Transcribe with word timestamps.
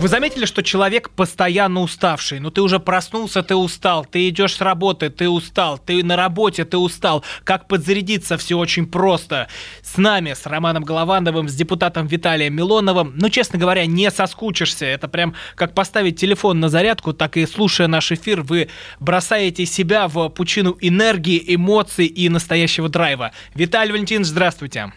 Вы 0.00 0.08
заметили, 0.08 0.46
что 0.46 0.62
человек 0.62 1.10
постоянно 1.10 1.82
уставший? 1.82 2.40
Ну, 2.40 2.50
ты 2.50 2.62
уже 2.62 2.80
проснулся, 2.80 3.42
ты 3.42 3.54
устал, 3.54 4.06
ты 4.06 4.30
идешь 4.30 4.56
с 4.56 4.62
работы, 4.62 5.10
ты 5.10 5.28
устал, 5.28 5.76
ты 5.76 6.02
на 6.02 6.16
работе, 6.16 6.64
ты 6.64 6.78
устал. 6.78 7.22
Как 7.44 7.68
подзарядиться, 7.68 8.38
все 8.38 8.56
очень 8.56 8.86
просто. 8.86 9.48
С 9.82 9.98
нами, 9.98 10.32
с 10.32 10.46
Романом 10.46 10.84
Головановым, 10.84 11.50
с 11.50 11.54
депутатом 11.54 12.06
Виталием 12.06 12.56
Милоновым. 12.56 13.12
Ну, 13.14 13.28
честно 13.28 13.58
говоря, 13.58 13.84
не 13.84 14.10
соскучишься. 14.10 14.86
Это 14.86 15.06
прям 15.06 15.34
как 15.54 15.74
поставить 15.74 16.18
телефон 16.18 16.60
на 16.60 16.70
зарядку, 16.70 17.12
так 17.12 17.36
и 17.36 17.44
слушая 17.44 17.86
наш 17.86 18.10
эфир, 18.10 18.40
вы 18.40 18.70
бросаете 19.00 19.66
себя 19.66 20.08
в 20.08 20.30
пучину 20.30 20.78
энергии, 20.80 21.44
эмоций 21.46 22.06
и 22.06 22.30
настоящего 22.30 22.88
драйва. 22.88 23.32
Виталий 23.54 23.92
Валентинович, 23.92 24.28
здравствуйте. 24.28 24.94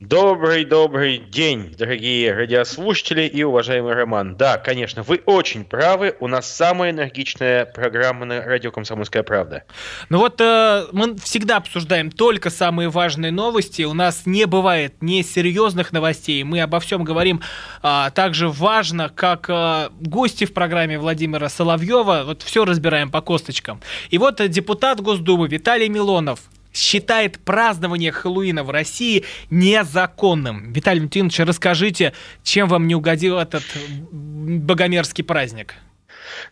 Добрый-добрый 0.00 1.18
день, 1.18 1.74
дорогие 1.76 2.32
радиослушатели 2.32 3.22
и 3.22 3.42
уважаемый 3.42 3.94
Роман. 3.94 4.36
Да, 4.36 4.56
конечно, 4.56 5.02
вы 5.02 5.20
очень 5.26 5.64
правы. 5.64 6.14
У 6.20 6.28
нас 6.28 6.48
самая 6.48 6.92
энергичная 6.92 7.66
программа 7.66 8.24
на 8.24 8.40
радио 8.40 8.70
«Комсомольская 8.70 9.24
правда». 9.24 9.64
Ну 10.08 10.18
вот 10.18 10.40
э, 10.40 10.86
мы 10.92 11.16
всегда 11.16 11.56
обсуждаем 11.56 12.12
только 12.12 12.48
самые 12.48 12.90
важные 12.90 13.32
новости. 13.32 13.82
У 13.82 13.92
нас 13.92 14.22
не 14.24 14.46
бывает 14.46 14.94
не 15.00 15.24
серьезных 15.24 15.90
новостей. 15.90 16.44
Мы 16.44 16.60
обо 16.60 16.78
всем 16.78 17.02
говорим 17.02 17.42
а, 17.82 18.10
также 18.10 18.48
важно, 18.48 19.08
как 19.12 19.50
а, 19.50 19.90
гости 19.98 20.44
в 20.44 20.54
программе 20.54 20.96
Владимира 20.96 21.48
Соловьева. 21.48 22.22
Вот 22.24 22.42
все 22.42 22.64
разбираем 22.64 23.10
по 23.10 23.20
косточкам. 23.20 23.80
И 24.10 24.18
вот 24.18 24.48
депутат 24.48 25.00
Госдумы 25.00 25.48
Виталий 25.48 25.88
Милонов 25.88 26.38
считает 26.72 27.38
празднование 27.38 28.12
Хэллоуина 28.12 28.64
в 28.64 28.70
России 28.70 29.24
незаконным. 29.50 30.72
Виталий 30.72 31.00
Валентинович, 31.00 31.40
расскажите, 31.40 32.12
чем 32.42 32.68
вам 32.68 32.86
не 32.86 32.94
угодил 32.94 33.38
этот 33.38 33.64
богомерзкий 34.10 35.24
праздник? 35.24 35.74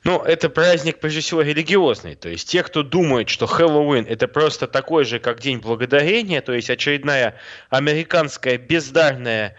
Ну, 0.05 0.23
это 0.23 0.48
праздник, 0.48 1.00
прежде 1.00 1.20
всего, 1.20 1.42
религиозный. 1.42 2.14
То 2.14 2.28
есть 2.28 2.48
те, 2.48 2.62
кто 2.62 2.83
думает, 2.83 3.28
что 3.28 3.47
Хэллоуин– 3.47 4.06
это 4.08 4.28
просто 4.28 4.67
такой 4.67 5.05
же, 5.05 5.19
как 5.19 5.41
День 5.41 5.58
Благодарения, 5.58 6.41
то 6.41 6.53
есть 6.53 6.70
очередная 6.70 7.36
американская 7.70 8.58
бездарная 8.58 9.56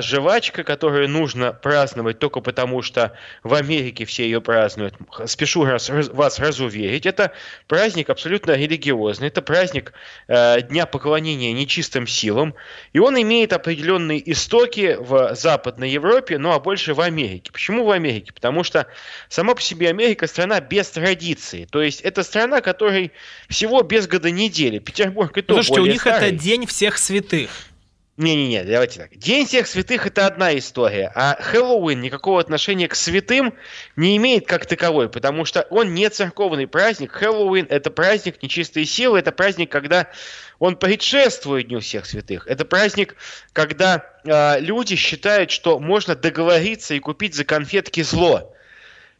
жвачка, 0.00 0.64
которую 0.64 1.08
нужно 1.08 1.52
праздновать 1.52 2.18
только 2.18 2.40
потому, 2.40 2.82
что 2.82 3.12
в 3.42 3.54
Америке 3.54 4.04
все 4.04 4.24
ее 4.24 4.40
празднуют. 4.40 4.94
Спешу 5.26 5.64
раз, 5.64 5.90
раз, 5.90 6.08
вас 6.08 6.38
разуверить, 6.38 7.06
это 7.06 7.32
праздник 7.66 8.10
абсолютно 8.10 8.52
религиозный, 8.52 9.28
это 9.28 9.42
праздник 9.42 9.92
э, 10.28 10.62
Дня 10.62 10.86
поклонения 10.86 11.52
нечистым 11.52 12.06
силам, 12.06 12.54
и 12.92 12.98
он 12.98 13.20
имеет 13.20 13.52
определенные 13.52 14.30
истоки 14.30 14.96
в 14.98 15.34
Западной 15.34 15.90
Европе, 15.90 16.38
ну 16.38 16.52
а 16.52 16.60
больше 16.60 16.94
в 16.94 17.00
Америке. 17.00 17.50
Почему 17.52 17.84
в 17.84 17.90
Америке? 17.90 18.32
Потому 18.32 18.64
что 18.64 18.86
сама 19.28 19.54
по 19.54 19.62
себе 19.62 19.88
Америка 19.88 20.26
страна 20.26 20.60
без 20.60 20.90
традиции, 20.90 21.66
то 21.70 21.82
есть 21.82 22.02
это 22.02 22.22
страна, 22.22 22.60
которой 22.60 23.12
всего 23.48 23.82
без 23.82 24.06
года 24.06 24.30
недели. 24.30 24.78
Петербург 24.78 25.36
и 25.36 25.42
то 25.42 25.54
Слушайте, 25.54 25.80
у 25.80 25.86
них 25.86 26.00
старый. 26.02 26.28
это 26.28 26.36
День 26.36 26.66
всех 26.66 26.98
святых. 26.98 27.50
Не-не-не, 28.18 28.64
давайте 28.64 29.00
так. 29.00 29.16
День 29.16 29.46
всех 29.46 29.66
святых 29.66 30.06
это 30.06 30.26
одна 30.26 30.56
история, 30.58 31.10
а 31.14 31.34
Хэллоуин 31.40 32.02
никакого 32.02 32.40
отношения 32.40 32.86
к 32.86 32.94
святым 32.94 33.54
не 33.96 34.18
имеет 34.18 34.46
как 34.46 34.66
таковой, 34.66 35.08
потому 35.08 35.46
что 35.46 35.66
он 35.70 35.94
не 35.94 36.10
церковный 36.10 36.66
праздник. 36.66 37.12
Хэллоуин 37.12 37.66
это 37.70 37.90
праздник 37.90 38.42
нечистой 38.42 38.84
силы, 38.84 39.18
это 39.18 39.32
праздник, 39.32 39.70
когда 39.70 40.08
он 40.58 40.76
предшествует 40.76 41.68
Дню 41.68 41.80
всех 41.80 42.04
святых. 42.04 42.46
Это 42.46 42.66
праздник, 42.66 43.16
когда 43.54 44.04
э, 44.24 44.60
люди 44.60 44.94
считают, 44.94 45.50
что 45.50 45.78
можно 45.78 46.14
договориться 46.14 46.92
и 46.92 46.98
купить 47.00 47.34
за 47.34 47.44
конфетки 47.46 48.02
зло. 48.02 48.54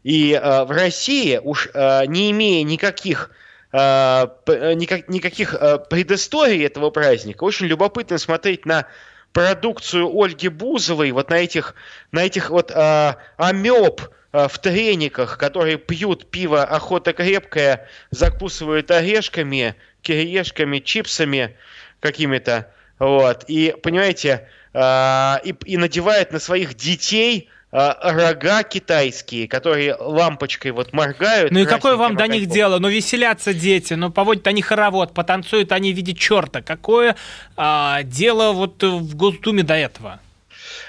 И 0.02 0.32
э, 0.32 0.64
в 0.64 0.70
России, 0.70 1.40
уж 1.42 1.70
э, 1.72 2.04
не 2.06 2.30
имея 2.30 2.62
никаких 2.62 3.30
никак, 3.72 5.08
никаких 5.08 5.54
э, 5.54 5.78
предысторий 5.78 6.64
этого 6.64 6.90
праздника, 6.90 7.44
очень 7.44 7.66
любопытно 7.66 8.18
смотреть 8.18 8.66
на 8.66 8.86
продукцию 9.32 10.10
Ольги 10.14 10.48
Бузовой, 10.48 11.10
вот 11.12 11.30
на 11.30 11.36
этих, 11.36 11.74
на 12.10 12.24
этих 12.24 12.50
вот 12.50 12.70
э, 12.70 13.14
амеб 13.36 14.02
э, 14.32 14.48
в 14.48 14.58
трениках, 14.58 15.38
которые 15.38 15.78
пьют 15.78 16.30
пиво 16.30 16.62
охота 16.62 17.12
крепкая, 17.12 17.88
закусывают 18.10 18.90
орешками, 18.90 19.74
кириешками, 20.02 20.78
чипсами 20.78 21.56
какими-то, 22.00 22.70
вот, 22.98 23.44
и, 23.48 23.74
понимаете, 23.82 24.48
э, 24.74 25.34
и, 25.44 25.54
и 25.64 25.76
надевают 25.78 26.32
на 26.32 26.38
своих 26.38 26.74
детей 26.74 27.48
а, 27.48 27.61
рога 27.72 28.62
китайские, 28.64 29.48
которые 29.48 29.94
лампочкой 29.94 30.72
вот 30.72 30.92
моргают. 30.92 31.50
Ну 31.52 31.60
и 31.60 31.64
какое 31.64 31.96
вам 31.96 32.16
до 32.16 32.28
них 32.28 32.46
дело? 32.46 32.78
Ну 32.78 32.88
веселятся 32.88 33.54
дети, 33.54 33.94
ну 33.94 34.10
поводят 34.10 34.46
они 34.46 34.60
хоровод, 34.60 35.14
потанцуют 35.14 35.72
они 35.72 35.92
в 35.92 35.96
виде 35.96 36.14
черта. 36.14 36.60
Какое 36.60 37.16
а, 37.56 38.02
дело 38.02 38.52
вот 38.52 38.82
в 38.82 39.16
Госдуме 39.16 39.62
до 39.62 39.74
этого? 39.74 40.20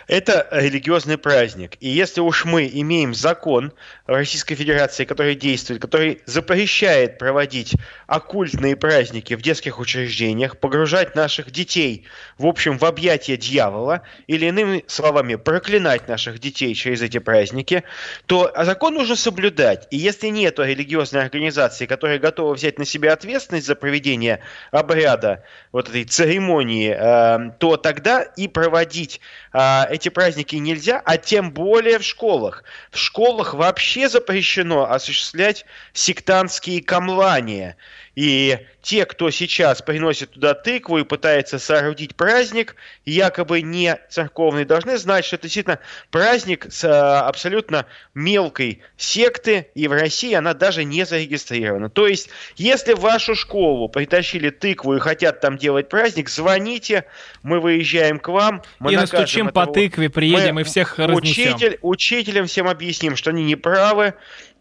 Это 0.07 0.47
религиозный 0.51 1.17
праздник. 1.17 1.77
И 1.79 1.89
если 1.89 2.21
уж 2.21 2.45
мы 2.45 2.69
имеем 2.71 3.13
закон 3.13 3.73
Российской 4.05 4.55
Федерации, 4.55 5.05
который 5.05 5.35
действует, 5.35 5.81
который 5.81 6.21
запрещает 6.25 7.17
проводить 7.17 7.75
оккультные 8.07 8.75
праздники 8.75 9.33
в 9.33 9.41
детских 9.41 9.79
учреждениях, 9.79 10.57
погружать 10.57 11.15
наших 11.15 11.51
детей, 11.51 12.05
в 12.37 12.45
общем, 12.45 12.77
в 12.77 12.85
объятия 12.85 13.37
дьявола, 13.37 14.01
или 14.27 14.47
иными 14.47 14.83
словами, 14.87 15.35
проклинать 15.35 16.07
наших 16.07 16.39
детей 16.39 16.73
через 16.75 17.01
эти 17.01 17.19
праздники, 17.19 17.83
то 18.25 18.51
закон 18.63 18.95
нужно 18.95 19.15
соблюдать. 19.15 19.87
И 19.91 19.97
если 19.97 20.27
нет 20.27 20.59
религиозной 20.59 21.21
организации, 21.21 21.85
которая 21.85 22.19
готова 22.19 22.53
взять 22.53 22.77
на 22.77 22.85
себя 22.85 23.13
ответственность 23.13 23.67
за 23.67 23.75
проведение 23.75 24.39
обряда, 24.71 25.43
вот 25.71 25.89
этой 25.89 26.03
церемонии, 26.03 26.95
э, 26.97 27.51
то 27.59 27.77
тогда 27.77 28.21
и 28.21 28.47
проводить 28.47 29.21
э, 29.53 29.83
эти 30.03 30.09
праздники 30.09 30.57
нельзя, 30.57 31.01
а 31.05 31.17
тем 31.17 31.51
более 31.53 31.97
в 31.97 32.03
школах. 32.03 32.65
В 32.91 32.97
школах 32.97 33.53
вообще 33.53 34.09
запрещено 34.09 34.91
осуществлять 34.91 35.65
сектантские 35.93 36.83
камлания. 36.83 37.77
И 38.15 38.59
те, 38.83 39.05
кто 39.05 39.31
сейчас 39.31 39.81
приносит 39.81 40.31
туда 40.31 40.53
тыкву 40.53 40.99
и 40.99 41.03
пытается 41.03 41.57
соорудить 41.57 42.15
праздник, 42.15 42.75
якобы 43.05 43.61
не 43.61 43.97
церковный, 44.09 44.65
должны 44.65 44.97
знать, 44.97 45.25
что 45.25 45.37
это 45.37 45.43
действительно 45.43 45.79
праздник 46.11 46.67
с 46.69 46.83
а, 46.83 47.27
абсолютно 47.27 47.87
мелкой 48.13 48.81
секты, 48.97 49.67
и 49.73 49.87
в 49.87 49.93
России 49.93 50.33
она 50.33 50.53
даже 50.53 50.83
не 50.83 51.05
зарегистрирована. 51.05 51.89
То 51.89 52.07
есть, 52.07 52.29
если 52.55 52.93
в 52.93 52.99
вашу 52.99 53.35
школу 53.35 53.89
притащили 53.89 54.49
тыкву 54.49 54.95
и 54.95 54.99
хотят 54.99 55.39
там 55.39 55.57
делать 55.57 55.89
праздник, 55.89 56.29
звоните, 56.29 57.05
мы 57.41 57.59
выезжаем 57.59 58.19
к 58.19 58.27
вам. 58.27 58.61
Мы 58.79 58.93
и 58.93 58.95
настучим 58.95 59.49
по 59.49 59.65
тыкве, 59.65 60.09
приедем 60.09 60.55
мы 60.55 60.61
и 60.61 60.63
всех 60.65 60.99
разнесем. 60.99 61.55
Учитель, 61.55 61.79
учителям 61.81 62.45
всем 62.45 62.67
объясним, 62.67 63.15
что 63.15 63.31
они 63.31 63.43
не 63.43 63.55
правы, 63.55 64.13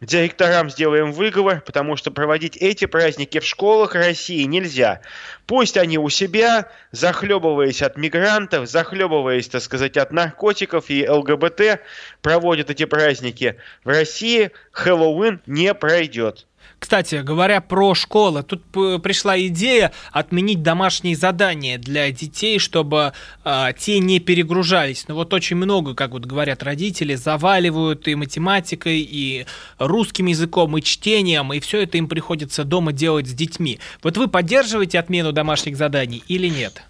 Директорам 0.02 0.68
сделаем 0.68 1.12
выговор, 1.12 1.60
потому 1.60 1.94
что 1.96 2.10
проводить 2.10 2.56
эти 2.56 2.86
праздники 2.86 3.38
в 3.38 3.46
школах 3.46 3.94
России 3.94 4.42
нельзя. 4.42 5.00
Пусть 5.46 5.76
они 5.76 5.96
у 5.96 6.08
себя, 6.08 6.68
захлебываясь 6.90 7.82
от 7.82 7.96
мигрантов, 7.96 8.68
захлебываясь, 8.68 9.48
так 9.48 9.62
сказать, 9.62 9.96
от 9.96 10.10
наркотиков 10.10 10.90
и 10.90 11.08
ЛГБТ, 11.08 11.80
проводят 12.20 12.68
эти 12.68 12.84
праздники. 12.84 13.58
В 13.84 13.90
России 13.90 14.50
Хэллоуин 14.72 15.40
не 15.46 15.72
пройдет. 15.72 16.48
Кстати, 16.78 17.22
говоря 17.22 17.60
про 17.60 17.94
школы, 17.94 18.42
тут 18.42 18.62
пришла 19.02 19.38
идея 19.38 19.92
отменить 20.10 20.62
домашние 20.62 21.14
задания 21.14 21.78
для 21.78 22.10
детей, 22.10 22.58
чтобы 22.58 23.12
э, 23.44 23.68
те 23.78 23.98
не 24.00 24.18
перегружались. 24.18 25.06
Но 25.06 25.14
вот 25.14 25.32
очень 25.32 25.56
много, 25.56 25.94
как 25.94 26.10
вот 26.10 26.26
говорят 26.26 26.62
родители, 26.62 27.14
заваливают 27.14 28.08
и 28.08 28.14
математикой, 28.14 29.00
и 29.00 29.46
русским 29.78 30.26
языком, 30.26 30.76
и 30.76 30.82
чтением, 30.82 31.52
и 31.52 31.60
все 31.60 31.82
это 31.82 31.98
им 31.98 32.08
приходится 32.08 32.64
дома 32.64 32.92
делать 32.92 33.28
с 33.28 33.32
детьми. 33.32 33.78
Вот 34.02 34.16
вы 34.16 34.28
поддерживаете 34.28 34.98
отмену 34.98 35.32
домашних 35.32 35.76
заданий 35.76 36.24
или 36.26 36.48
нет? 36.48 36.82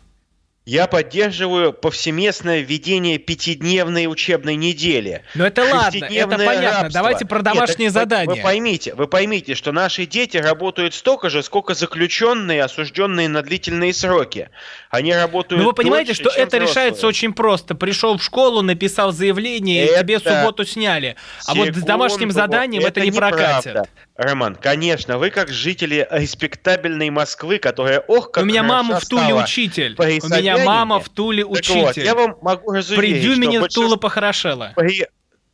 Я 0.65 0.87
поддерживаю 0.87 1.73
повсеместное 1.73 2.61
введение 2.61 3.19
пятидневной 3.19 4.07
учебной 4.07 4.55
недели. 4.55 5.23
Но 5.35 5.45
это 5.45 5.63
ладно, 5.65 6.05
это 6.05 6.29
понятно. 6.39 6.63
Рабство. 6.63 6.91
Давайте 6.91 7.27
про 7.27 7.43
домашние 7.43 7.87
Нет, 7.87 7.95
задания. 7.95 8.29
Вы, 8.29 8.37
вы 8.37 8.43
поймите, 8.43 8.95
вы 8.95 9.09
поймите, 9.09 9.57
что 9.57 9.73
наши 9.73 10.07
дети 10.07 10.37
работают 10.37 10.95
столько 10.95 11.31
же, 11.31 11.43
сколько 11.43 11.75
заключенные, 11.75 12.63
осужденные 12.63 13.29
на 13.29 13.43
длительные 13.43 13.93
сроки. 13.93 14.51
Они 14.89 15.13
работают. 15.13 15.61
Ну 15.61 15.69
вы 15.71 15.75
понимаете, 15.75 16.15
дольше, 16.15 16.23
что 16.23 16.31
это 16.31 16.59
взрослые. 16.59 16.69
решается 16.69 17.07
очень 17.09 17.33
просто. 17.33 17.75
Пришел 17.75 18.17
в 18.17 18.23
школу, 18.23 18.63
написал 18.63 19.11
заявление, 19.11 19.87
это... 19.87 19.95
и 19.95 20.03
тебе 20.05 20.21
субботу 20.21 20.65
сняли. 20.65 21.17
А 21.41 21.55
Секунду, 21.55 21.73
вот 21.73 21.83
с 21.83 21.85
домашним 21.85 22.31
заданием 22.31 22.83
это, 22.83 23.01
это 23.01 23.11
не 23.11 23.11
прокатит. 23.11 23.89
Роман, 24.17 24.57
конечно, 24.57 25.19
вы 25.19 25.31
как 25.31 25.49
жители 25.49 26.07
респектабельной 26.11 27.09
Москвы, 27.11 27.59
которая, 27.59 28.01
ох, 28.01 28.31
как 28.31 28.45
У 28.45 28.47
меня 28.47 28.63
мама 28.63 29.01
в 29.01 29.07
Туле 29.07 29.35
учитель. 29.35 29.97
при 29.97 30.21
У 30.23 30.29
меня 30.29 30.59
мама 30.59 31.01
в 31.01 31.09
Туле 31.09 31.43
Так 31.45 31.51
вот, 31.51 31.59
учитель. 31.59 32.05
я 32.05 32.15
вам 32.15 32.37
могу 32.43 32.71
При 32.73 32.77
разуверить, 32.79 33.23
Дюмине 33.23 33.59
что 33.59 33.69
в 33.69 33.73
Тула 33.73 33.85
большинство- 33.85 33.97
похорошело. 33.97 34.73
при- 34.77 35.07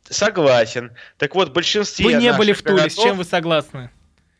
Согласен. 0.09 0.91
Так 1.17 1.35
вот, 1.35 1.49
в 1.49 1.53
большинстве 1.53 2.03
Вы 2.05 2.13
не 2.15 2.33
были 2.33 2.51
в 2.51 2.63
Туле, 2.63 2.89
с 2.89 2.95
городов 2.95 3.03
чем 3.05 3.17
вы 3.17 3.23
согласны? 3.23 3.91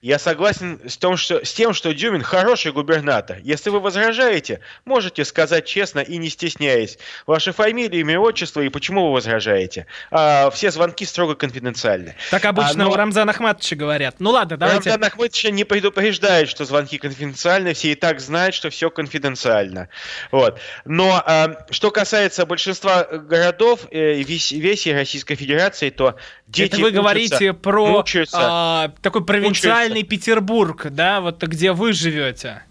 Я 0.01 0.17
согласен 0.17 0.79
с, 0.87 0.97
том, 0.97 1.17
что, 1.17 1.43
с 1.43 1.51
тем, 1.53 1.73
что 1.73 1.93
Дюмин 1.93 2.21
хороший 2.21 2.71
губернатор. 2.71 3.37
Если 3.43 3.69
вы 3.69 3.81
возражаете, 3.81 4.61
можете 4.85 5.25
сказать 5.25 5.65
честно 5.65 5.99
и 5.99 6.15
не 6.17 6.29
стесняясь. 6.29 6.97
Ваша 7.27 7.51
фамилия, 7.51 7.99
имя, 7.99 8.17
отчество 8.17 8.61
и 8.61 8.69
почему 8.69 9.07
вы 9.07 9.13
возражаете. 9.15 9.87
А, 10.09 10.51
все 10.51 10.71
звонки 10.71 11.03
строго 11.03 11.35
конфиденциальны. 11.35 12.15
Так 12.31 12.45
обычно 12.45 12.71
А, 12.71 12.87
но- 12.87 12.91
у 12.91 12.95
Рамзана 12.95 13.31
Ахматовича 13.33 13.75
говорят. 13.75 14.15
Ну 14.19 14.29
ладно, 14.29 14.55
давайте. 14.55 14.89
Рамзан 14.89 15.03
Ахматович 15.03 15.43
не 15.51 15.65
предупреждает, 15.65 16.47
что 16.47 16.63
звонки 16.63 16.97
конфиденциальны, 16.97 17.73
все 17.73 17.91
и 17.91 17.95
так 17.95 18.21
знают, 18.21 18.55
что 18.55 18.69
все 18.69 18.89
конфиденциально. 18.89 19.89
Вот. 20.31 20.61
Но 20.85 21.21
а, 21.25 21.65
что 21.71 21.91
касается 21.91 22.45
большинства 22.45 23.03
городов 23.03 23.81
э, 23.91 24.13
весь, 24.21 24.53
весей 24.53 24.93
Российской 24.93 25.35
Федерации, 25.35 25.89
то 25.89 26.15
дети 26.47 26.67
Это 26.75 26.77
вы 26.77 26.83
учатся- 26.83 26.95
говорите 27.01 27.53
про 27.53 27.85
мучаются. 27.87 28.37
а, 28.39 28.91
такой 29.01 29.25
провинциальный 29.25 29.88
Петербург, 30.03 30.87
да, 30.89 31.21
вот 31.21 31.43
где 31.43 31.71
вы 31.71 31.93
живете. 31.93 32.63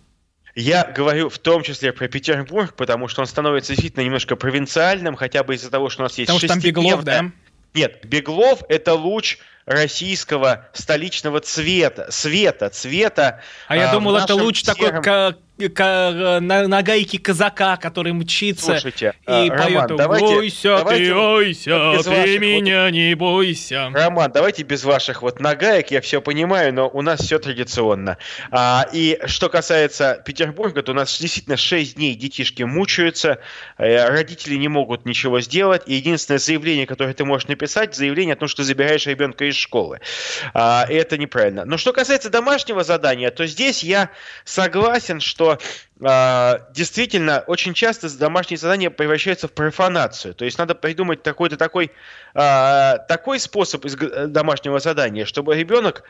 Я 0.55 0.85
говорю 0.85 1.29
в 1.29 1.39
том 1.39 1.63
числе 1.63 1.93
про 1.93 2.09
Петербург, 2.09 2.75
потому 2.75 3.07
что 3.07 3.21
он 3.21 3.27
становится 3.27 3.73
действительно 3.75 4.03
немножко 4.03 4.35
провинциальным, 4.35 5.15
хотя 5.15 5.45
бы 5.45 5.55
из-за 5.55 5.71
того, 5.71 5.89
что 5.89 6.03
у 6.03 6.05
нас 6.05 6.19
есть 6.19 6.27
Потому 6.27 6.39
что 6.41 6.49
там 6.49 6.61
Беглов, 6.61 7.05
да? 7.05 7.31
Нет, 7.75 8.01
Беглов— 8.05 8.63
это 8.69 8.95
луч 8.95 9.39
российского 9.67 10.69
столичного 10.73 11.41
цвета, 11.41 12.11
света, 12.11 12.71
цвета. 12.71 13.41
А 13.69 13.77
я 13.77 13.91
а, 13.91 13.93
думал, 13.93 14.17
это 14.17 14.35
луч 14.35 14.63
такой 14.63 14.89
сером- 14.89 15.03
ка- 15.03 15.37
ка- 15.67 16.39
на, 16.41 16.69
на 16.69 16.83
гайке 16.83 17.19
казака, 17.19 17.77
который 17.77 18.13
мчится 18.13 18.73
Слушайте, 18.73 19.15
и 19.27 19.31
поет 19.31 19.51
Роман, 19.51 19.97
давайте- 19.97 20.27
«Бойся 20.27 20.77
давайте 20.79 21.05
ты, 21.07 21.15
ойся, 21.15 21.65
ты 21.71 21.97
ваших 21.97 22.07
вот- 22.07 22.41
меня 22.41 22.91
не 22.91 23.15
бойся». 23.15 23.91
Роман, 23.93 24.31
давайте 24.33 24.63
без 24.63 24.85
ваших 24.85 25.23
вот 25.23 25.41
нагаек, 25.41 25.91
я 25.91 26.01
все 26.01 26.21
понимаю, 26.21 26.73
но 26.73 26.89
у 26.89 27.03
нас 27.03 27.21
все 27.21 27.39
традиционно. 27.39 28.19
А, 28.51 28.87
и 28.93 29.19
что 29.27 29.49
касается 29.49 30.23
Петербурга, 30.25 30.83
то 30.83 30.93
у 30.93 30.95
нас 30.95 31.19
действительно 31.19 31.57
6 31.57 31.97
дней 31.97 32.15
детишки 32.15 32.63
мучаются, 32.63 33.39
э, 33.79 34.09
родители 34.09 34.55
не 34.57 34.69
могут 34.69 35.05
ничего 35.07 35.41
сделать, 35.41 35.83
и 35.87 35.95
единственное 35.95 36.39
заявление, 36.39 36.87
которое 36.87 37.15
ты 37.15 37.25
можешь 37.25 37.49
написать, 37.49 37.95
заявление 37.95 38.35
о 38.35 38.37
том, 38.37 38.49
что 38.49 38.63
забираешь 38.63 39.07
ребенка 39.07 39.45
из 39.47 39.57
школы. 39.57 40.01
А, 40.55 40.87
это 40.89 41.19
неправильно. 41.19 41.65
Но 41.65 41.79
что 41.79 41.93
касается 41.93 42.31
домашнего 42.31 42.85
задания, 42.85 43.31
то 43.31 43.47
здесь 43.47 43.83
я 43.83 44.11
согласен, 44.45 45.21
что 45.21 45.48
а, 46.01 46.61
действительно 46.73 47.45
очень 47.47 47.75
часто 47.75 48.09
домашние 48.19 48.59
задания 48.59 48.91
превращаются 48.91 49.49
в 49.49 49.53
профанацию. 49.53 50.35
То 50.35 50.45
есть 50.45 50.59
надо 50.59 50.75
придумать 50.75 51.23
какой-то 51.23 51.57
такой, 51.57 51.91
а, 52.35 52.99
такой 52.99 53.41
способ 53.41 53.85
из 53.85 53.97
г- 53.97 54.27
домашнего 54.27 54.81
задания, 54.81 55.25
чтобы 55.25 55.57
ребенок 55.57 56.05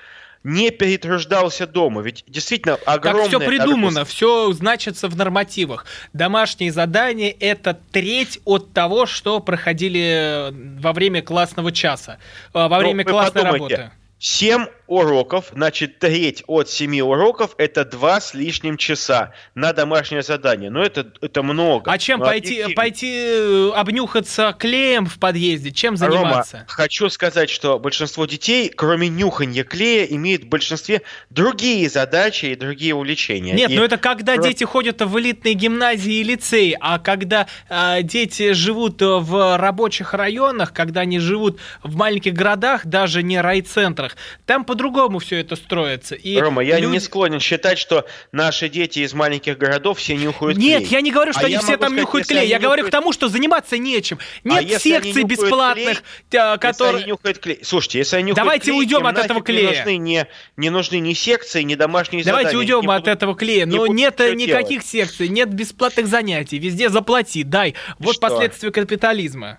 не 0.45 0.71
перетруждался 0.71 1.67
дома. 1.67 2.03
Ведь 2.03 2.25
действительно 2.27 2.79
огромное... 2.87 3.29
все 3.29 3.41
придумано, 3.41 4.05
все 4.05 4.53
значится 4.53 5.09
в 5.09 5.17
нормативах. 5.17 5.87
Домашние 6.13 6.73
задания– 6.73 7.35
это 7.41 7.79
треть 7.93 8.41
от 8.45 8.73
того, 8.73 9.07
что 9.07 9.41
проходили 9.41 10.53
во 10.81 10.93
время 10.93 11.23
классного 11.23 11.73
часа, 11.73 12.19
э, 12.55 12.59
во 12.59 12.69
Ну, 12.69 12.79
время 12.79 13.05
вы 13.05 13.11
классной 13.11 13.43
работы. 13.43 13.91
7 14.19 14.67
уроков, 14.89 15.51
значит, 15.55 15.99
треть 16.01 16.43
от 16.47 16.69
7 16.69 17.01
уроков– 17.03 17.55
это 17.59 17.85
2 17.85 18.21
с 18.21 18.35
лишним 18.35 18.77
часа 18.77 19.33
на 19.55 19.73
домашнее 19.73 20.23
задание. 20.23 20.71
Ну, 20.71 20.81
это, 20.83 21.07
это 21.21 21.43
много. 21.43 21.91
А 21.91 21.99
чем 21.99 22.21
Ну, 22.21 22.25
пойти, 22.27 22.61
объективно. 22.63 22.75
пойти 22.75 23.13
э, 23.15 23.71
обнюхаться 23.77 24.57
клеем 24.59 25.07
в 25.07 25.19
подъезде? 25.19 25.71
Чем 25.71 25.95
Рома, 25.95 26.13
заниматься? 26.13 26.65
хочу 26.69 27.09
сказать, 27.11 27.51
что 27.51 27.79
большинство 27.79 28.25
детей, 28.27 28.71
кроме 28.75 29.09
нюханья 29.09 29.63
клея, 29.63 30.05
имеют 30.07 30.45
в 30.45 30.49
большинстве 30.49 31.03
другие 31.31 31.89
задачи 31.91 32.47
и 32.47 32.55
другие 32.57 32.95
увлечения. 32.95 33.53
Нет, 33.53 33.71
И 33.71 33.77
ну 33.77 33.85
это 33.85 33.99
когда 33.99 34.35
Про- 34.35 34.43
дети 34.45 34.65
ходят 34.65 35.03
в 35.03 35.19
элитные 35.19 35.55
гимназии 35.55 36.15
и 36.15 36.23
лицеи, 36.23 36.77
а 36.81 36.99
когда 36.99 37.47
а, 37.69 38.01
дети 38.03 38.53
живут 38.53 39.03
в 39.03 39.57
рабочих 39.59 40.15
районах, 40.15 40.73
когда 40.73 41.03
они 41.03 41.19
живут 41.19 41.59
в 41.83 41.95
маленьких 41.97 42.33
городах, 42.33 42.87
даже 42.87 43.23
не 43.23 43.41
райцентрах, 43.41 44.17
там 44.47 44.65
по-другому 44.79 45.19
все 45.19 45.41
это 45.41 45.57
строится. 45.57 46.15
И 46.15 46.39
Рома, 46.39 46.63
я 46.63 46.79
люди- 46.79 46.93
не 46.93 47.01
склонен 47.01 47.41
считать, 47.41 47.79
что 47.79 48.07
наши 48.31 48.69
дети 48.69 49.01
из 49.01 49.13
маленьких 49.13 49.59
городов 49.59 49.99
все 49.99 50.15
нюхают 50.17 50.57
Нет, 50.57 50.83
клей. 50.83 50.91
я 50.93 51.01
не 51.01 51.11
говорю, 51.11 51.33
что 51.33 51.43
А 51.43 51.47
они 51.47 51.57
все 51.57 51.77
там 51.77 51.89
сказать, 51.91 52.01
нюхают 52.03 52.27
если 52.31 52.35
клей. 52.41 52.49
Я 52.49 52.59
говорю 52.61 52.83
к 52.85 52.87
нюхают- 52.87 52.93
тому, 52.93 53.13
что 53.13 53.29
заниматься 53.29 53.77
нечем. 53.77 54.19
Нет 54.45 54.63
если 54.63 54.93
они 54.93 55.05
секций 55.13 55.23
нюхают 55.25 55.29
бесплатных, 55.29 56.03
клей, 56.31 56.41
а, 56.41 56.53
Если 56.53 56.61
которые... 56.61 57.03
они 57.03 57.11
нюхают 57.11 57.39
клей. 57.39 57.59
Слушайте, 57.63 57.99
если 57.99 58.17
они 58.17 58.23
нюхают 58.31 58.37
Давайте 58.47 58.65
клей, 58.67 58.79
уйдем 58.79 59.07
от 59.07 59.19
этого 59.19 59.43
клея. 59.43 59.71
Не 59.71 59.77
нужны, 59.79 59.97
не, 59.97 60.27
не 60.57 60.71
нужны 60.71 60.97
ни 61.01 61.13
секции, 61.15 61.63
ни 61.63 61.75
домашние 61.75 62.23
Давайте 62.23 62.51
задания. 62.53 62.59
уйдем 62.77 62.89
Не 62.89 62.95
от 62.95 63.03
будут- 63.03 63.09
этого 63.17 63.35
клея. 63.35 63.67
Но 63.67 63.87
нет 63.89 64.19
ничего 64.21 64.35
никаких 64.35 64.83
секций, 64.85 65.29
нет 65.29 65.49
бесплатных 65.53 66.07
занятий. 66.07 66.59
Везде 66.59 66.89
заплати, 66.89 67.43
дай. 67.43 67.75
Вот 67.99 68.13
что? 68.15 68.21
последствия 68.29 68.71
капитализма. 68.71 69.59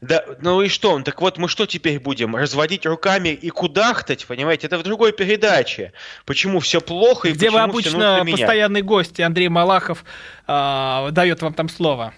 Да, 0.00 0.24
ну 0.40 0.62
и 0.62 0.68
что? 0.68 1.00
Так 1.02 1.20
вот, 1.20 1.38
мы 1.38 1.48
что 1.48 1.66
теперь 1.66 1.98
будем? 1.98 2.36
Разводить 2.36 2.86
руками 2.86 3.30
и 3.30 3.50
кудахтать, 3.50 4.26
понимаете? 4.26 4.66
Это 4.66 4.78
в 4.78 4.82
другой 4.82 5.12
передаче. 5.12 5.92
Почему 6.24 6.60
все 6.60 6.80
плохо 6.80 7.28
и 7.28 7.32
Где 7.32 7.50
вы 7.50 7.60
обычно 7.60 8.24
постоянный 8.30 8.82
гость, 8.82 9.20
Андрей 9.20 9.48
Малахов 9.48 10.04
а, 10.46 11.10
дает 11.10 11.42
вам 11.42 11.54
там 11.54 11.68
слово. 11.68 12.14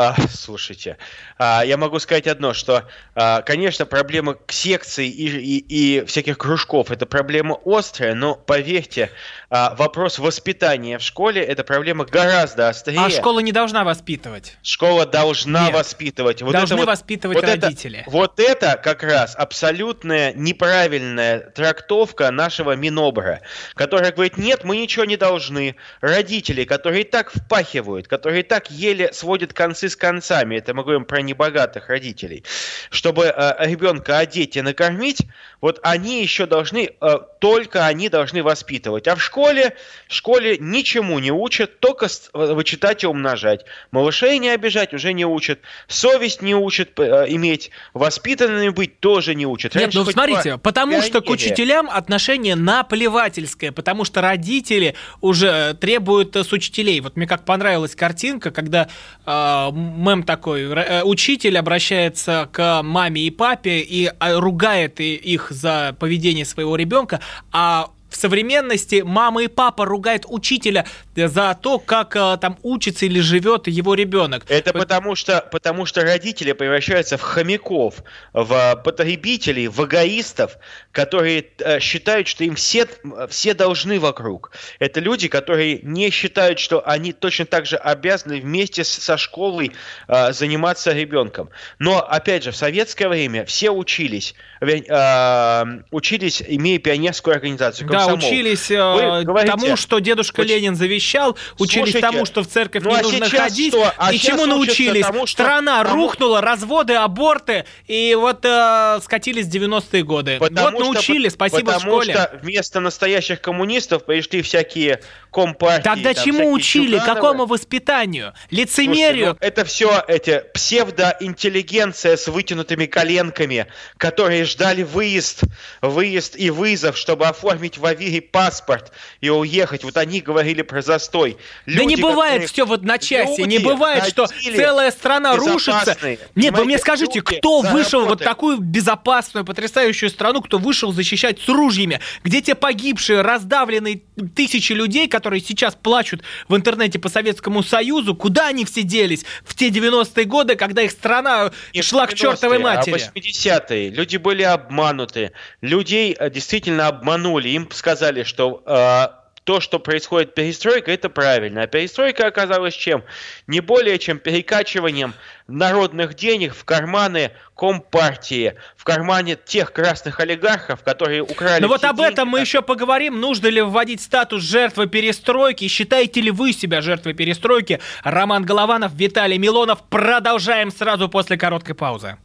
А, 0.00 0.14
слушайте, 0.30 0.96
а, 1.38 1.62
я 1.64 1.76
могу 1.76 1.98
сказать 1.98 2.28
одно, 2.28 2.54
что, 2.54 2.84
а, 3.16 3.42
конечно, 3.42 3.84
проблема 3.84 4.36
секций 4.46 5.08
и, 5.08 5.26
и- 5.26 5.98
и 5.98 6.04
всяких 6.04 6.38
кружков– 6.38 6.90
это 6.92 7.04
проблема 7.04 7.58
острая, 7.64 8.14
но 8.14 8.36
поверьте, 8.36 9.10
а, 9.50 9.74
вопрос 9.76 10.18
воспитания 10.18 10.98
в 10.98 11.02
школе– 11.02 11.42
это 11.44 11.64
проблема 11.64 12.04
гораздо 12.04 12.68
острее. 12.68 13.00
А 13.00 13.08
школа 13.08 13.40
не 13.40 13.52
должна 13.52 13.82
воспитывать. 13.82 14.58
Школа 14.62 15.06
должна 15.06 15.66
Нет. 15.66 15.74
воспитывать. 15.74 16.42
Вот 16.42 16.52
Должны 16.52 16.74
это 16.74 16.82
вот- 16.84 16.88
воспитывать 16.88 17.36
вот 17.36 17.44
это- 17.44 17.66
родители. 17.66 18.04
вот 18.06 18.38
это 18.40 18.78
как 18.82 19.02
раз 19.02 19.34
абсолютная 19.34 20.34
неправильная 20.34 21.40
трактовка 21.40 22.30
нашего 22.30 22.76
Минобра, 22.76 23.40
которая 23.74 24.12
говорит, 24.12 24.36
нет, 24.36 24.64
мы 24.64 24.76
ничего 24.76 25.06
не 25.06 25.16
должны. 25.16 25.76
Родители, 26.02 26.64
которые 26.64 27.02
и 27.02 27.04
так 27.04 27.30
впахивают, 27.32 28.06
которые 28.06 28.40
и 28.40 28.42
так 28.42 28.70
еле 28.70 29.12
сводят 29.14 29.54
концы 29.54 29.88
с 29.88 29.96
концами, 29.96 30.56
это 30.56 30.74
мы 30.74 30.82
говорим 30.82 31.06
про 31.06 31.22
небогатых 31.22 31.88
родителей, 31.88 32.44
чтобы 32.90 33.32
э, 33.34 33.54
ребенка 33.66 34.18
одеть 34.18 34.56
и 34.58 34.60
накормить, 34.62 35.22
вот 35.62 35.80
они 35.82 36.20
еще 36.22 36.44
должны, 36.44 36.90
э, 37.00 37.18
только 37.40 37.86
они 37.86 38.10
должны 38.10 38.42
воспитывать. 38.42 39.08
А 39.08 39.16
в 39.16 39.22
школе, 39.22 39.37
в 39.38 40.14
школе 40.14 40.56
ничему 40.58 41.18
не 41.18 41.30
учат, 41.30 41.80
только 41.80 42.06
э, 42.06 42.52
вычитать 42.54 43.04
и 43.04 43.06
умножать. 43.06 43.64
Малышей 43.90 44.38
не 44.38 44.50
обижать 44.50 44.94
уже 44.94 45.12
не 45.12 45.24
учат, 45.24 45.60
совесть 45.86 46.42
не 46.42 46.54
учат 46.54 46.98
э, 46.98 47.26
иметь, 47.28 47.70
воспитанными 47.94 48.70
быть 48.70 49.00
тоже 49.00 49.34
не 49.34 49.46
учат. 49.46 49.74
Нет, 49.74 49.84
Раньше 49.84 49.98
ну 49.98 50.04
смотрите, 50.04 50.52
по- 50.52 50.58
потому 50.58 51.02
что 51.02 51.20
к 51.20 51.30
учителям 51.30 51.88
отношение 51.90 52.54
наплевательское, 52.54 53.72
потому 53.72 54.04
что 54.04 54.20
родители 54.20 54.94
уже 55.20 55.74
требуют 55.74 56.34
э, 56.36 56.44
с 56.44 56.52
учителей. 56.52 57.00
Вот 57.00 57.16
мне 57.16 57.26
как 57.26 57.44
понравилась 57.44 57.94
картинка, 57.94 58.50
когда 58.50 58.88
э, 59.26 59.70
мем 59.72 60.22
такой, 60.22 60.62
э, 60.62 61.02
учитель 61.02 61.58
обращается 61.58 62.48
к 62.52 62.82
маме 62.82 63.22
и 63.22 63.30
папе 63.30 63.80
и 63.80 64.06
э, 64.06 64.38
ругает 64.38 65.00
их 65.00 65.50
за 65.50 65.96
поведение 65.98 66.44
своего 66.44 66.76
ребенка, 66.76 67.20
а 67.52 67.90
в 68.08 68.16
современности 68.16 69.02
мама 69.04 69.42
и 69.42 69.48
папа 69.48 69.84
ругают 69.84 70.24
учителя 70.26 70.86
за 71.14 71.58
то, 71.60 71.78
как 71.78 72.16
э, 72.16 72.38
там 72.40 72.58
учится 72.62 73.06
или 73.06 73.20
живет 73.20 73.66
его 73.68 73.94
ребенок. 73.94 74.44
Это 74.48 74.72
потому 74.72 75.14
что, 75.14 75.46
потому 75.50 75.84
что 75.86 76.02
родители 76.02 76.52
превращаются 76.52 77.16
в 77.18 77.20
хомяков, 77.22 78.02
в 78.32 78.80
потребителей, 78.84 79.68
в 79.68 79.84
эгоистов, 79.84 80.56
которые 80.92 81.44
э, 81.58 81.80
считают, 81.80 82.28
что 82.28 82.44
им 82.44 82.54
все, 82.54 82.86
все 83.28 83.54
должны 83.54 84.00
вокруг. 84.00 84.52
Это 84.78 85.00
люди, 85.00 85.28
которые 85.28 85.80
не 85.82 86.10
считают, 86.10 86.58
что 86.58 86.82
они 86.88 87.12
точно 87.12 87.44
так 87.46 87.66
же 87.66 87.76
обязаны 87.76 88.40
вместе 88.40 88.84
с- 88.84 88.88
со 88.88 89.16
школой 89.16 89.72
э, 90.08 90.32
заниматься 90.32 90.92
ребенком. 90.92 91.50
Но, 91.78 91.98
опять 91.98 92.44
же, 92.44 92.52
в 92.52 92.56
советское 92.56 93.08
время 93.08 93.44
все 93.44 93.70
учились, 93.70 94.34
э, 94.60 95.64
учились, 95.90 96.42
имея 96.46 96.78
пионерскую 96.78 97.34
организацию. 97.34 97.86
Да, 98.06 98.14
учились 98.14 98.70
э, 98.70 99.22
говорите, 99.24 99.52
тому, 99.52 99.76
что 99.76 99.98
дедушка 99.98 100.40
очень... 100.40 100.54
Ленин 100.54 100.76
завещал, 100.76 101.36
учились 101.58 101.92
Слушайте, 101.92 102.00
тому, 102.00 102.24
что 102.24 102.42
в 102.42 102.48
церковь 102.48 102.82
ну, 102.84 102.90
не 102.90 102.96
а 102.96 103.02
нужно 103.02 103.28
ходить. 103.28 103.72
Что? 103.72 103.92
А 103.96 104.12
и 104.12 104.18
чему 104.18 104.46
научились? 104.46 105.06
Тому, 105.06 105.26
что... 105.26 105.42
Страна 105.42 105.82
тому... 105.82 105.94
рухнула, 105.94 106.40
разводы, 106.40 106.94
аборты, 106.94 107.64
и 107.86 108.14
вот 108.14 108.44
э, 108.44 109.00
скатились 109.02 109.46
90-е 109.46 110.02
годы. 110.02 110.38
Потому 110.38 110.78
вот 110.78 110.94
научили, 110.94 111.28
спасибо 111.28 111.72
потому 111.72 112.02
школе. 112.02 112.14
что 112.14 112.38
вместо 112.42 112.80
настоящих 112.80 113.40
коммунистов 113.40 114.04
пришли 114.04 114.42
всякие 114.42 115.00
компартии. 115.30 115.82
Тогда 115.82 116.14
там, 116.14 116.24
чему 116.24 116.52
учили? 116.52 116.98
Чукановы. 116.98 117.14
Какому 117.14 117.46
воспитанию? 117.46 118.34
Лицемерию? 118.50 119.36
Слушайте, 119.38 119.38
ну, 119.40 119.46
это 119.46 119.64
все 119.64 120.04
эти 120.08 120.42
псевдоинтеллигенция 120.54 122.16
с 122.16 122.28
вытянутыми 122.28 122.86
коленками, 122.86 123.66
которые 123.96 124.44
ждали 124.44 124.82
выезд, 124.82 125.42
выезд 125.82 126.36
и 126.36 126.50
вызов, 126.50 126.96
чтобы 126.96 127.26
оформить 127.26 127.78
в 127.88 127.90
Авире 127.90 128.20
паспорт 128.20 128.92
и 129.22 129.30
уехать. 129.30 129.82
Вот 129.82 129.96
они 129.96 130.20
говорили 130.20 130.60
про 130.62 130.82
застой. 130.82 131.38
Люди, 131.64 131.78
да 131.78 131.84
не 131.84 131.96
бывает 131.96 132.50
все 132.50 132.66
вот 132.66 132.82
на 132.82 132.98
часе, 132.98 133.44
не 133.44 133.58
бывает, 133.58 134.06
что 134.06 134.26
целая 134.26 134.90
страна 134.90 135.36
рушится. 135.36 135.96
Нет, 136.34 136.56
вы 136.56 136.64
мне 136.64 136.78
скажите, 136.78 137.22
кто 137.22 137.62
вышел 137.62 138.04
вот 138.04 138.22
такую 138.22 138.58
безопасную, 138.58 139.44
потрясающую 139.44 140.10
страну, 140.10 140.42
кто 140.42 140.58
вышел 140.58 140.92
защищать 140.92 141.40
с 141.40 141.48
ружьями, 141.48 142.00
где 142.24 142.42
те 142.42 142.54
погибшие, 142.54 143.22
раздавленные 143.22 144.02
тысячи 144.34 144.72
людей, 144.72 145.08
которые 145.08 145.40
сейчас 145.40 145.74
плачут 145.74 146.22
в 146.48 146.56
интернете 146.56 146.98
по 146.98 147.08
Советскому 147.08 147.62
Союзу, 147.62 148.14
куда 148.14 148.48
они 148.48 148.64
все 148.64 148.82
делись 148.82 149.24
в 149.44 149.54
те 149.54 149.68
90-е 149.68 150.24
годы, 150.24 150.56
когда 150.56 150.82
их 150.82 150.90
страна 150.90 151.52
Не 151.72 151.82
шла 151.82 152.06
к 152.06 152.14
чертовой 152.14 152.58
а 152.58 152.60
матери? 152.60 152.94
А 152.94 153.18
80-е. 153.18 153.90
Люди 153.90 154.16
были 154.16 154.42
обмануты. 154.42 155.32
Людей 155.60 156.14
э, 156.18 156.30
действительно 156.30 156.88
обманули. 156.88 157.48
Им 157.50 157.68
сказали, 157.78 158.24
что 158.24 158.62
э, 158.66 159.06
то, 159.48 159.60
что 159.60 159.78
происходит 159.78 160.34
перестройка, 160.34 160.92
это 160.92 161.08
правильно. 161.08 161.62
А 161.62 161.66
перестройка 161.66 162.26
оказалась 162.26 162.74
чем? 162.74 163.02
Не 163.46 163.60
более 163.60 163.98
чем 163.98 164.18
перекачиванием 164.18 165.14
народных 165.46 166.12
денег 166.12 166.54
в 166.54 166.66
карманы 166.66 167.30
Компартии, 167.56 168.56
в 168.76 168.84
кармане 168.84 169.38
тех 169.42 169.72
красных 169.72 170.20
олигархов, 170.20 170.82
которые 170.82 171.22
украли... 171.22 171.62
Но 171.62 171.68
вот 171.68 171.82
об 171.84 171.96
деньги, 171.96 172.12
этом 172.12 172.28
мы 172.28 172.40
еще 172.40 172.60
поговорим. 172.60 173.20
Нужно 173.20 173.46
ли 173.46 173.62
вводить 173.62 174.02
статус 174.02 174.42
жертвы 174.42 174.86
перестройки? 174.86 175.66
Считаете 175.66 176.20
ли 176.20 176.30
вы 176.30 176.52
себя 176.52 176.82
жертвой 176.82 177.14
перестройки? 177.14 177.80
Роман 178.04 178.44
Голованов, 178.44 178.92
Виталий 178.92 179.38
Милонов. 179.38 179.82
Продолжаем 179.88 180.70
сразу 180.70 181.08
после 181.08 181.38
короткой 181.38 181.74
паузы. 181.74 182.18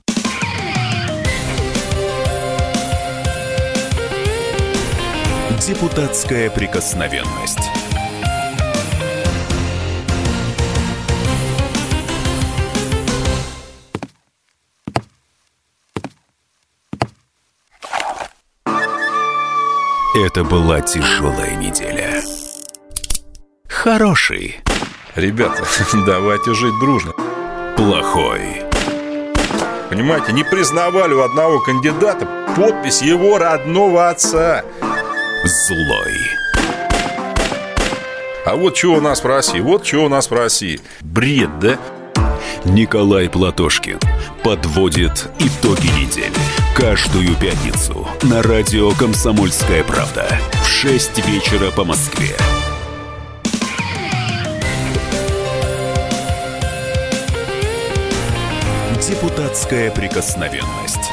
Депутатская 5.65 6.50
прикосновенность. 6.50 7.58
Это 20.13 20.43
была 20.43 20.82
тяжелая 20.82 21.55
неделя. 21.55 22.22
Хороший. 23.70 24.60
Ребята, 25.15 25.63
давайте 26.05 26.53
жить 26.55 26.77
дружно. 26.82 27.13
Плохой. 27.77 28.63
Понимаете, 29.89 30.34
не 30.34 30.43
признавали 30.43 31.13
у 31.13 31.22
одного 31.22 31.62
кандидата 31.62 32.27
подпись 32.58 33.01
его 33.01 33.38
родного 33.38 34.10
отца 34.10 34.63
злой. 35.43 36.13
А 38.45 38.55
вот 38.55 38.77
что 38.77 38.95
у 38.95 39.01
нас 39.01 39.21
в 39.21 39.62
вот 39.62 39.85
что 39.85 40.05
у 40.05 40.09
нас 40.09 40.27
в. 40.27 40.79
Бред, 41.01 41.59
да? 41.59 41.77
Николай 42.65 43.29
Платошкин 43.29 44.00
подводит 44.43 45.29
итоги 45.39 45.88
недели. 45.88 46.31
Каждую 46.75 47.35
пятницу 47.35 48.07
на 48.23 48.41
радио 48.41 48.91
«Комсомольская 48.91 49.83
правда» 49.83 50.27
в 50.63 50.67
6 50.67 51.25
вечера 51.27 51.71
по 51.71 51.83
Москве. 51.83 52.35
Депутатская 59.01 59.91
прикосновенность. 59.91 61.12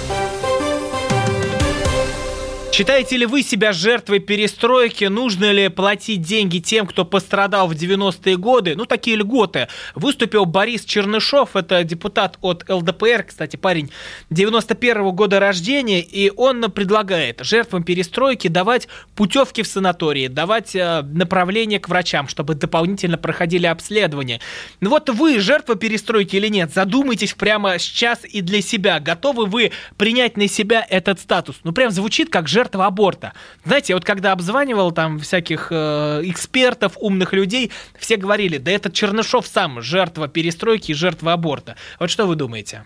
Считаете 2.81 3.17
ли 3.17 3.27
вы 3.27 3.43
себя 3.43 3.73
жертвой 3.73 4.17
перестройки? 4.17 5.05
Нужно 5.05 5.51
ли 5.51 5.69
платить 5.69 6.23
деньги 6.23 6.57
тем, 6.57 6.87
кто 6.87 7.05
пострадал 7.05 7.67
в 7.67 7.73
90-е 7.73 8.37
годы? 8.37 8.75
Ну, 8.75 8.87
такие 8.87 9.17
льготы. 9.17 9.67
Выступил 9.93 10.45
Борис 10.45 10.83
Чернышов, 10.83 11.55
это 11.55 11.83
депутат 11.83 12.39
от 12.41 12.67
ЛДПР, 12.67 13.25
кстати, 13.27 13.55
парень 13.55 13.91
91-го 14.31 15.11
года 15.11 15.39
рождения, 15.39 16.01
и 16.01 16.31
он 16.35 16.71
предлагает 16.71 17.41
жертвам 17.41 17.83
перестройки 17.83 18.47
давать 18.47 18.87
путевки 19.13 19.61
в 19.61 19.67
санатории, 19.67 20.25
давать 20.25 20.75
э, 20.75 21.03
направление 21.03 21.79
к 21.79 21.87
врачам, 21.87 22.27
чтобы 22.27 22.55
дополнительно 22.55 23.19
проходили 23.19 23.67
обследования. 23.67 24.39
Ну 24.79 24.89
вот 24.89 25.07
вы 25.11 25.39
жертва 25.39 25.75
перестройки 25.75 26.35
или 26.35 26.47
нет? 26.47 26.73
Задумайтесь 26.73 27.35
прямо 27.35 27.77
сейчас 27.77 28.21
и 28.25 28.41
для 28.41 28.63
себя. 28.63 28.99
Готовы 28.99 29.45
вы 29.45 29.71
принять 29.97 30.35
на 30.35 30.47
себя 30.47 30.83
этот 30.89 31.19
статус? 31.19 31.57
Ну, 31.63 31.73
прям 31.73 31.91
звучит 31.91 32.31
как 32.31 32.47
жертва 32.47 32.70
жертва 32.71 32.87
аборта. 32.87 33.33
Знаете, 33.65 33.93
вот 33.93 34.05
когда 34.05 34.31
обзванивал 34.31 34.91
там 34.91 35.19
всяких 35.19 35.67
э, 35.71 36.21
экспертов, 36.23 36.93
умных 36.99 37.33
людей, 37.33 37.71
все 37.99 38.17
говорили, 38.17 38.57
да 38.57 38.71
этот 38.71 38.93
Чернышов 38.93 39.45
сам 39.47 39.81
жертва 39.81 40.27
перестройки 40.27 40.91
и 40.91 40.93
жертва 40.93 41.33
аборта. 41.33 41.75
Вот 41.99 42.09
что 42.09 42.25
вы 42.25 42.35
думаете? 42.35 42.85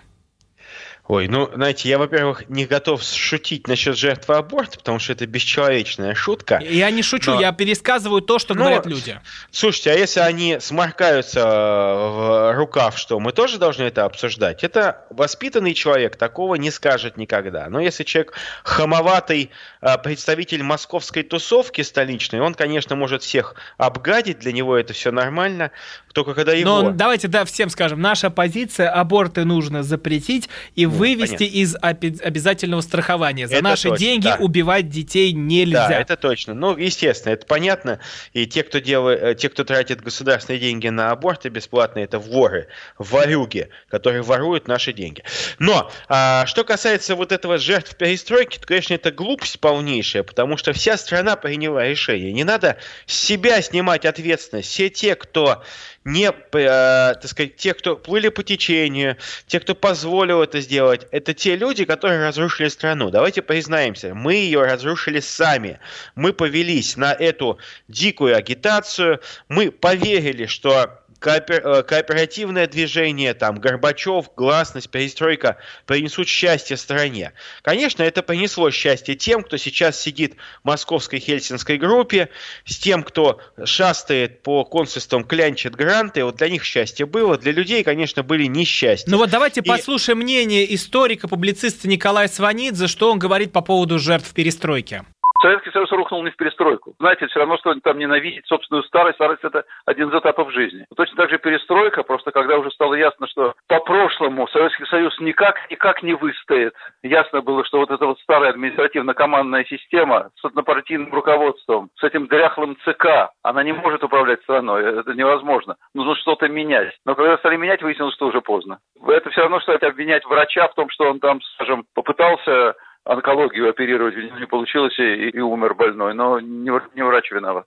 Ой, 1.07 1.27
ну, 1.27 1.51
знаете, 1.53 1.87
я, 1.87 1.99
во-первых, 1.99 2.49
не 2.49 2.65
готов 2.65 3.03
шутить 3.03 3.67
насчет 3.67 3.95
жертвы 3.95 4.35
аборта, 4.35 4.79
потому 4.79 4.97
что 4.97 5.13
это 5.13 5.27
бесчеловечная 5.27 6.15
шутка. 6.15 6.59
Я 6.67 6.89
не 6.89 7.03
шучу, 7.03 7.35
но... 7.35 7.41
я 7.41 7.51
пересказываю 7.51 8.23
то, 8.23 8.39
что 8.39 8.55
ну, 8.55 8.61
говорят 8.61 8.87
люди. 8.87 9.19
Слушайте, 9.51 9.91
а 9.91 9.93
если 9.93 10.21
они 10.21 10.57
сморкаются 10.59 11.45
в 11.45 12.53
рукав, 12.55 12.97
что 12.97 13.19
мы 13.19 13.33
тоже 13.33 13.59
должны 13.59 13.83
это 13.83 14.05
обсуждать? 14.05 14.63
Это 14.63 15.05
воспитанный 15.11 15.75
человек 15.75 16.15
такого 16.15 16.55
не 16.55 16.71
скажет 16.71 17.17
никогда. 17.17 17.69
Но 17.69 17.79
если 17.79 18.03
человек 18.03 18.33
хамоватый 18.63 19.51
а, 19.81 19.99
представитель 19.99 20.63
московской 20.63 21.21
тусовки 21.21 21.81
столичной, 21.81 22.39
он, 22.39 22.55
конечно, 22.55 22.95
может 22.95 23.21
всех 23.21 23.53
обгадить, 23.77 24.39
для 24.39 24.51
него 24.51 24.75
это 24.75 24.93
все 24.93 25.11
нормально, 25.11 25.69
только 26.13 26.33
когда 26.33 26.53
его... 26.53 26.81
Но 26.81 26.91
давайте, 26.91 27.27
да, 27.27 27.45
всем 27.45 27.69
скажем, 27.69 28.01
наша 28.01 28.31
позиция, 28.31 28.89
аборты 28.89 29.43
нужно 29.45 29.83
запретить 29.83 30.49
и 30.73 30.87
ну, 30.94 30.94
вывести 30.97 31.37
понятно. 31.37 31.57
из 31.57 31.75
обязательного 31.81 32.81
страхования. 32.81 33.47
За 33.47 33.55
это 33.55 33.63
наши 33.63 33.89
точно, 33.89 33.97
деньги 34.05 34.25
да. 34.25 34.37
убивать 34.39 34.89
детей 34.89 35.31
нельзя. 35.33 35.87
Да, 35.87 35.99
это 35.99 36.17
точно. 36.17 36.53
Ну, 36.53 36.75
естественно, 36.77 37.33
это 37.33 37.45
понятно. 37.45 37.99
И 38.33 38.45
те, 38.45 38.63
кто 38.63 38.79
делает, 38.79 39.23
э, 39.23 39.35
те, 39.35 39.49
кто 39.49 39.63
тратит 39.63 40.01
государственные 40.01 40.59
деньги 40.59 40.87
на 40.87 41.11
аборты 41.11 41.49
бесплатные, 41.49 42.05
это 42.05 42.19
воры, 42.19 42.67
ворюги, 42.97 43.69
которые 43.89 44.21
воруют 44.21 44.67
наши 44.67 44.93
деньги. 44.93 45.23
Но, 45.59 45.91
а, 46.07 46.45
что 46.45 46.63
касается 46.63 47.15
вот 47.15 47.31
этого 47.31 47.57
жертв 47.57 47.95
перестройки, 47.95 48.57
то, 48.57 48.67
конечно, 48.67 48.93
это 48.93 49.11
глупость 49.11 49.59
полнейшая, 49.59 50.23
потому 50.23 50.57
что 50.57 50.73
вся 50.73 50.97
страна 50.97 51.35
приняла 51.35 51.85
решение. 51.85 52.31
Не 52.31 52.43
надо 52.43 52.77
с 53.05 53.17
себя 53.17 53.61
снимать 53.61 54.05
ответственность. 54.05 54.69
Все 54.69 54.89
те, 54.89 55.15
кто 55.15 55.63
не, 56.05 56.29
э, 56.29 57.15
так 57.15 57.25
сказать, 57.25 57.55
те, 57.57 57.73
кто 57.73 57.95
плыли 57.95 58.29
по 58.29 58.43
течению, 58.43 59.17
те, 59.47 59.59
кто 59.59 59.73
позволил 59.73 60.43
это 60.43 60.61
сделать, 60.61 61.07
это 61.11 61.33
те 61.33 61.55
люди, 61.55 61.83
которые 61.83 62.19
разрушили 62.19 62.67
страну. 62.67 63.09
Давайте 63.09 63.41
признаемся, 63.41 64.13
мы 64.13 64.35
ее 64.35 64.61
разрушили 64.61 65.19
сами. 65.19 65.79
Мы 66.13 66.31
повелись 66.31 66.95
на 66.95 67.11
эту 67.11 67.57
дикую 67.87 68.37
агитацию, 68.37 69.19
мы 69.49 69.71
поверили, 69.71 70.45
что 70.45 71.01
коопер, 71.19 71.61
э, 71.65 71.83
кооперативное 71.83 72.67
движение, 72.67 73.33
там, 73.33 73.55
Горбачев, 73.59 74.31
гласность, 74.35 74.89
перестройка 74.89 75.57
принесут 75.85 76.27
счастье 76.27 76.77
стране. 76.77 77.33
Конечно, 77.61 78.03
это 78.03 78.21
принесло 78.21 78.71
счастье 78.71 79.15
тем, 79.15 79.43
кто 79.43 79.57
сейчас 79.57 79.99
сидит 79.99 80.35
в 80.63 80.67
московской 80.67 81.19
хельсинской 81.19 81.77
группе, 81.77 82.29
с 82.65 82.77
тем, 82.77 83.03
кто 83.03 83.39
шастает 83.63 84.43
по 84.43 84.63
консульствам, 84.65 85.23
клянчит 85.23 85.75
гранты. 85.75 86.23
Вот 86.23 86.37
для 86.37 86.49
них 86.49 86.63
счастье 86.63 87.05
было, 87.05 87.37
для 87.37 87.51
людей, 87.51 87.83
конечно, 87.83 88.23
были 88.23 88.45
несчастья. 88.45 89.09
Ну 89.09 89.17
вот 89.17 89.29
давайте 89.29 89.61
И... 89.61 89.67
послушаем 89.67 90.19
мнение 90.19 90.73
историка, 90.75 91.27
публициста 91.27 91.87
Николая 91.87 92.27
Сванидзе, 92.27 92.87
что 92.87 93.11
он 93.11 93.19
говорит 93.19 93.51
по 93.51 93.61
поводу 93.61 93.99
жертв 93.99 94.33
перестройки. 94.33 95.03
Советский 95.41 95.71
Союз 95.71 95.91
рухнул 95.91 96.23
не 96.23 96.31
в 96.31 96.35
перестройку. 96.35 96.95
Знаете, 96.99 97.27
все 97.27 97.39
равно, 97.39 97.57
что 97.57 97.73
там 97.81 97.97
ненавидеть 97.97 98.47
собственную 98.47 98.83
старость. 98.83 99.15
Старость– 99.15 99.41
это 99.43 99.63
один 99.85 100.09
из 100.09 100.15
этапов 100.15 100.51
жизни. 100.51 100.85
Точно 100.95 101.15
так 101.17 101.29
же 101.29 101.37
перестройка, 101.37 102.03
просто 102.03 102.31
когда 102.31 102.57
уже 102.57 102.71
стало 102.71 102.95
ясно, 102.95 103.27
что 103.27 103.53
по-прошлому 103.67 104.47
Советский 104.47 104.85
Союз 104.85 105.17
никак, 105.19 105.69
никак 105.69 106.03
не 106.03 106.13
выстоит. 106.13 106.73
Ясно 107.03 107.41
было, 107.41 107.63
что 107.65 107.79
вот 107.79 107.91
эта 107.91 108.05
вот 108.05 108.19
старая 108.19 108.51
административно-командная 108.51 109.65
система 109.65 110.29
с 110.35 110.45
однопартийным 110.45 111.13
руководством, 111.13 111.89
с 111.95 112.03
этим 112.03 112.27
дряхлым 112.27 112.77
ЦК, 112.85 113.31
она 113.43 113.63
не 113.63 113.73
может 113.73 114.03
управлять 114.03 114.41
страной. 114.43 114.99
Это 114.99 115.13
невозможно. 115.13 115.75
Нужно 115.93 116.15
что-то 116.15 116.47
менять. 116.47 116.93
Но 117.05 117.15
когда 117.15 117.37
стали 117.37 117.57
менять, 117.57 117.81
выяснилось, 117.81 118.15
что 118.15 118.27
уже 118.27 118.41
поздно. 118.41 118.79
Это 119.05 119.29
все 119.29 119.41
равно, 119.41 119.59
что 119.59 119.73
обвинять 119.75 120.25
врача 120.25 120.67
в 120.67 120.73
том, 120.73 120.89
что 120.89 121.09
он 121.09 121.19
там, 121.19 121.41
скажем, 121.41 121.85
попытался 121.93 122.75
онкологию 123.05 123.69
оперировать, 123.69 124.15
не 124.39 124.47
получилось 124.47 124.97
и, 124.99 125.29
и 125.29 125.39
умер 125.39 125.75
больной, 125.75 126.13
но 126.13 126.39
не, 126.39 126.71
не 126.95 127.03
врач 127.03 127.31
виноват. 127.31 127.65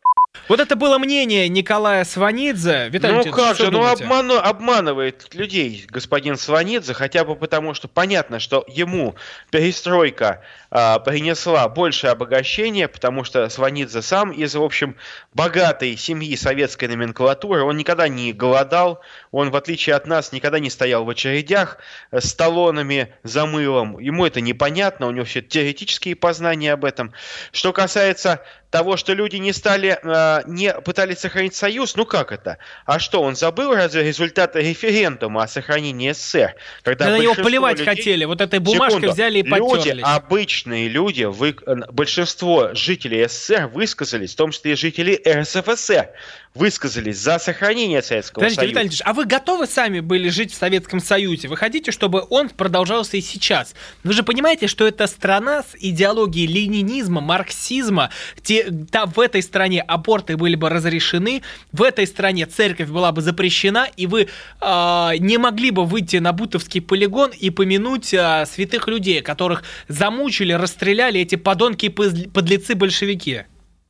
Вот 0.49 0.61
это 0.61 0.77
было 0.77 0.99
мнение 0.99 1.49
Николая 1.49 2.05
Сванидзе. 2.05 2.89
Виталий 2.91 3.25
ну 3.25 3.33
как 3.33 3.57
же, 3.57 3.71
ну 3.71 3.85
обману, 3.85 4.37
обманывает 4.37 5.35
людей 5.35 5.87
господин 5.89 6.37
Сванидзе, 6.37 6.95
хотя 6.95 7.25
бы 7.25 7.37
потому, 7.37 7.75
что 7.75 7.89
понятно, 7.89 8.39
что 8.39 8.65
ему 8.69 9.15
перестройка 9.51 10.43
э, 10.71 10.99
принесла 11.05 11.69
больше 11.69 12.07
обогащения, 12.07 12.89
потому 12.89 13.25
что 13.25 13.49
Сванидзе 13.49 14.03
сам 14.03 14.31
из, 14.31 14.55
в 14.55 14.63
общем, 14.63 14.97
богатой 15.35 15.97
семьи 15.97 16.37
советской 16.37 16.89
номенклатуры, 16.89 17.63
он 17.63 17.77
никогда 17.77 18.09
не 18.09 18.33
голодал, 18.33 19.01
он, 19.31 19.51
в 19.51 19.57
отличие 19.57 19.97
от 19.97 20.07
нас, 20.07 20.33
никогда 20.33 20.59
не 20.59 20.71
стоял 20.71 21.05
в 21.05 21.11
очередях 21.11 21.79
с 22.11 22.35
талонами 22.35 23.15
за 23.23 23.47
мылом, 23.47 23.99
ему 23.99 24.25
это 24.25 24.41
непонятно, 24.41 25.07
у 25.07 25.11
него 25.11 25.25
все 25.25 25.43
теоретические 25.43 26.17
познания 26.17 26.73
об 26.73 26.85
этом. 26.85 27.13
Что 27.53 27.73
касается 27.73 28.43
того, 28.71 28.97
что 28.97 29.15
люди 29.15 29.37
не 29.37 29.53
стали, 29.53 29.99
э, 30.03 30.43
не 30.47 30.73
пытались 30.73 31.19
сохранить 31.19 31.55
союз, 31.55 31.97
ну 31.97 32.05
как 32.05 32.33
это? 32.33 32.59
А 32.85 32.99
что, 32.99 33.23
он 33.23 33.35
забыл 33.35 33.75
разве 33.75 34.03
результаты 34.03 34.61
референдума 34.61 35.43
о 35.45 35.49
сохранении 35.49 36.13
СССР? 36.13 36.55
Когда 36.83 37.07
да 37.07 37.13
на 37.13 37.19
него 37.19 37.35
поливать 37.35 37.79
людей... 37.79 37.95
хотели, 37.95 38.25
вот 38.25 38.41
этой 38.41 38.59
бумажкой 38.59 39.01
Секунду. 39.01 39.13
взяли 39.13 39.39
и 39.39 39.43
потерлись. 39.43 39.87
Люди, 39.87 40.03
обычные 40.05 40.89
люди, 40.89 41.25
вы... 41.25 41.57
большинство 41.91 42.75
жителей 42.75 43.27
СССР 43.27 43.69
высказались, 43.69 44.35
в 44.35 44.37
том 44.37 44.51
числе 44.51 44.73
и 44.73 44.77
жители 44.77 45.21
РСФСР, 45.27 46.11
высказались 46.59 47.19
за 47.19 47.39
сохранение 47.39 48.03
Советского 48.03 48.41
Подождите, 48.41 48.61
Союза. 48.61 48.71
Виталий 48.71 48.89
Ильич, 48.89 49.03
а 49.05 49.13
вы 49.15 49.25
готовы 49.25 49.67
сами 49.67 50.01
были 50.01 50.29
жить 50.29 50.53
в 50.53 50.57
Советском 50.57 51.01
Союзе? 51.01 51.49
Вы 51.49 51.57
хотите, 51.57 51.93
чтобы 51.93 52.27
он 52.29 52.49
продолжался 52.49 53.17
и 53.17 53.21
сейчас? 53.21 53.75
Вы 54.03 54.13
же 54.13 54.23
понимаете, 54.23 54.67
что 54.67 54.87
это 54.87 55.07
страна 55.07 55.63
с 55.63 55.77
идеологией 55.79 56.47
ленинизма, 56.47 57.21
марксизма. 57.21 58.11
Те, 58.43 58.71
та, 58.91 59.07
в 59.07 59.21
этой 59.21 59.43
стране 59.43 59.81
аборты 59.81 60.37
были 60.37 60.57
бы 60.57 60.69
разрешены, 60.69 61.43
в 61.73 61.83
этой 61.83 62.07
стране 62.07 62.47
церковь 62.47 62.89
была 62.89 63.13
бы 63.13 63.23
запрещена, 63.23 63.89
и 63.97 64.07
вы 64.07 64.29
э, 64.61 65.11
не 65.19 65.39
могли 65.39 65.71
бы 65.71 65.85
выйти 65.85 66.17
на 66.17 66.33
Бутовский 66.33 66.81
полигон 66.81 67.31
и 67.31 67.51
помянуть 67.51 68.13
э, 68.13 68.45
святых 68.47 68.89
людей, 68.89 69.23
которых 69.23 69.63
замучили, 69.87 70.53
расстреляли 70.53 71.21
эти 71.21 71.37
подонки 71.37 71.87
и 71.87 71.89
подлецы 71.89 72.75
большевики. 72.75 73.45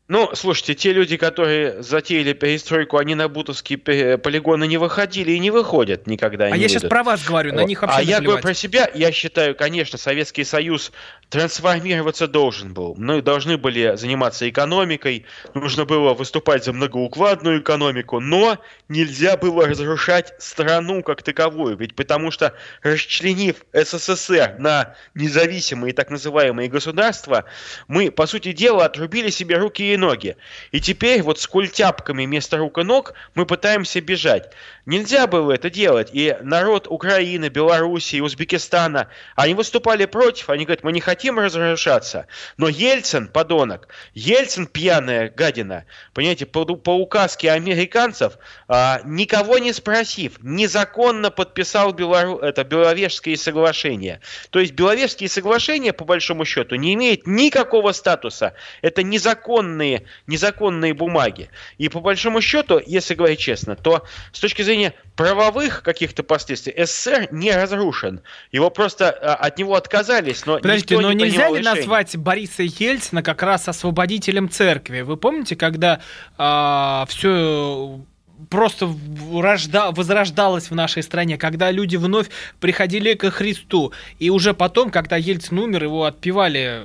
Ну, 0.09 0.31
слушайте, 0.33 0.75
те 0.75 0.95
люди, 0.95 1.19
которые 1.19 1.83
затеяли 1.83 2.33
перестройку, 2.33 2.97
они 2.97 3.15
на 3.15 3.29
бутовские 3.29 3.77
полигоны 3.77 4.67
не 4.67 4.79
выходили 4.79 5.33
и 5.33 5.39
не 5.39 5.51
выходят 5.51 6.07
никогда. 6.07 6.47
А 6.47 6.49
я 6.49 6.55
выйдут. 6.55 6.71
сейчас 6.71 6.83
про 6.85 7.03
вас 7.03 7.23
говорю, 7.23 7.55
на 7.55 7.65
них 7.65 7.83
вообще 7.83 7.99
А 7.99 8.03
я 8.03 8.21
говорю 8.23 8.41
про 8.41 8.55
себя, 8.55 8.91
я 8.95 9.13
считаю, 9.13 9.55
конечно, 9.55 9.99
Советский 9.99 10.45
Союз 10.45 10.93
трансформироваться 11.31 12.27
должен 12.27 12.73
был. 12.73 12.95
Мы 12.97 13.21
должны 13.21 13.59
были 13.59 13.97
заниматься 13.97 14.49
экономикой, 14.49 15.27
нужно 15.55 15.85
было 15.85 16.15
выступать 16.15 16.65
за 16.65 16.73
многоукладную 16.73 17.61
экономику, 17.61 18.21
но 18.21 18.59
нельзя 18.89 19.37
было 19.37 19.67
разрушать 19.67 20.33
страну 20.39 21.03
как 21.03 21.23
таковую, 21.23 21.77
ведь 21.77 21.95
потому 21.95 22.31
что 22.31 22.55
расчленив 22.83 23.57
СССР 23.73 24.57
на 24.59 24.95
независимые 25.15 25.93
так 25.93 26.11
называемые 26.11 26.69
государства, 26.69 27.45
мы, 27.89 28.11
по 28.11 28.27
сути 28.27 28.53
дела, 28.53 28.87
отрубили 28.87 29.31
себе 29.31 29.57
руки 29.57 29.93
и 29.93 29.97
ноги. 29.97 30.37
И 30.73 30.81
теперь 30.81 31.23
вот 31.23 31.39
с 31.39 31.47
культяпками 31.47 32.25
вместо 32.25 32.57
рук 32.57 32.79
и 32.79 32.83
ног 32.83 33.13
мы 33.35 33.45
пытаемся 33.45 34.01
бежать. 34.01 34.53
Нельзя 34.89 35.27
было 35.27 35.53
это 35.53 35.69
делать. 35.69 36.09
И 36.15 36.35
народ 36.41 36.87
Украины, 36.89 37.51
Белоруссии, 37.51 38.21
Узбекистана, 38.21 39.09
они 39.37 39.53
выступали 39.53 40.07
против. 40.07 40.49
Они 40.49 40.65
говорят, 40.65 40.83
мы 40.83 40.93
не 40.93 41.01
хотим 41.01 41.39
разрушаться. 41.39 42.27
Но 42.57 42.69
Ельцин, 42.69 43.29
подонок, 43.29 43.89
Ельцин 44.15 44.67
пьяная 44.67 45.29
гадина, 45.29 45.85
понимаете, 46.15 46.47
по, 46.47 46.65
по 46.65 46.97
указке 46.97 47.51
американцев, 47.51 48.39
а, 48.67 49.03
никого 49.05 49.59
не 49.59 49.75
спросив, 49.75 50.39
незаконно 50.41 51.31
подписал 51.31 51.93
Белору... 51.93 52.39
это 52.39 52.65
Беловежские 52.65 53.37
соглашения. 53.37 54.23
То 54.49 54.59
есть 54.59 54.73
Беловежские 54.73 55.29
соглашения, 55.29 55.93
по 55.93 56.07
большому 56.07 56.47
счету, 56.47 56.77
не 56.77 56.95
имеют 56.95 57.27
никакого 57.27 57.93
статуса. 57.93 58.55
Это 58.81 59.03
незаконные, 59.03 60.07
незаконные 60.27 60.95
бумаги. 60.95 61.51
И 61.77 61.91
по 61.91 62.01
большому 62.01 62.41
счету, 62.41 62.81
если 62.87 63.13
говорить 63.13 63.41
честно, 63.41 63.77
то 63.77 64.07
с 64.33 64.41
точки 64.41 64.63
зрения 64.63 64.78
зрения 64.79 64.95
правовых 65.17 65.83
каких-то 65.83 66.23
последствий 66.23 66.75
СССР 66.77 67.29
не 67.33 67.53
разрушен. 67.53 68.21
Его 68.53 68.71
просто 68.71 69.11
а, 69.11 69.35
от 69.35 69.59
него 69.59 69.75
отказались, 69.75 70.47
но 70.47 70.59
Подождите, 70.59 70.99
но 70.99 71.13
не 71.13 71.25
нельзя 71.25 71.49
ли 71.49 71.59
решения. 71.59 71.77
назвать 71.77 72.17
Бориса 72.17 72.63
Ельцина 72.63 73.23
как 73.23 73.43
раз 73.43 73.69
освободителем 73.69 74.49
церкви? 74.49 75.01
Вы 75.01 75.17
помните, 75.17 75.57
когда 75.57 76.01
а, 76.37 77.05
все 77.09 78.01
просто 78.49 78.89
рожда, 79.33 79.91
возрождалось 79.91 80.71
в 80.71 80.75
нашей 80.75 81.03
стране, 81.03 81.37
когда 81.37 81.73
люди 81.73 81.97
вновь 81.97 82.29
приходили 82.61 83.15
ко 83.15 83.31
Христу. 83.33 83.93
И 84.21 84.31
уже 84.31 84.55
потом, 84.55 84.91
когда 84.91 85.17
Ельцин 85.17 85.59
умер, 85.59 85.85
его 85.85 86.05
отпевали 86.05 86.85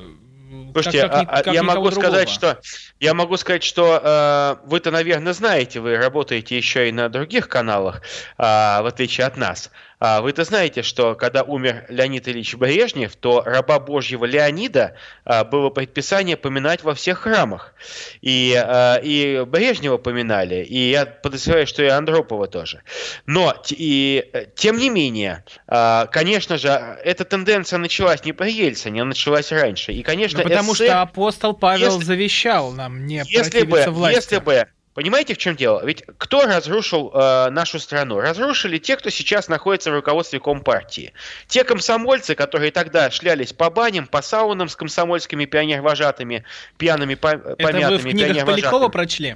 Слушайте, 0.73 1.01
как, 1.01 1.11
как, 1.11 1.27
а, 1.29 1.43
как 1.43 1.53
я 1.53 1.63
могу 1.63 1.91
сказать, 1.91 2.29
что 2.29 2.59
я 2.99 3.13
могу 3.13 3.37
сказать, 3.37 3.63
что 3.63 3.99
э, 4.03 4.67
вы-то, 4.67 4.91
наверное, 4.91 5.33
знаете, 5.33 5.79
вы 5.79 5.97
работаете 5.97 6.57
еще 6.57 6.89
и 6.89 6.91
на 6.91 7.09
других 7.09 7.47
каналах, 7.49 8.01
э, 8.37 8.41
в 8.43 8.87
отличие 8.87 9.27
от 9.27 9.37
нас. 9.37 9.71
А 10.05 10.19
вы-то 10.19 10.43
знаете, 10.43 10.81
что 10.81 11.15
когда 11.15 11.43
умер 11.43 11.85
Леонид 11.87 12.27
Ильич 12.27 12.55
Брежнев, 12.55 13.15
то 13.15 13.41
раба 13.41 13.79
Божьего 13.79 14.25
Леонида 14.25 14.97
а, 15.23 15.45
было 15.45 15.69
предписание 15.69 16.35
поминать 16.35 16.83
во 16.83 16.93
всех 16.93 17.19
храмах. 17.19 17.73
И, 18.21 18.53
а, 18.53 18.97
и 18.97 19.45
Брежнева 19.47 19.95
поминали, 19.95 20.55
и 20.55 20.89
я 20.89 21.05
подозреваю, 21.05 21.65
что 21.67 21.83
и 21.83 21.87
Андропова 21.87 22.47
тоже. 22.47 22.81
Но, 23.27 23.55
и, 23.69 24.29
тем 24.55 24.77
не 24.77 24.89
менее, 24.89 25.45
конечно 25.67 26.57
же, 26.57 26.67
эта 26.67 27.23
тенденция 27.23 27.79
началась 27.79 28.25
не 28.25 28.33
при 28.33 28.51
Ельцине, 28.51 29.03
она 29.03 29.09
началась 29.09 29.53
раньше. 29.53 29.93
И, 29.93 30.03
конечно, 30.03 30.39
ну, 30.39 30.49
потому 30.49 30.73
СССР, 30.73 30.83
что 30.83 31.01
апостол 31.01 31.53
Павел 31.53 31.93
если, 31.93 32.03
завещал 32.03 32.73
нам 32.73 33.05
не 33.07 33.23
если 33.25 33.63
бы, 33.63 33.85
власти. 33.87 34.15
Если 34.17 34.39
бы 34.39 34.67
Понимаете, 34.93 35.33
в 35.33 35.37
чем 35.37 35.55
дело? 35.55 35.83
Ведь 35.83 36.03
кто 36.17 36.45
разрушил 36.45 37.11
э, 37.13 37.49
нашу 37.49 37.79
страну? 37.79 38.19
Разрушили 38.19 38.77
те, 38.77 38.95
кто 38.95 39.09
сейчас 39.09 39.47
находится 39.47 39.89
в 39.89 39.95
руководстве 39.95 40.39
Компартии. 40.39 41.13
Те 41.47 41.63
комсомольцы, 41.63 42.35
которые 42.35 42.71
тогда 42.71 43.09
шлялись 43.09 43.53
по 43.53 43.69
баням, 43.71 44.05
по 44.05 44.21
саунам 44.21 44.69
с 44.69 44.75
комсомольскими 44.75 45.45
пионервожатыми, 45.45 46.43
пьяными, 46.77 47.15
по, 47.15 47.27
Это 47.29 47.55
помятыми 47.55 47.97
вы 47.97 47.97
в 47.97 48.11
книгах 48.11 48.45
Полякова 48.45 48.89
прочли? 48.89 49.35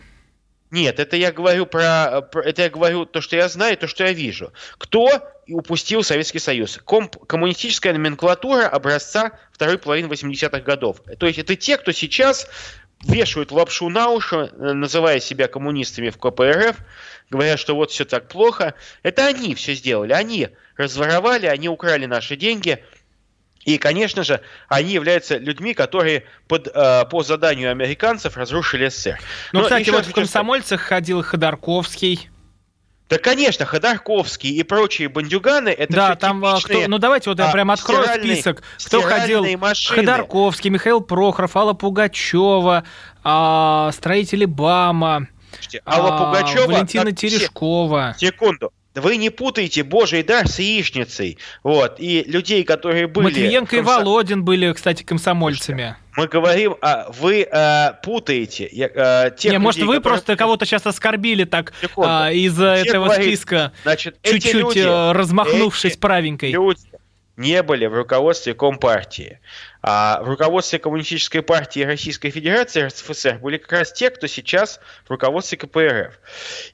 Нет, 0.70 1.00
это 1.00 1.16
я 1.16 1.32
говорю 1.32 1.66
про, 1.66 2.22
про, 2.22 2.42
это 2.42 2.64
я 2.64 2.70
говорю 2.70 3.06
то, 3.06 3.22
что 3.22 3.38
я 3.38 3.48
знаю, 3.48 3.78
то, 3.78 3.88
что 3.88 4.04
я 4.04 4.12
вижу. 4.12 4.52
Кто 4.78 5.10
упустил 5.48 6.04
Советский 6.04 6.40
Союз? 6.40 6.78
Комп, 6.84 7.16
коммунистическая 7.26 7.94
номенклатура 7.94 8.68
образца 8.68 9.32
второй 9.54 9.78
половины 9.78 10.08
80-х 10.08 10.60
годов. 10.60 11.02
То 11.20 11.26
есть 11.26 11.40
это 11.40 11.56
те, 11.56 11.78
кто 11.78 11.94
сейчас 11.94 12.50
вешают 13.04 13.52
лапшу 13.52 13.90
на 13.90 14.10
уши, 14.10 14.52
э, 14.52 14.74
называя 14.74 15.20
себя 15.20 15.48
коммунистами 15.48 16.10
в 16.10 16.18
КПРФ, 16.18 16.78
говорят, 17.30 17.60
что 17.60 17.76
вот 17.76 17.92
все 17.92 18.06
так 18.06 18.28
плохо. 18.28 18.74
Это 19.04 19.28
они 19.28 19.56
все 19.56 19.74
сделали, 19.74 20.14
они 20.14 20.50
разворовали, 20.76 21.46
они 21.46 21.70
украли 21.70 22.06
наши 22.06 22.36
деньги. 22.36 22.84
И, 23.66 23.78
конечно 23.78 24.24
же, 24.24 24.42
они 24.70 24.94
являются 24.94 25.38
людьми, 25.38 25.74
которые 25.74 26.24
под, 26.48 26.70
э, 26.74 27.06
по 27.12 27.22
заданию 27.24 27.70
американцев 27.70 28.38
разрушили 28.38 28.88
СССР. 28.88 29.20
Ну, 29.52 29.64
кстати, 29.64 29.90
вот 29.90 30.06
в 30.06 30.14
комсомольцах 30.14 30.80
ходил 30.80 31.22
Ходорковский. 31.22 32.30
Да, 33.10 33.18
конечно, 33.18 33.66
Ходорковский 33.66 34.50
и 34.50 34.64
прочие 34.64 35.08
бандюганы 35.08 35.70
это 35.70 35.94
Да, 35.94 36.16
там 36.16 36.44
а, 36.44 36.60
кто, 36.60 36.88
ну 36.88 36.98
давайте 36.98 37.30
вот 37.30 37.40
я 37.40 37.50
а, 37.50 37.52
прям 37.54 37.72
открою 37.72 38.06
список. 38.06 38.64
Кто 38.86 39.02
ходил? 39.02 39.46
Машины. 39.58 40.02
Ходорковский, 40.02 40.70
Михаил 40.70 41.00
Прохоров, 41.00 41.56
Алла 41.56 41.74
Пугачева, 41.74 42.84
а, 43.24 43.92
строители 43.94 44.44
БАМа, 44.44 45.28
Алла 45.86 46.16
а, 46.16 46.26
Пугачева, 46.26 46.68
Валентина 46.68 47.14
Терешкова. 47.14 48.16
Секунду. 48.18 48.74
Вы 48.98 49.18
не 49.18 49.30
путаете 49.30 49.84
Божий 49.84 50.24
дар 50.24 50.48
с 50.48 50.60
яичницей. 50.60 51.38
Вот. 51.64 52.00
И 52.00 52.24
людей, 52.24 52.64
которые 52.64 53.08
были... 53.08 53.26
Матвиенко 53.26 53.78
комсо... 53.78 53.92
и 53.92 54.04
Володин 54.04 54.44
были, 54.44 54.72
кстати, 54.74 55.04
комсомольцами. 55.04 55.96
Мы 56.16 56.28
говорим, 56.28 56.76
а 56.82 57.12
вы 57.12 57.44
а, 57.44 57.94
путаете 58.04 58.66
а, 58.96 59.30
тех 59.30 59.52
Не, 59.52 59.58
людей, 59.58 59.64
может, 59.64 59.82
вы 59.82 59.86
которые... 59.88 60.02
просто 60.02 60.36
кого-то 60.36 60.66
сейчас 60.66 60.86
оскорбили 60.88 61.44
так 61.44 61.74
а, 61.96 62.32
из 62.32 62.60
этого 62.60 63.06
говорит, 63.06 63.28
списка, 63.28 63.72
значит, 63.84 64.18
чуть-чуть 64.24 64.54
люди, 64.56 64.80
э, 64.80 65.12
размахнувшись 65.12 65.96
правенькой. 65.98 66.52
Люди 66.52 66.82
не 67.38 67.62
были 67.62 67.86
в 67.86 67.94
руководстве 67.94 68.56
Компартии. 68.56 69.40
А 69.90 70.22
в 70.22 70.28
руководстве 70.28 70.80
Коммунистической 70.80 71.42
партии 71.42 71.80
Российской 71.80 72.30
Федерации 72.30 72.82
РСФСР 72.82 73.40
были 73.42 73.56
как 73.56 73.72
раз 73.72 73.94
те, 73.94 74.10
кто 74.10 74.28
сейчас 74.28 74.82
в 75.06 75.12
руководстве 75.12 75.58
КПРФ. 75.58 76.20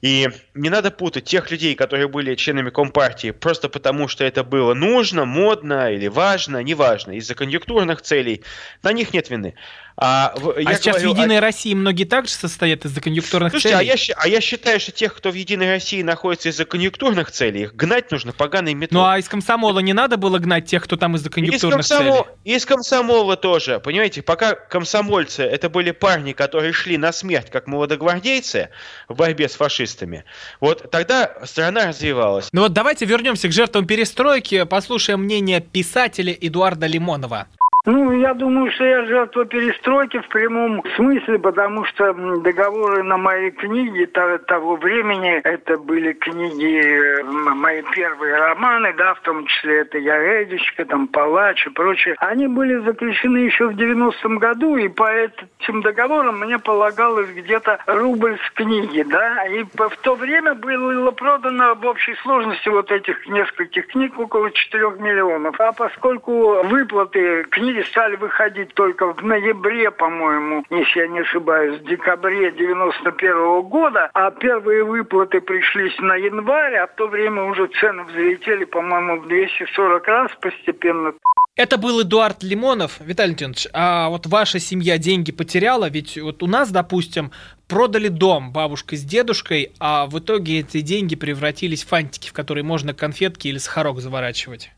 И 0.00 0.28
не 0.54 0.68
надо 0.68 0.90
путать 0.90 1.22
тех 1.22 1.48
людей, 1.52 1.76
которые 1.76 2.08
были 2.08 2.34
членами 2.34 2.70
Компартии 2.70 3.30
просто 3.30 3.68
потому, 3.68 4.08
что 4.08 4.24
это 4.24 4.42
было 4.42 4.74
нужно, 4.74 5.26
модно 5.26 5.92
или 5.92 6.08
важно, 6.08 6.60
неважно, 6.64 7.12
из-за 7.12 7.36
конъюнктурных 7.36 8.02
целей. 8.02 8.42
На 8.82 8.90
них 8.90 9.14
нет 9.14 9.30
вины. 9.30 9.54
А, 9.96 10.34
а 10.34 10.60
я 10.60 10.74
сейчас 10.74 10.96
говорю, 10.96 11.14
в 11.14 11.16
Единой 11.18 11.38
о... 11.38 11.40
России 11.40 11.72
многие 11.72 12.04
также 12.04 12.32
состоят 12.32 12.84
из-за 12.84 13.00
конъюнктурных 13.00 13.52
Слушайте, 13.52 13.78
целей? 13.78 13.90
А 13.90 13.94
я, 13.94 14.14
а 14.16 14.28
я 14.28 14.40
считаю, 14.40 14.80
что 14.80 14.90
тех, 14.90 15.14
кто 15.14 15.30
в 15.30 15.34
Единой 15.34 15.68
России 15.70 16.02
находится 16.02 16.48
из-за 16.48 16.64
конъюнктурных 16.64 17.30
целей, 17.30 17.62
их 17.62 17.76
гнать 17.76 18.10
нужно 18.10 18.32
поганой 18.32 18.74
методом. 18.74 19.02
Ну 19.02 19.08
а 19.08 19.18
из 19.18 19.28
комсомола 19.28 19.78
не 19.78 19.92
надо 19.92 20.16
было 20.16 20.38
гнать 20.38 20.66
тех, 20.66 20.82
кто 20.82 20.96
там 20.96 21.14
из-за 21.14 21.30
конъюнктурных 21.30 21.80
из 21.80 21.88
комсомол... 21.88 22.24
целей? 22.24 22.56
Из 22.56 22.66
комсомола 22.66 23.36
тоже. 23.36 23.78
Понимаете, 23.78 24.22
пока 24.22 24.54
комсомольцы 24.54 25.42
это 25.42 25.70
были 25.70 25.92
парни, 25.92 26.32
которые 26.32 26.72
шли 26.72 26.96
на 26.96 27.12
смерть, 27.12 27.50
как 27.50 27.68
молодогвардейцы 27.68 28.70
в 29.08 29.14
борьбе 29.14 29.48
с 29.48 29.54
фашистами, 29.54 30.24
вот 30.58 30.90
тогда 30.90 31.36
страна 31.44 31.86
развивалась. 31.86 32.48
Ну 32.52 32.62
вот 32.62 32.72
давайте 32.72 33.04
вернемся 33.04 33.48
к 33.48 33.52
жертвам 33.52 33.86
перестройки, 33.86 34.64
послушаем 34.64 35.22
мнение 35.22 35.60
писателя 35.60 36.32
Эдуарда 36.32 36.86
Лимонова. 36.86 37.46
Ну, 37.86 38.12
я 38.12 38.32
думаю, 38.32 38.72
что 38.72 38.84
я 38.84 39.04
жертва 39.04 39.44
перестройки 39.44 40.18
в 40.18 40.28
прямом 40.28 40.82
смысле, 40.96 41.38
потому 41.38 41.84
что 41.84 42.14
договоры 42.38 43.02
на 43.02 43.18
мои 43.18 43.50
книги 43.50 44.06
того 44.06 44.76
времени, 44.76 45.34
это 45.44 45.76
были 45.76 46.14
книги, 46.14 47.22
мои 47.22 47.82
первые 47.94 48.36
романы, 48.36 48.94
да, 48.96 49.12
в 49.12 49.20
том 49.20 49.44
числе 49.44 49.80
это 49.80 49.98
«Я 49.98 50.42
Эдичка», 50.42 50.86
там 50.86 51.08
«Палач» 51.08 51.66
и 51.66 51.70
прочее, 51.70 52.16
они 52.20 52.46
были 52.46 52.76
заключены 52.78 53.38
еще 53.38 53.68
в 53.68 53.76
90-м 53.76 54.38
году, 54.38 54.76
и 54.76 54.88
по 54.88 55.12
этим 55.12 55.82
договорам 55.82 56.40
мне 56.40 56.58
полагалось 56.58 57.28
где-то 57.28 57.80
рубль 57.86 58.38
с 58.46 58.50
книги, 58.52 59.02
да, 59.02 59.44
и 59.44 59.62
в 59.62 59.96
то 60.00 60.14
время 60.14 60.54
было 60.54 61.10
продано 61.10 61.74
в 61.74 61.84
общей 61.84 62.14
сложности 62.22 62.70
вот 62.70 62.90
этих 62.90 63.26
нескольких 63.26 63.88
книг 63.88 64.18
около 64.18 64.50
4 64.50 64.90
миллионов. 65.00 65.60
А 65.60 65.72
поскольку 65.72 66.62
выплаты 66.62 67.44
книг 67.50 67.73
книги 67.74 67.86
стали 67.88 68.16
выходить 68.16 68.74
только 68.74 69.12
в 69.12 69.22
ноябре, 69.22 69.90
по-моему, 69.90 70.64
если 70.70 71.00
я 71.00 71.08
не 71.08 71.20
ошибаюсь, 71.20 71.80
в 71.80 71.84
декабре 71.84 72.52
91 72.52 73.32
-го 73.32 73.62
года, 73.62 74.10
а 74.14 74.30
первые 74.30 74.84
выплаты 74.84 75.40
пришлись 75.40 75.98
на 75.98 76.14
январь, 76.16 76.76
а 76.76 76.86
в 76.86 76.94
то 76.94 77.08
время 77.08 77.44
уже 77.44 77.66
цены 77.80 78.04
взлетели, 78.04 78.64
по-моему, 78.64 79.20
в 79.20 79.28
240 79.28 80.06
раз 80.06 80.30
постепенно. 80.40 81.12
Это 81.56 81.78
был 81.78 82.02
Эдуард 82.02 82.42
Лимонов. 82.42 82.98
Виталий 83.00 83.36
Леонидович, 83.38 83.68
а 83.72 84.08
вот 84.08 84.26
ваша 84.26 84.58
семья 84.58 84.98
деньги 84.98 85.30
потеряла? 85.30 85.88
Ведь 85.88 86.18
вот 86.18 86.42
у 86.42 86.46
нас, 86.46 86.70
допустим, 86.70 87.30
продали 87.68 88.08
дом 88.08 88.52
бабушка 88.52 88.96
с 88.96 89.04
дедушкой, 89.04 89.72
а 89.78 90.06
в 90.06 90.18
итоге 90.18 90.60
эти 90.60 90.80
деньги 90.80 91.14
превратились 91.14 91.84
в 91.84 91.88
фантики, 91.88 92.28
в 92.28 92.32
которые 92.32 92.64
можно 92.64 92.92
конфетки 92.92 93.48
или 93.48 93.58
сахарок 93.58 94.00
заворачивать. 94.00 94.72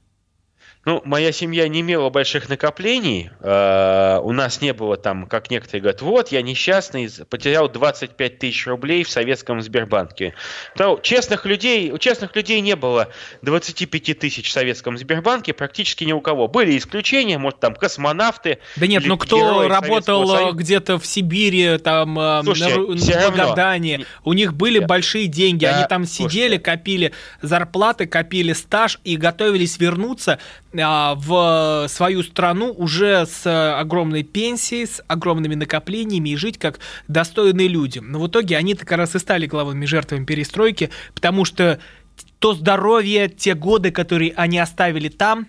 Ну, 0.86 1.02
моя 1.04 1.32
семья 1.32 1.66
не 1.66 1.80
имела 1.80 2.10
больших 2.10 2.48
накоплений. 2.48 3.30
Э, 3.40 4.20
у 4.22 4.30
нас 4.30 4.60
не 4.60 4.72
было 4.72 4.96
там, 4.96 5.26
как 5.26 5.50
некоторые 5.50 5.80
говорят, 5.80 6.00
вот, 6.00 6.30
я 6.30 6.42
несчастный, 6.42 7.10
потерял 7.28 7.68
25 7.68 8.38
тысяч 8.38 8.68
рублей 8.68 9.02
в 9.02 9.10
советском 9.10 9.60
Сбербанке. 9.60 10.34
То, 10.76 11.00
честных 11.02 11.44
людей, 11.44 11.90
у 11.90 11.98
честных 11.98 12.36
людей 12.36 12.60
не 12.60 12.76
было 12.76 13.08
25 13.42 14.16
тысяч 14.16 14.48
в 14.48 14.52
советском 14.52 14.96
Сбербанке 14.96 15.52
практически 15.52 16.04
ни 16.04 16.12
у 16.12 16.20
кого. 16.20 16.46
Были 16.46 16.78
исключения, 16.78 17.36
может, 17.36 17.58
там 17.58 17.74
космонавты. 17.74 18.58
Да 18.76 18.86
нет, 18.86 19.02
ну 19.06 19.18
кто 19.18 19.66
работал 19.66 20.52
где-то 20.52 21.00
в 21.00 21.06
Сибири, 21.06 21.78
там, 21.78 22.16
э, 22.16 22.42
Слушайте, 22.44 22.78
на, 23.16 23.30
Магадане, 23.30 24.06
у 24.22 24.34
них 24.34 24.54
были 24.54 24.78
да. 24.78 24.86
большие 24.86 25.26
деньги, 25.26 25.64
да. 25.64 25.78
они 25.78 25.88
там 25.88 26.04
сидели, 26.04 26.28
Слушайте. 26.30 26.58
копили 26.60 27.12
зарплаты, 27.42 28.06
копили 28.06 28.52
стаж 28.52 29.00
и 29.02 29.16
готовились 29.16 29.78
вернуться 29.78 30.38
в 30.76 31.86
свою 31.88 32.22
страну 32.22 32.72
уже 32.72 33.26
с 33.26 33.78
огромной 33.78 34.22
пенсией, 34.22 34.86
с 34.86 35.02
огромными 35.06 35.54
накоплениями 35.54 36.30
и 36.30 36.36
жить 36.36 36.58
как 36.58 36.80
достойные 37.08 37.68
люди. 37.68 37.98
Но 37.98 38.20
в 38.20 38.28
итоге 38.28 38.56
они-то 38.56 38.84
как 38.84 38.98
раз 38.98 39.14
и 39.14 39.18
стали 39.18 39.46
главными 39.46 39.84
жертвами 39.86 40.24
перестройки, 40.24 40.90
потому 41.14 41.44
что 41.44 41.80
то 42.38 42.54
здоровье, 42.54 43.28
те 43.28 43.54
годы, 43.54 43.90
которые 43.90 44.32
они 44.36 44.58
оставили 44.58 45.08
там, 45.08 45.46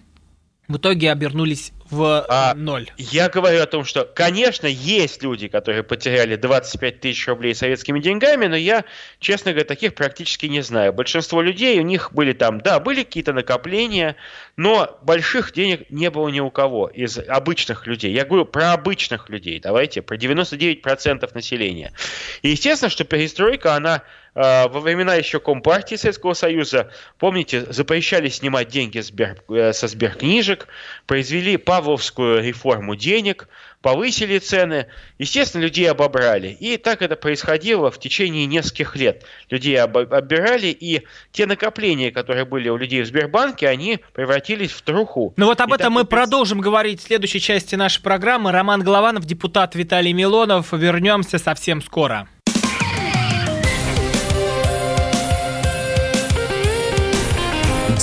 в 0.67 0.77
итоге 0.77 1.11
обернулись 1.11 1.71
в 1.89 2.25
а, 2.27 2.53
ноль. 2.53 2.89
Я 2.97 3.29
говорю 3.29 3.61
о 3.61 3.65
том, 3.65 3.85
что, 3.85 4.03
конечно, 4.03 4.67
есть 4.67 5.23
люди, 5.23 5.47
которые 5.47 5.83
потеряли 5.83 6.35
25 6.35 6.99
тысяч 6.99 7.25
рублей 7.27 7.55
советскими 7.55 7.99
деньгами, 7.99 8.47
но 8.47 8.57
я, 8.57 8.83
честно 9.19 9.51
говоря, 9.51 9.65
таких 9.65 9.95
практически 9.95 10.47
не 10.47 10.61
знаю. 10.61 10.91
Большинство 10.91 11.41
людей, 11.41 11.79
у 11.79 11.83
них 11.83 12.11
были 12.13 12.33
там, 12.33 12.59
да, 12.59 12.81
были 12.81 13.03
какие-то 13.03 13.31
накопления, 13.31 14.17
но 14.57 14.97
больших 15.03 15.53
денег 15.53 15.89
не 15.91 16.09
было 16.09 16.29
ни 16.29 16.39
у 16.39 16.49
кого 16.49 16.87
из 16.87 17.19
обычных 17.19 17.85
людей. 17.85 18.11
Я 18.11 18.25
говорю 18.25 18.45
про 18.45 18.73
обычных 18.73 19.29
людей, 19.29 19.59
давайте, 19.59 20.01
про 20.01 20.17
99% 20.17 21.29
населения. 21.35 21.93
И 22.41 22.49
естественно, 22.49 22.89
что 22.89 23.03
перестройка, 23.03 23.75
она 23.75 24.01
э, 24.33 24.67
во 24.67 24.79
времена 24.79 25.13
еще 25.13 25.39
Компартии 25.39 25.95
Советского 25.95 26.33
Союза, 26.33 26.89
помните, 27.19 27.71
запрещали 27.71 28.29
снимать 28.29 28.69
деньги 28.69 28.99
э, 28.99 29.73
со 29.73 29.87
сберкнижек, 29.87 30.67
произвели 31.05 31.57
Павловскую 31.57 32.43
реформу 32.43 32.95
денег, 32.95 33.47
повысили 33.87 34.37
цены, 34.39 34.87
естественно, 35.17 35.61
людей 35.61 35.89
обобрали. 35.89 36.49
И 36.49 36.75
так 36.75 37.01
это 37.01 37.15
происходило 37.15 37.89
в 37.89 37.97
течение 37.97 38.45
нескольких 38.45 38.97
лет. 38.97 39.23
Людей 39.49 39.79
оббирали, 39.79 40.67
и 40.67 41.03
те 41.31 41.45
накопления, 41.45 42.11
которые 42.11 42.43
были 42.43 42.67
у 42.67 42.75
людей 42.75 43.01
в 43.01 43.05
Сбербанке, 43.05 43.69
они 43.69 43.99
превратились 44.11 44.71
в 44.71 44.81
труху. 44.81 45.33
Ну 45.37 45.45
вот 45.45 45.61
об 45.61 45.71
и 45.71 45.75
этом 45.75 45.93
мы 45.93 46.01
это... 46.01 46.09
продолжим 46.09 46.59
говорить 46.59 46.99
в 46.99 47.05
следующей 47.05 47.39
части 47.39 47.75
нашей 47.75 48.01
программы. 48.01 48.51
Роман 48.51 48.83
Голованов, 48.83 49.23
депутат 49.23 49.73
Виталий 49.73 50.11
Милонов. 50.11 50.73
Вернемся 50.73 51.37
совсем 51.37 51.81
скоро. 51.81 52.27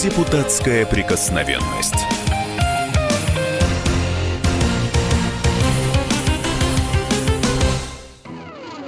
Депутатская 0.02 0.86
прикосновенность. 0.86 2.23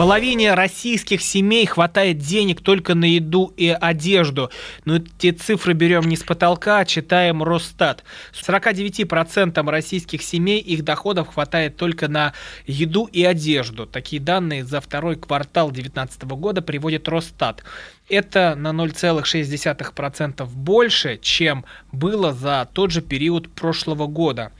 Половине 0.00 0.54
российских 0.54 1.20
семей 1.20 1.66
хватает 1.66 2.16
денег 2.16 2.62
только 2.62 2.94
на 2.94 3.04
еду 3.04 3.52
и 3.58 3.68
одежду. 3.68 4.50
Но 4.86 4.96
эти 4.96 5.30
цифры 5.30 5.74
берем 5.74 6.08
не 6.08 6.16
с 6.16 6.22
потолка, 6.22 6.78
а 6.78 6.84
читаем 6.86 7.42
Росстат. 7.42 8.02
49% 8.32 9.70
российских 9.70 10.22
семей 10.22 10.58
их 10.58 10.84
доходов 10.84 11.28
хватает 11.28 11.76
только 11.76 12.08
на 12.08 12.32
еду 12.66 13.10
и 13.12 13.22
одежду. 13.22 13.84
Такие 13.84 14.22
данные 14.22 14.64
за 14.64 14.80
второй 14.80 15.16
квартал 15.16 15.70
2019 15.70 16.22
года 16.22 16.62
приводит 16.62 17.06
Росстат. 17.06 17.62
Это 18.08 18.54
на 18.54 18.68
0,6% 18.68 20.46
больше, 20.46 21.18
чем 21.18 21.66
было 21.92 22.32
за 22.32 22.66
тот 22.72 22.90
же 22.90 23.02
период 23.02 23.50
прошлого 23.50 24.06
года. 24.06 24.50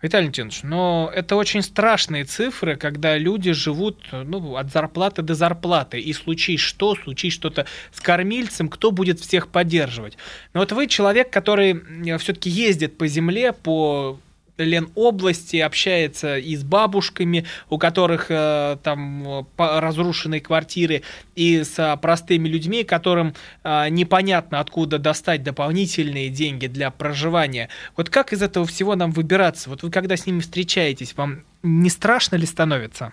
Виталий 0.00 0.26
Леонидович, 0.26 0.62
но 0.62 1.10
это 1.12 1.34
очень 1.34 1.60
страшные 1.60 2.24
цифры, 2.24 2.76
когда 2.76 3.18
люди 3.18 3.50
живут 3.50 3.98
ну, 4.12 4.56
от 4.56 4.70
зарплаты 4.70 5.22
до 5.22 5.34
зарплаты, 5.34 5.98
и 5.98 6.12
случись 6.12 6.60
что, 6.60 6.94
случись 6.94 7.32
что-то 7.32 7.66
с 7.92 8.00
кормильцем, 8.00 8.68
кто 8.68 8.92
будет 8.92 9.18
всех 9.18 9.48
поддерживать. 9.48 10.16
Но 10.54 10.60
вот 10.60 10.70
вы 10.70 10.86
человек, 10.86 11.30
который 11.30 11.82
все-таки 12.18 12.48
ездит 12.48 12.96
по 12.96 13.08
земле, 13.08 13.52
по 13.52 14.20
Ленобласти, 14.58 15.56
общается 15.56 16.38
и 16.38 16.56
с 16.56 16.64
бабушками, 16.64 17.46
у 17.70 17.78
которых 17.78 18.26
э, 18.30 18.76
там 18.82 19.46
разрушенные 19.56 20.40
квартиры, 20.40 21.02
и 21.34 21.62
с 21.62 21.98
простыми 22.02 22.48
людьми, 22.48 22.84
которым 22.84 23.34
э, 23.64 23.88
непонятно, 23.90 24.60
откуда 24.60 24.98
достать 24.98 25.42
дополнительные 25.42 26.28
деньги 26.28 26.66
для 26.66 26.90
проживания. 26.90 27.68
Вот 27.96 28.10
как 28.10 28.32
из 28.32 28.42
этого 28.42 28.66
всего 28.66 28.96
нам 28.96 29.12
выбираться? 29.12 29.70
Вот 29.70 29.82
вы 29.82 29.90
когда 29.90 30.16
с 30.16 30.26
ними 30.26 30.40
встречаетесь, 30.40 31.14
вам 31.16 31.44
не 31.62 31.90
страшно 31.90 32.36
ли 32.36 32.46
становится? 32.46 33.12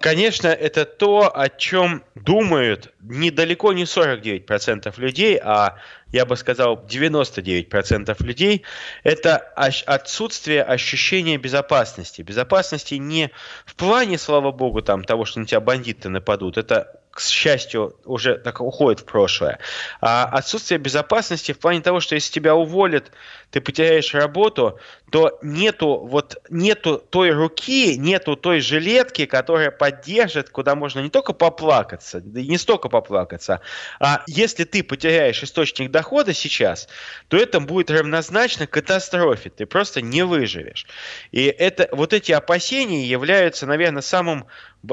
Конечно, 0.00 0.48
это 0.48 0.84
то, 0.84 1.32
о 1.34 1.48
чем 1.48 2.02
думают 2.14 2.92
недалеко 3.00 3.72
не 3.72 3.84
49% 3.84 4.92
людей, 5.00 5.38
а 5.42 5.76
я 6.12 6.24
бы 6.24 6.36
сказал 6.36 6.84
99% 6.88 8.22
людей, 8.24 8.62
это 9.02 9.36
отсутствие 9.36 10.62
ощущения 10.62 11.36
безопасности. 11.36 12.22
Безопасности 12.22 12.94
не 12.94 13.30
в 13.64 13.74
плане, 13.74 14.18
слава 14.18 14.52
богу, 14.52 14.82
там, 14.82 15.04
того, 15.04 15.24
что 15.24 15.40
на 15.40 15.46
тебя 15.46 15.60
бандиты 15.60 16.08
нападут, 16.08 16.58
это 16.58 17.00
к 17.16 17.20
счастью, 17.22 17.96
уже 18.04 18.36
так 18.36 18.60
уходит 18.60 19.00
в 19.00 19.04
прошлое. 19.06 19.58
А 20.02 20.24
отсутствие 20.24 20.78
безопасности 20.78 21.52
в 21.52 21.58
плане 21.58 21.80
того, 21.80 22.00
что 22.00 22.14
если 22.14 22.30
тебя 22.30 22.54
уволят, 22.54 23.10
ты 23.50 23.62
потеряешь 23.62 24.12
работу, 24.12 24.78
то 25.10 25.38
нету 25.40 25.96
вот 25.96 26.36
нету 26.50 26.98
той 26.98 27.30
руки, 27.30 27.96
нету 27.96 28.36
той 28.36 28.60
жилетки, 28.60 29.24
которая 29.24 29.70
поддержит, 29.70 30.50
куда 30.50 30.74
можно 30.74 31.00
не 31.00 31.08
только 31.08 31.32
поплакаться, 31.32 32.20
да 32.20 32.38
и 32.38 32.46
не 32.46 32.58
столько 32.58 32.90
поплакаться, 32.90 33.62
а 33.98 34.22
если 34.26 34.64
ты 34.64 34.82
потеряешь 34.82 35.42
источник 35.42 35.90
дохода 35.90 36.34
сейчас, 36.34 36.86
то 37.28 37.38
это 37.38 37.60
будет 37.60 37.90
равнозначно 37.90 38.66
катастрофе, 38.66 39.48
ты 39.48 39.64
просто 39.64 40.02
не 40.02 40.22
выживешь. 40.22 40.86
И 41.32 41.44
это 41.44 41.88
вот 41.92 42.12
эти 42.12 42.32
опасения 42.32 43.06
являются, 43.06 43.64
наверное, 43.64 44.02
самым 44.02 44.44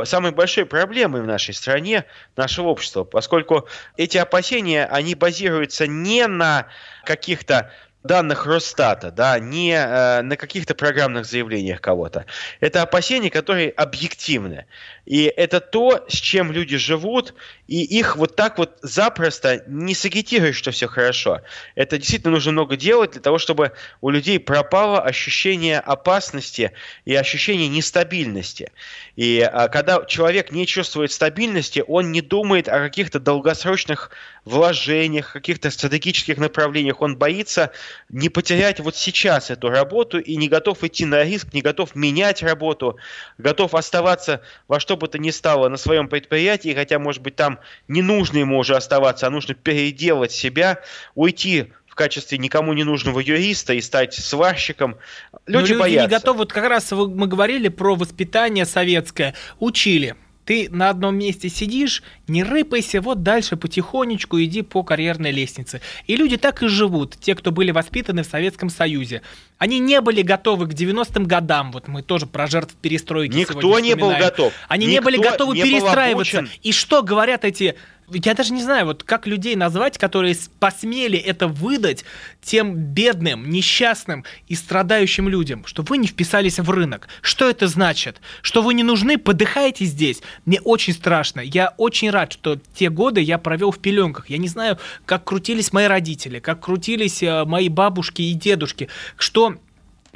самой 0.04 0.32
большой 0.32 0.66
проблемой 0.66 1.22
в 1.22 1.26
нашей 1.26 1.54
стране, 1.54 2.06
нашего 2.36 2.68
общества, 2.70 3.04
поскольку 3.04 3.68
эти 3.98 4.18
опасения, 4.18 4.86
они 4.86 5.16
базируются 5.16 5.88
не 5.88 6.28
на 6.28 6.68
каких-то 7.06 7.72
данных 8.04 8.46
Росстата, 8.46 9.12
да, 9.12 9.40
не 9.40 9.72
э, 9.72 10.22
на 10.22 10.36
каких-то 10.36 10.76
программных 10.76 11.26
заявлениях 11.26 11.82
кого-то. 11.82 12.26
Это 12.60 12.82
опасения, 12.82 13.30
которые 13.30 13.70
объективны. 13.72 14.66
И 15.06 15.24
это 15.24 15.60
то, 15.60 16.06
с 16.08 16.16
чем 16.16 16.52
люди 16.52 16.78
живут, 16.78 17.34
и 17.68 17.82
их 17.82 18.16
вот 18.18 18.36
так 18.36 18.58
вот 18.58 18.78
запросто 18.82 19.64
не 19.68 19.96
сагитируешь, 19.96 20.56
что 20.56 20.72
все 20.72 20.88
хорошо. 20.88 21.42
Это 21.76 21.98
действительно 21.98 22.34
нужно 22.34 22.52
много 22.52 22.78
делать 22.78 23.12
для 23.12 23.22
того, 23.22 23.38
чтобы 23.38 23.72
у 24.02 24.10
людей 24.10 24.40
пропало 24.40 25.02
ощущение 25.02 25.80
опасности 25.80 26.72
и 27.06 27.16
ощущение 27.16 27.68
нестабильности. 27.68 28.72
И 29.16 29.40
а, 29.40 29.68
когда 29.68 30.04
человек 30.06 30.52
не 30.52 30.68
чувствует 30.68 31.12
стабильности, 31.12 31.84
он 31.88 32.12
не 32.12 32.22
думает 32.22 32.68
о 32.68 32.80
каких-то 32.80 33.20
долгосрочных 33.20 34.12
вложениях, 34.46 35.34
каких-то 35.34 35.72
стратегических 35.72 36.38
направлениях. 36.38 37.02
Он 37.02 37.18
боится 37.18 37.72
не 38.10 38.30
потерять 38.30 38.80
вот 38.80 38.96
сейчас 38.96 39.50
эту 39.50 39.70
работу 39.70 40.20
и 40.20 40.36
не 40.36 40.48
готов 40.48 40.84
идти 40.84 41.06
на 41.06 41.24
риск, 41.24 41.54
не 41.54 41.62
готов 41.62 41.96
менять 41.96 42.44
работу, 42.44 42.98
готов 43.38 43.76
оставаться 43.76 44.42
во 44.68 44.80
что 44.80 44.98
бы 44.98 45.08
то 45.08 45.18
ни 45.18 45.30
стало 45.30 45.70
на 45.70 45.78
своем 45.78 46.08
предприятии, 46.08 46.74
хотя, 46.74 47.00
может 47.00 47.22
быть, 47.22 47.36
там 47.36 47.60
не 47.88 48.02
нужно 48.02 48.38
ему 48.40 48.58
уже 48.58 48.76
оставаться, 48.76 49.28
а 49.28 49.30
нужно 49.30 49.54
переделать 49.54 50.32
себя, 50.32 50.80
уйти 51.16 51.72
в 51.94 51.96
качестве 51.96 52.40
никому 52.40 52.74
не 52.74 52.84
нужного 52.84 53.20
юриста 53.20 53.74
и 53.74 53.82
стать 53.82 54.16
сварщиком. 54.16 54.98
Люди, 55.46 55.70
люди 55.70 55.80
боятся. 55.80 56.08
не 56.08 56.08
готовы. 56.08 56.38
Вот 56.40 56.52
как 56.52 56.66
раз 56.66 56.92
мы 56.92 57.28
говорили 57.28 57.68
про 57.68 57.94
воспитание 57.94 58.66
советское. 58.66 59.36
Учили 59.60 60.16
ты 60.46 60.70
на 60.70 60.90
одном 60.90 61.18
месте 61.18 61.50
сидишь, 61.50 62.04
не 62.28 62.44
рыпайся, 62.44 63.02
вот 63.02 63.24
дальше 63.24 63.56
потихонечку 63.56 64.42
иди 64.42 64.62
по 64.62 64.84
карьерной 64.84 65.32
лестнице. 65.32 65.82
И 66.08 66.16
люди 66.16 66.38
так 66.38 66.64
и 66.64 66.68
живут, 66.68 67.16
те, 67.20 67.36
кто 67.36 67.52
были 67.52 67.72
воспитаны 67.72 68.24
в 68.24 68.28
Советском 68.28 68.70
Союзе. 68.70 69.22
Они 69.58 69.80
не 69.80 70.02
были 70.02 70.22
готовы 70.22 70.68
к 70.68 70.74
90-м 70.74 71.26
годам, 71.26 71.72
вот 71.72 71.88
мы 71.88 72.02
тоже 72.02 72.26
про 72.26 72.48
жертв 72.48 72.76
перестройки 72.82 73.36
Никто 73.36 73.80
не 73.80 73.96
был 73.96 74.12
готов. 74.12 74.54
Они 74.68 74.88
Никто 74.88 74.92
не 74.94 75.18
были 75.18 75.24
готовы 75.24 75.56
не 75.56 75.64
перестраиваться. 75.64 76.46
И 76.62 76.72
что 76.72 77.02
говорят 77.02 77.46
эти 77.46 77.76
я 78.10 78.34
даже 78.34 78.54
не 78.54 78.62
знаю, 78.62 78.86
вот 78.86 79.04
как 79.04 79.28
людей 79.28 79.56
назвать, 79.56 79.98
которые 79.98 80.36
посмели 80.60 81.18
это 81.18 81.48
выдать 81.48 82.06
тем 82.42 82.76
бедным, 82.76 83.50
несчастным 83.50 84.26
и 84.48 84.56
страдающим 84.56 85.30
людям, 85.30 85.66
что 85.66 85.84
вы 85.84 85.98
не 85.98 86.08
вписались 86.08 86.60
в 86.60 86.70
рынок. 86.70 87.08
Что 87.22 87.50
это 87.50 87.68
значит? 87.68 88.22
Что 88.42 88.62
вы 88.62 88.74
не 88.74 88.84
нужны, 88.84 89.18
подыхайте 89.18 89.86
здесь. 89.86 90.22
Мне 90.46 90.60
очень 90.62 90.94
страшно. 90.94 91.40
Я 91.42 91.74
очень 91.78 92.10
рад, 92.10 92.34
что 92.34 92.60
те 92.76 92.90
годы 92.90 93.22
я 93.22 93.38
провел 93.38 93.72
в 93.72 93.80
пеленках. 93.80 94.30
Я 94.30 94.38
не 94.38 94.48
знаю, 94.48 94.78
как 95.06 95.24
крутились 95.24 95.74
мои 95.74 95.86
родители, 95.86 96.40
как 96.40 96.60
крутились 96.60 97.24
э, 97.24 97.46
мои 97.46 97.70
бабушки 97.70 98.22
и 98.22 98.34
дедушки, 98.34 98.90
что 99.18 99.58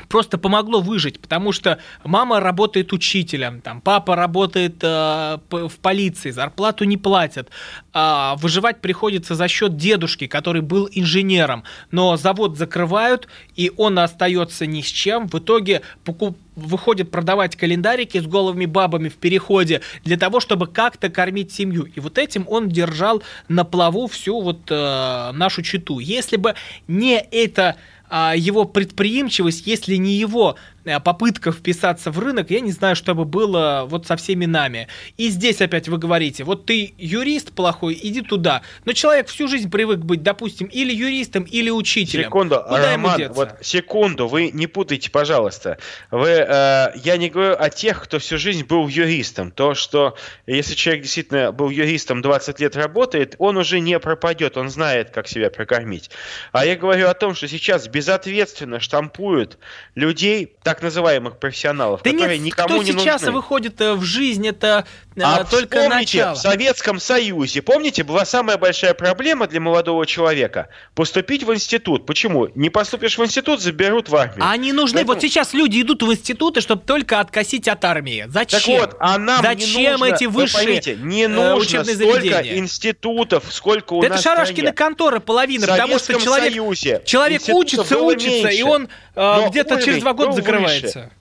просто 0.07 0.37
помогло 0.37 0.81
выжить, 0.81 1.19
потому 1.19 1.51
что 1.51 1.79
мама 2.03 2.39
работает 2.39 2.93
учителем, 2.93 3.61
там, 3.61 3.81
папа 3.81 4.15
работает 4.15 4.77
э, 4.81 5.37
в 5.49 5.73
полиции, 5.81 6.31
зарплату 6.31 6.85
не 6.85 6.97
платят, 6.97 7.49
э, 7.93 8.33
выживать 8.37 8.81
приходится 8.81 9.35
за 9.35 9.47
счет 9.47 9.75
дедушки, 9.75 10.27
который 10.27 10.61
был 10.61 10.87
инженером, 10.91 11.63
но 11.91 12.17
завод 12.17 12.57
закрывают, 12.57 13.27
и 13.55 13.71
он 13.77 13.99
остается 13.99 14.65
ни 14.65 14.81
с 14.81 14.87
чем, 14.87 15.27
в 15.27 15.35
итоге 15.35 15.81
покуп 16.03 16.37
выходит 16.57 17.11
продавать 17.11 17.55
календарики 17.55 18.19
с 18.19 18.25
голыми 18.25 18.65
бабами 18.65 19.09
в 19.09 19.15
переходе 19.15 19.81
для 20.03 20.17
того, 20.17 20.39
чтобы 20.39 20.65
как-то 20.65 21.09
кормить 21.09 21.53
семью. 21.53 21.83
И 21.83 21.99
вот 21.99 22.17
этим 22.17 22.45
он 22.49 22.67
держал 22.67 23.21
на 23.47 23.63
плаву 23.63 24.07
всю 24.07 24.41
вот 24.41 24.61
э, 24.69 25.31
нашу 25.33 25.61
читу. 25.61 25.99
Если 25.99 26.35
бы 26.35 26.55
не 26.87 27.19
это 27.19 27.75
его 28.09 28.65
предприимчивость, 28.65 29.67
если 29.67 29.95
не 29.95 30.13
его 30.13 30.55
попытка 31.03 31.51
вписаться 31.51 32.11
в 32.11 32.19
рынок, 32.19 32.49
я 32.49 32.59
не 32.59 32.71
знаю, 32.71 32.95
что 32.95 33.13
бы 33.13 33.25
было 33.25 33.85
вот 33.87 34.07
со 34.07 34.15
всеми 34.15 34.45
нами. 34.45 34.87
И 35.17 35.29
здесь 35.29 35.61
опять 35.61 35.87
вы 35.87 35.97
говорите, 35.97 36.43
вот 36.43 36.65
ты 36.65 36.93
юрист 36.97 37.53
плохой, 37.53 37.99
иди 38.01 38.21
туда. 38.21 38.61
Но 38.85 38.93
человек 38.93 39.27
всю 39.27 39.47
жизнь 39.47 39.69
привык 39.69 39.99
быть, 39.99 40.23
допустим, 40.23 40.67
или 40.67 40.93
юристом, 40.93 41.43
или 41.43 41.69
учителем. 41.69 42.25
Секунду, 42.25 42.63
Куда 42.67 42.91
Роман, 42.91 43.21
вот 43.33 43.55
секунду, 43.61 44.27
вы 44.27 44.51
не 44.51 44.67
путайте, 44.67 45.11
пожалуйста. 45.11 45.77
Вы, 46.11 46.29
э, 46.29 46.91
я 46.95 47.17
не 47.17 47.29
говорю 47.29 47.55
о 47.59 47.69
тех, 47.69 48.03
кто 48.03 48.19
всю 48.19 48.37
жизнь 48.37 48.65
был 48.65 48.87
юристом. 48.87 49.51
То, 49.51 49.73
что 49.73 50.15
если 50.45 50.75
человек 50.75 51.03
действительно 51.03 51.51
был 51.51 51.69
юристом, 51.69 52.21
20 52.21 52.59
лет 52.59 52.75
работает, 52.75 53.35
он 53.37 53.57
уже 53.57 53.79
не 53.79 53.99
пропадет, 53.99 54.57
он 54.57 54.69
знает, 54.69 55.11
как 55.11 55.27
себя 55.27 55.49
прокормить. 55.49 56.09
А 56.51 56.65
я 56.65 56.75
говорю 56.75 57.07
о 57.07 57.13
том, 57.13 57.35
что 57.35 57.47
сейчас 57.47 57.87
безответственно 57.87 58.79
штампуют 58.79 59.57
людей, 59.95 60.55
так 60.63 60.76
так 60.77 60.83
называемых 60.83 61.39
профессионалов, 61.39 62.01
да 62.03 62.11
которые 62.11 62.37
нет, 62.37 62.47
никому 62.47 62.67
кто 62.67 62.83
не 62.83 62.91
сейчас 62.91 63.21
нужны. 63.21 63.35
выходит 63.35 63.81
э, 63.81 63.93
в 63.93 64.03
жизнь, 64.03 64.47
это 64.47 64.85
э, 65.15 65.21
а 65.23 65.43
только 65.43 65.89
начало. 65.89 66.35
в 66.35 66.37
Советском 66.37 66.99
Союзе, 66.99 67.63
помните, 67.63 68.03
была 68.03 68.25
самая 68.25 68.57
большая 68.57 68.93
проблема 68.93 69.47
для 69.47 69.59
молодого 69.59 70.05
человека– 70.05 70.69
поступить 70.95 71.43
в 71.43 71.53
институт. 71.53 72.05
Почему? 72.05 72.49
Не 72.53 72.69
поступишь 72.69 73.17
в 73.17 73.25
институт, 73.25 73.59
заберут 73.59 74.09
в 74.09 74.15
армию. 74.15 74.43
А 74.43 74.51
они 74.51 74.71
нужны. 74.71 74.97
Поэтому... 74.99 75.15
Вот 75.15 75.21
сейчас 75.21 75.53
люди 75.53 75.81
идут 75.81 76.03
в 76.03 76.11
институты, 76.11 76.61
чтобы 76.61 76.83
только 76.83 77.19
откосить 77.19 77.67
от 77.67 77.83
армии. 77.83 78.25
Зачем? 78.27 78.59
Так 78.59 78.91
вот, 78.91 78.97
а 78.99 79.17
нам 79.17 79.41
Зачем 79.41 79.81
не 79.81 79.89
нужно, 79.91 80.05
эти 80.05 80.25
высшие 80.25 80.63
поймите, 80.63 80.95
не 80.95 81.23
э, 81.23 81.27
нужно 81.27 81.83
столько 81.83 81.93
заведения? 81.95 82.59
институтов, 82.59 83.45
сколько 83.49 83.93
у 83.93 84.01
да 84.03 84.09
нас 84.09 84.19
Это 84.19 84.29
Шарашкина 84.29 84.73
контора 84.73 85.19
половина, 85.19 85.65
потому 85.65 85.97
что 85.97 86.13
человек, 86.19 86.53
Союзе 86.53 87.01
человек 87.05 87.41
учится, 87.49 87.97
учится, 87.97 88.29
меньше. 88.29 88.59
и 88.59 88.61
он 88.61 88.89
э, 89.15 89.49
где-то 89.49 89.81
через 89.81 90.01
два 90.01 90.13
года 90.13 90.33
закрывается. 90.67 91.11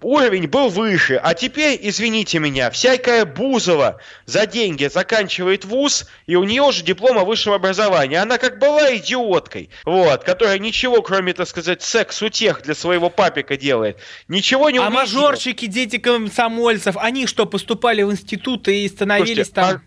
уровень 0.00 0.46
был 0.46 0.68
выше. 0.68 1.20
А 1.22 1.34
теперь, 1.34 1.78
извините 1.82 2.38
меня, 2.38 2.70
всякая 2.70 3.24
Бузова 3.24 4.00
за 4.26 4.46
деньги 4.46 4.86
заканчивает 4.86 5.64
вуз, 5.64 6.06
и 6.26 6.36
у 6.36 6.44
нее 6.44 6.62
уже 6.62 6.82
диплом 6.84 7.18
о 7.18 7.24
высшем 7.24 7.52
образовании. 7.54 8.16
Она 8.16 8.38
как 8.38 8.58
была 8.58 8.94
идиоткой, 8.96 9.70
вот, 9.84 10.24
которая 10.24 10.58
ничего, 10.58 11.00
кроме, 11.02 11.32
так 11.32 11.48
сказать, 11.48 11.82
секс-утех 11.82 12.62
для 12.62 12.74
своего 12.74 13.10
папика 13.10 13.56
делает. 13.56 13.98
Ничего 14.28 14.70
не 14.70 14.78
А 14.78 14.82
умеет 14.82 15.08
делать. 15.08 15.12
мажорчики, 15.14 15.66
дети 15.66 15.98
комсомольцев, 15.98 16.96
они 16.98 17.26
что, 17.26 17.46
поступали 17.46 18.02
в 18.02 18.12
институты 18.12 18.84
и 18.84 18.88
становились 18.88 19.46
Слушайте, 19.46 19.52
там... 19.54 19.82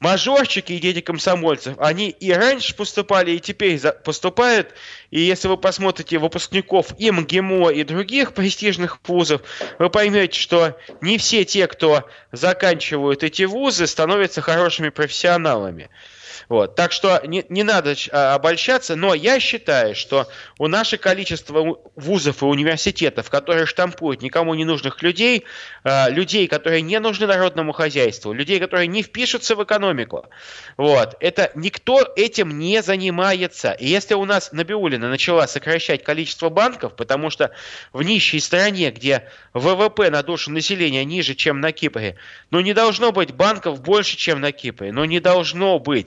Мажорчики 0.00 0.74
и 0.74 0.78
дети 0.78 1.00
комсомольцев, 1.00 1.74
они 1.78 2.10
и 2.10 2.32
раньше 2.32 2.76
поступали, 2.76 3.32
и 3.32 3.40
теперь 3.40 3.80
поступают. 4.04 4.74
И 5.10 5.20
если 5.20 5.48
вы 5.48 5.56
посмотрите 5.56 6.18
выпускников 6.18 6.94
и 6.98 7.10
МГИМО, 7.10 7.70
и 7.70 7.82
других 7.82 8.32
престижных 8.32 9.00
вузов, 9.08 9.42
вы 9.80 9.90
поймете, 9.90 10.38
что 10.38 10.78
не 11.00 11.18
все 11.18 11.44
те, 11.44 11.66
кто 11.66 12.08
заканчивают 12.30 13.24
эти 13.24 13.42
вузы, 13.42 13.88
становятся 13.88 14.40
хорошими 14.40 14.90
профессионалами. 14.90 15.90
Вот. 16.48 16.76
Так 16.76 16.92
что 16.92 17.20
не, 17.26 17.44
не 17.50 17.62
надо 17.62 17.94
а, 18.10 18.34
обольщаться, 18.34 18.96
но 18.96 19.12
я 19.12 19.38
считаю, 19.38 19.94
что 19.94 20.28
у 20.58 20.66
наше 20.66 20.96
количество 20.96 21.78
вузов 21.94 22.42
и 22.42 22.46
университетов, 22.46 23.28
которые 23.28 23.66
штампуют 23.66 24.22
никому 24.22 24.54
не 24.54 24.64
нужных 24.64 25.02
людей, 25.02 25.44
а, 25.84 26.08
людей, 26.08 26.48
которые 26.48 26.80
не 26.80 26.98
нужны 27.00 27.26
народному 27.26 27.72
хозяйству, 27.72 28.32
людей, 28.32 28.60
которые 28.60 28.86
не 28.86 29.02
впишутся 29.02 29.56
в 29.56 29.62
экономику, 29.62 30.26
вот, 30.78 31.16
это 31.20 31.50
никто 31.54 32.00
этим 32.16 32.58
не 32.58 32.82
занимается. 32.82 33.72
И 33.72 33.86
если 33.86 34.14
у 34.14 34.24
нас 34.24 34.50
Набиулина 34.52 35.10
начала 35.10 35.46
сокращать 35.46 36.02
количество 36.02 36.48
банков, 36.48 36.96
потому 36.96 37.28
что 37.28 37.50
в 37.92 38.02
нищей 38.02 38.40
стране, 38.40 38.90
где 38.90 39.28
ВВП 39.52 40.08
на 40.10 40.22
душу 40.22 40.50
населения 40.50 41.04
ниже, 41.04 41.34
чем 41.34 41.60
на 41.60 41.72
Кипре, 41.72 42.16
ну 42.50 42.60
не 42.60 42.72
должно 42.72 43.12
быть 43.12 43.32
банков 43.32 43.82
больше, 43.82 44.16
чем 44.16 44.40
на 44.40 44.52
Кипре, 44.52 44.92
ну 44.92 45.04
не 45.04 45.20
должно 45.20 45.78
быть. 45.78 46.06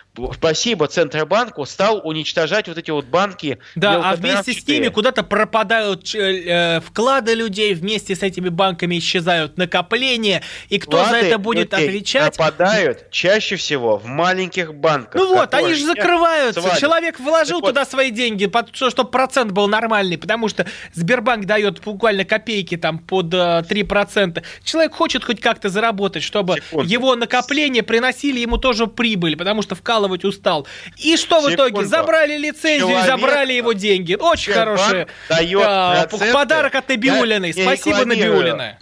Спасибо 0.33 0.87
Центробанку 0.87 1.65
стал 1.65 2.01
уничтожать 2.03 2.67
вот 2.67 2.77
эти 2.77 2.91
вот 2.91 3.05
банки. 3.05 3.59
Да, 3.75 4.11
а 4.11 4.15
вместе 4.15 4.53
с 4.53 4.67
ними 4.67 4.89
куда-то 4.89 5.23
пропадают 5.23 6.03
ч- 6.03 6.19
э, 6.19 6.81
вклады 6.81 7.33
людей, 7.33 7.73
вместе 7.73 8.15
с 8.15 8.21
этими 8.21 8.49
банками 8.49 8.97
исчезают 8.97 9.57
накопления, 9.57 10.43
и 10.67 10.79
кто 10.79 10.97
за 10.97 11.03
Вклады 11.05 11.27
это 11.27 11.37
будет 11.37 11.73
отвечать? 11.73 12.35
Пропадают 12.35 13.09
чаще 13.09 13.55
всего 13.55 13.97
в 13.97 14.05
маленьких 14.05 14.73
банках. 14.73 15.15
Ну 15.21 15.33
вот, 15.33 15.53
они 15.53 15.73
же 15.73 15.85
закрываются. 15.85 16.59
свалят. 16.61 16.79
Человек 16.79 17.19
вложил 17.19 17.57
Так 17.59 17.61
вот, 17.61 17.69
туда 17.69 17.85
свои 17.85 18.11
деньги, 18.11 18.51
чтобы 18.89 19.09
процент 19.09 19.51
был 19.51 19.67
нормальный, 19.69 20.17
потому 20.17 20.49
что 20.49 20.65
Сбербанк 20.93 21.45
дает 21.45 21.81
буквально 21.81 22.25
копейки 22.25 22.75
там 22.75 22.99
под 22.99 23.33
э, 23.33 23.63
3%. 23.69 24.43
Человек 24.65 24.93
хочет 24.93 25.23
хоть 25.23 25.39
как-то 25.39 25.69
заработать, 25.69 26.23
чтобы 26.23 26.55
Секунду. 26.55 26.89
его 26.89 27.15
накопления 27.15 27.81
приносили 27.83 28.39
ему 28.39 28.57
тоже 28.57 28.87
прибыль, 28.87 29.37
потому 29.37 29.61
что 29.61 29.75
вкалывать 30.01 30.25
устал. 30.25 30.67
И 30.97 31.15
что 31.17 31.41
в 31.41 31.53
итоге? 31.53 31.69
Секунду. 31.71 31.89
Забрали 31.89 32.37
лицензию 32.37 32.87
и 32.89 32.91
Человек- 32.91 33.05
забрали 33.07 33.53
его 33.53 33.73
деньги. 33.73 34.15
Очень 34.19 34.53
хороший 34.53 35.01
э, 35.01 35.05
проценты. 35.29 36.33
подарок 36.33 36.75
от 36.75 36.89
Набиулиной. 36.89 37.53
Спасибо. 37.53 38.05
Набиулина. 38.05 38.77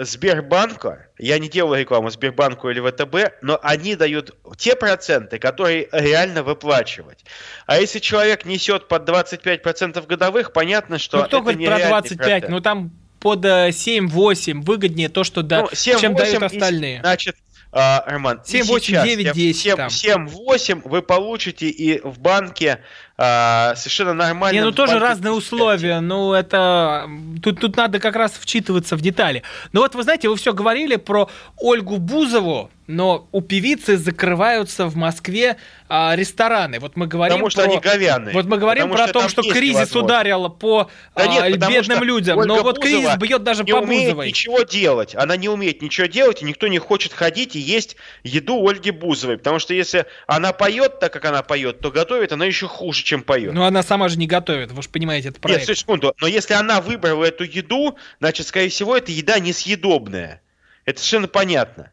Сбербанка, 0.00 1.08
я 1.18 1.40
не 1.40 1.48
делаю 1.48 1.80
рекламу 1.80 2.08
Сбербанку 2.10 2.70
или 2.70 2.78
ВТБ, 2.78 3.42
но 3.42 3.58
они 3.64 3.96
дают 3.96 4.32
те 4.56 4.76
проценты, 4.76 5.40
которые 5.40 5.88
реально 5.90 6.44
выплачивать. 6.44 7.24
А 7.66 7.80
если 7.80 7.98
человек 7.98 8.44
несет 8.44 8.86
под 8.86 9.08
25% 9.08 10.06
годовых, 10.06 10.52
понятно, 10.52 10.98
что 10.98 11.16
Ну 11.18 11.24
кто 11.24 11.38
это 11.38 11.42
говорит 11.42 11.58
про 11.66 11.74
нереальный 11.74 11.88
25? 11.88 12.18
процент. 12.18 12.48
Ну 12.48 12.60
там 12.60 12.92
под 13.18 13.44
э, 13.44 13.70
7-8 13.70 14.60
выгоднее 14.62 15.08
то, 15.08 15.24
что 15.24 15.42
да, 15.42 15.62
Ну, 15.62 15.68
7, 15.72 15.98
чем 15.98 16.12
8 16.14 16.38
дают 16.38 16.52
и- 16.52 16.56
остальные. 16.56 17.00
Значит, 17.00 17.34
а, 17.70 18.04
Роман, 18.06 18.40
и 18.46 18.50
7, 18.50 18.66
8, 18.66 18.84
сейчас 18.84 19.04
9, 19.04 19.26
я- 19.26 19.32
10 19.32 19.60
7, 19.60 19.76
там. 19.76 19.88
7-8 19.88 20.82
вы 20.84 21.02
получите 21.02 21.68
и 21.68 22.00
в 22.00 22.18
банке 22.18 22.80
а, 23.20 23.74
совершенно 23.74 24.14
нормально. 24.14 24.56
Не, 24.56 24.64
ну 24.64 24.70
тоже 24.70 25.00
разные 25.00 25.32
условия, 25.32 25.98
ну 25.98 26.32
это... 26.32 27.10
Тут, 27.42 27.60
тут 27.60 27.76
надо 27.76 27.98
как 27.98 28.14
раз 28.14 28.32
вчитываться 28.32 28.96
в 28.96 29.00
детали. 29.00 29.42
Но 29.72 29.80
вот 29.80 29.96
вы 29.96 30.04
знаете, 30.04 30.28
вы 30.28 30.36
все 30.36 30.52
говорили 30.52 30.94
про 30.94 31.28
Ольгу 31.56 31.96
Бузову, 31.96 32.70
но 32.86 33.28
у 33.32 33.40
певицы 33.42 33.96
закрываются 33.96 34.86
в 34.86 34.96
Москве 34.96 35.56
а, 35.88 36.14
рестораны. 36.14 36.78
Вот 36.78 36.96
мы 36.96 37.06
говорим 37.06 37.38
Потому 37.38 37.50
что 37.50 37.62
про... 37.62 37.70
они 37.70 37.80
говяные. 37.80 38.32
Вот 38.32 38.46
мы 38.46 38.56
говорим 38.56 38.88
Потому 38.88 39.12
про 39.12 39.12
то, 39.12 39.28
что 39.28 39.42
есть 39.42 39.54
кризис 39.54 39.94
ударил 39.96 40.48
по 40.48 40.88
Да 41.16 41.24
а, 41.24 41.26
нет, 41.26 41.54
потому 41.54 41.72
бедным 41.72 41.96
что 41.98 42.04
людям. 42.04 42.38
Ольга 42.38 42.54
но 42.54 42.62
вот 42.62 42.78
кризис 42.78 43.00
Бузова 43.00 43.16
бьет 43.18 43.42
даже 43.42 43.64
не 43.64 43.72
по 43.72 43.78
умеет 43.78 44.04
Бузовой. 44.04 44.28
ничего 44.28 44.62
делать. 44.62 45.16
Она 45.16 45.36
не 45.36 45.48
умеет 45.48 45.82
ничего 45.82 46.06
делать, 46.06 46.40
и 46.40 46.44
никто 46.44 46.68
не 46.68 46.78
хочет 46.78 47.12
ходить 47.12 47.47
и 47.56 47.60
есть 47.60 47.96
еду 48.22 48.66
Ольги 48.66 48.90
Бузовой. 48.90 49.38
Потому 49.38 49.58
что 49.58 49.74
если 49.74 50.06
она 50.26 50.52
поет 50.52 51.00
так, 51.00 51.12
как 51.12 51.24
она 51.24 51.42
поет, 51.42 51.80
то 51.80 51.90
готовит 51.90 52.32
она 52.32 52.44
еще 52.44 52.66
хуже, 52.66 53.02
чем 53.02 53.22
поет. 53.22 53.52
Ну 53.52 53.64
она 53.64 53.82
сама 53.82 54.08
же 54.08 54.18
не 54.18 54.26
готовит, 54.26 54.72
вы 54.72 54.82
же 54.82 54.88
понимаете, 54.88 55.28
это 55.28 55.36
Нет, 55.36 55.42
проект. 55.42 55.62
стой, 55.64 55.76
секунду. 55.76 56.14
Но 56.20 56.26
если 56.26 56.54
она 56.54 56.80
выбрала 56.80 57.24
эту 57.24 57.44
еду, 57.44 57.96
значит, 58.20 58.46
скорее 58.46 58.68
всего, 58.68 58.96
эта 58.96 59.12
еда 59.12 59.38
несъедобная. 59.38 60.42
Это 60.84 61.00
совершенно 61.00 61.28
понятно. 61.28 61.92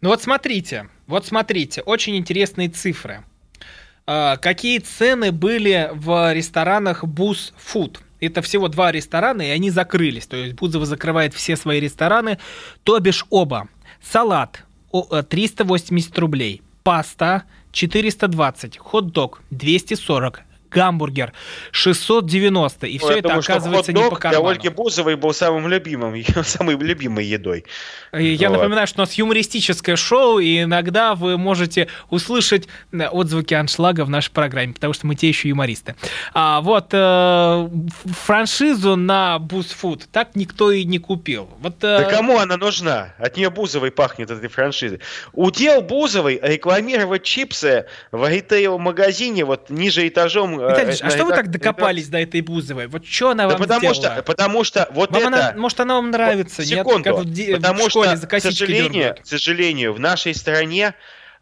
Ну 0.00 0.10
вот 0.10 0.22
смотрите, 0.22 0.88
вот 1.06 1.26
смотрите, 1.26 1.80
очень 1.80 2.16
интересные 2.16 2.68
цифры. 2.68 3.24
А, 4.06 4.36
Какие 4.36 4.78
цены 4.78 5.32
были 5.32 5.90
в 5.92 6.32
ресторанах 6.32 7.04
Буз 7.04 7.54
Food? 7.58 7.98
Это 8.20 8.42
всего 8.42 8.68
два 8.68 8.92
ресторана, 8.92 9.42
и 9.42 9.50
они 9.50 9.70
закрылись. 9.70 10.26
То 10.26 10.36
есть 10.36 10.54
Бузова 10.54 10.86
закрывает 10.86 11.34
все 11.34 11.56
свои 11.56 11.80
рестораны, 11.80 12.38
то 12.82 12.98
бишь 12.98 13.26
оба. 13.30 13.68
Салат. 14.10 14.64
О, 14.92 15.06
э, 15.10 15.22
380 15.22 16.18
рублей, 16.18 16.62
паста 16.82 17.44
420, 17.72 18.78
хот-дог 18.78 19.42
240, 19.50 20.42
гамбургер 20.74 21.32
690. 21.70 22.86
И 22.86 22.98
Ну, 22.98 22.98
все 22.98 23.18
это 23.18 23.22
думаю, 23.22 23.40
оказывается 23.40 23.92
не 23.92 24.02
по 24.02 24.10
для 24.10 24.18
карману. 24.18 24.48
Ольги 24.48 24.68
Бузовой 24.68 25.16
был 25.16 25.32
самым 25.32 25.68
любимым, 25.68 26.14
ее 26.14 26.42
самой 26.44 26.76
любимой 26.76 27.24
едой. 27.24 27.64
Я 28.12 28.48
Вот. 28.48 28.58
напоминаю, 28.58 28.86
что 28.86 29.00
у 29.00 29.02
нас 29.02 29.14
юмористическое 29.14 29.96
шоу, 29.96 30.38
и 30.38 30.62
иногда 30.62 31.14
вы 31.14 31.36
можете 31.38 31.88
услышать 32.10 32.68
э, 32.92 33.06
отзвуки 33.08 33.54
аншлага 33.54 34.04
в 34.04 34.10
нашей 34.10 34.30
программе, 34.32 34.72
потому 34.74 34.92
что 34.92 35.06
мы 35.06 35.14
те 35.14 35.28
еще 35.28 35.48
юмористы. 35.48 35.94
А 36.32 36.60
вот 36.60 36.88
э, 36.92 37.68
франшизу 38.24 38.96
на 38.96 39.38
Бузфуд 39.38 40.06
так 40.12 40.34
никто 40.36 40.70
и 40.70 40.84
не 40.84 40.98
купил. 40.98 41.48
Вот, 41.60 41.82
э, 41.82 41.98
Да 41.98 42.04
кому 42.04 42.38
она 42.38 42.56
нужна? 42.56 43.14
От 43.18 43.36
нее 43.36 43.50
Бузовой 43.50 43.90
пахнет 43.90 44.30
этой 44.30 44.48
франшизы. 44.48 45.00
Удел 45.32 45.82
Бузовой 45.82 46.38
рекламировать 46.42 47.22
чипсы 47.22 47.86
в 48.12 48.28
ритейл-магазине 48.28 49.44
вот 49.44 49.70
ниже 49.70 50.06
этажом. 50.08 50.58
Виталий 50.70 50.98
а 51.00 51.10
что 51.10 51.24
вы 51.24 51.32
так 51.32 51.50
докопались 51.50 52.08
до 52.08 52.18
этой 52.18 52.40
Бузовой? 52.40 52.86
Вот 52.86 53.06
что 53.06 53.30
она 53.30 53.48
вам 53.48 53.58
потому 53.58 53.94
что, 53.94 54.22
потому 54.26 54.64
что 54.64 54.88
вот 54.92 55.14
это... 55.14 55.54
может, 55.56 55.80
она 55.80 55.94
вам 55.94 56.10
нравится, 56.10 56.62
нет? 56.62 56.70
секунду. 56.70 57.24
Потому 57.52 57.90
что, 57.90 58.16
к 58.26 58.40
сожалению, 58.40 59.16
к 59.22 59.26
сожалению, 59.26 59.92
в 59.92 60.00
нашей 60.00 60.34
стране 60.34 60.94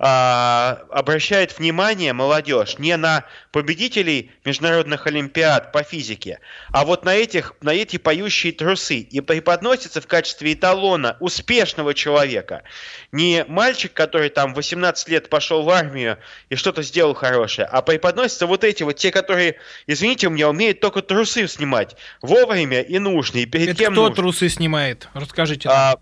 а, 0.05 0.81
обращает 0.91 1.57
внимание 1.57 2.13
молодежь 2.13 2.77
не 2.79 2.97
на 2.97 3.25
победителей 3.53 4.33
международных 4.45 5.07
олимпиад 5.07 5.71
по 5.71 5.85
физике, 5.85 6.41
а 6.73 6.85
вот 6.85 7.05
на 7.05 7.15
этих, 7.15 7.55
на 7.61 7.73
эти 7.73 7.99
поющие 7.99 8.53
трусы 8.53 8.97
и 8.97 9.21
преподносится 9.21 10.01
в 10.01 10.09
качестве 10.09 10.55
эталона 10.55 11.17
успешного 11.21 11.95
человека. 11.95 12.65
Не 13.13 13.45
мальчик, 13.47 13.93
который 13.93 14.29
там 14.29 14.55
18 14.55 15.09
лет 15.09 15.29
пошел 15.29 15.63
в 15.63 15.71
армию 15.71 16.19
и 16.49 16.57
что-то 16.57 16.83
сделал 16.83 17.15
хорошее, 17.15 17.69
а 17.71 17.81
преподносятся 17.81 18.49
вот 18.49 18.65
эти 18.65 18.83
вот 18.83 18.97
те, 18.97 19.13
которые, 19.13 19.55
извините 19.87 20.27
у 20.27 20.31
меня, 20.31 20.51
умеют 20.51 20.81
только 20.81 21.03
трусы 21.03 21.47
снимать 21.47 21.95
вовремя 22.23 22.81
и 22.81 22.99
нужно, 22.99 23.39
и 23.39 23.47
перед 23.47 23.69
Это 23.69 23.79
кем 23.79 23.93
кто 23.93 24.09
нужно. 24.09 24.17
трусы 24.17 24.49
снимает? 24.49 25.07
Расскажите. 25.15 25.69
нам. 25.69 25.77
А, 25.79 25.97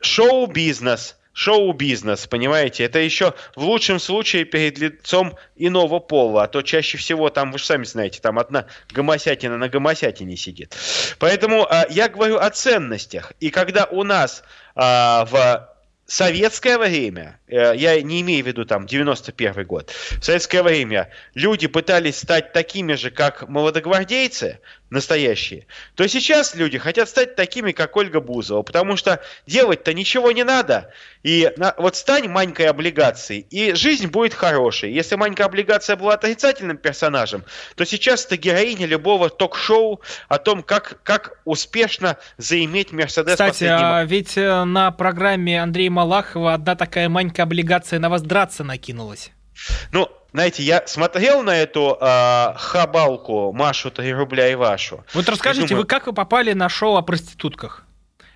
шоу-бизнес. 0.00 1.16
Шоу-бизнес, 1.34 2.26
понимаете? 2.28 2.84
Это 2.84 3.00
еще 3.00 3.34
в 3.56 3.64
лучшем 3.64 3.98
случае 3.98 4.44
перед 4.44 4.78
лицом 4.78 5.36
иного 5.56 5.98
пола, 5.98 6.44
а 6.44 6.46
то 6.46 6.62
чаще 6.62 6.96
всего 6.96 7.28
там, 7.28 7.50
вы 7.50 7.58
же 7.58 7.64
сами 7.66 7.84
знаете, 7.84 8.20
там 8.20 8.38
одна 8.38 8.66
гомосятина 8.92 9.58
на 9.58 9.68
гомосятине 9.68 10.36
сидит. 10.36 10.76
Поэтому 11.18 11.66
а, 11.68 11.86
я 11.90 12.08
говорю 12.08 12.38
о 12.38 12.48
ценностях. 12.50 13.32
И 13.40 13.50
когда 13.50 13.84
у 13.84 14.04
нас 14.04 14.44
а, 14.76 15.26
в 15.26 15.74
советское 16.06 16.78
время, 16.78 17.40
э, 17.46 17.72
я 17.76 18.00
не 18.02 18.20
имею 18.20 18.44
в 18.44 18.46
виду 18.46 18.64
там 18.64 18.86
91 18.86 19.64
год, 19.64 19.90
в 19.90 20.24
советское 20.24 20.62
время 20.62 21.10
люди 21.34 21.66
пытались 21.66 22.18
стать 22.18 22.52
такими 22.52 22.94
же, 22.94 23.10
как 23.10 23.48
молодогвардейцы, 23.48 24.60
настоящие, 24.90 25.66
то 25.94 26.06
сейчас 26.06 26.54
люди 26.54 26.78
хотят 26.78 27.08
стать 27.08 27.36
такими, 27.36 27.72
как 27.72 27.96
Ольга 27.96 28.20
Бузова, 28.20 28.62
потому 28.62 28.96
что 28.96 29.20
делать-то 29.46 29.92
ничего 29.92 30.30
не 30.32 30.44
надо. 30.44 30.92
И 31.22 31.50
на, 31.56 31.74
вот 31.78 31.96
стань 31.96 32.28
маленькой 32.28 32.66
облигацией, 32.66 33.46
и 33.50 33.74
жизнь 33.74 34.06
будет 34.08 34.34
хорошей. 34.34 34.92
Если 34.92 35.16
маленькая 35.16 35.44
облигация 35.44 35.96
была 35.96 36.14
отрицательным 36.14 36.76
персонажем, 36.76 37.44
то 37.74 37.84
сейчас 37.84 38.26
это 38.26 38.36
героиня 38.36 38.86
любого 38.86 39.30
ток-шоу 39.30 40.00
о 40.28 40.38
том, 40.38 40.62
как, 40.62 41.02
как 41.02 41.38
успешно 41.44 42.16
заиметь 42.36 42.92
Мерседес. 42.92 43.32
Кстати, 43.32 43.64
а 43.64 44.04
ведь 44.04 44.36
э, 44.36 44.64
на 44.64 44.90
программе 44.92 45.62
Андрея 45.62 45.90
Малахова 45.90 46.54
одна 46.54 46.76
такая 46.76 47.08
маленькая 47.08 47.42
облигация 47.42 47.98
на 47.98 48.10
вас 48.10 48.22
драться 48.22 48.64
накинулась. 48.64 49.30
Ну, 49.92 50.10
знаете, 50.34 50.64
я 50.64 50.82
смотрел 50.86 51.44
на 51.44 51.56
эту 51.56 51.96
э, 52.00 52.54
хабалку 52.56 53.52
Машу 53.52 53.92
3 53.92 54.12
рубля 54.14 54.48
и 54.48 54.56
вашу. 54.56 55.04
Вот 55.14 55.28
расскажите, 55.28 55.68
думаю... 55.68 55.82
вы 55.82 55.86
как 55.86 56.08
вы 56.08 56.12
попали 56.12 56.52
на 56.54 56.68
шоу 56.68 56.96
о 56.96 57.02
проститутках? 57.02 57.84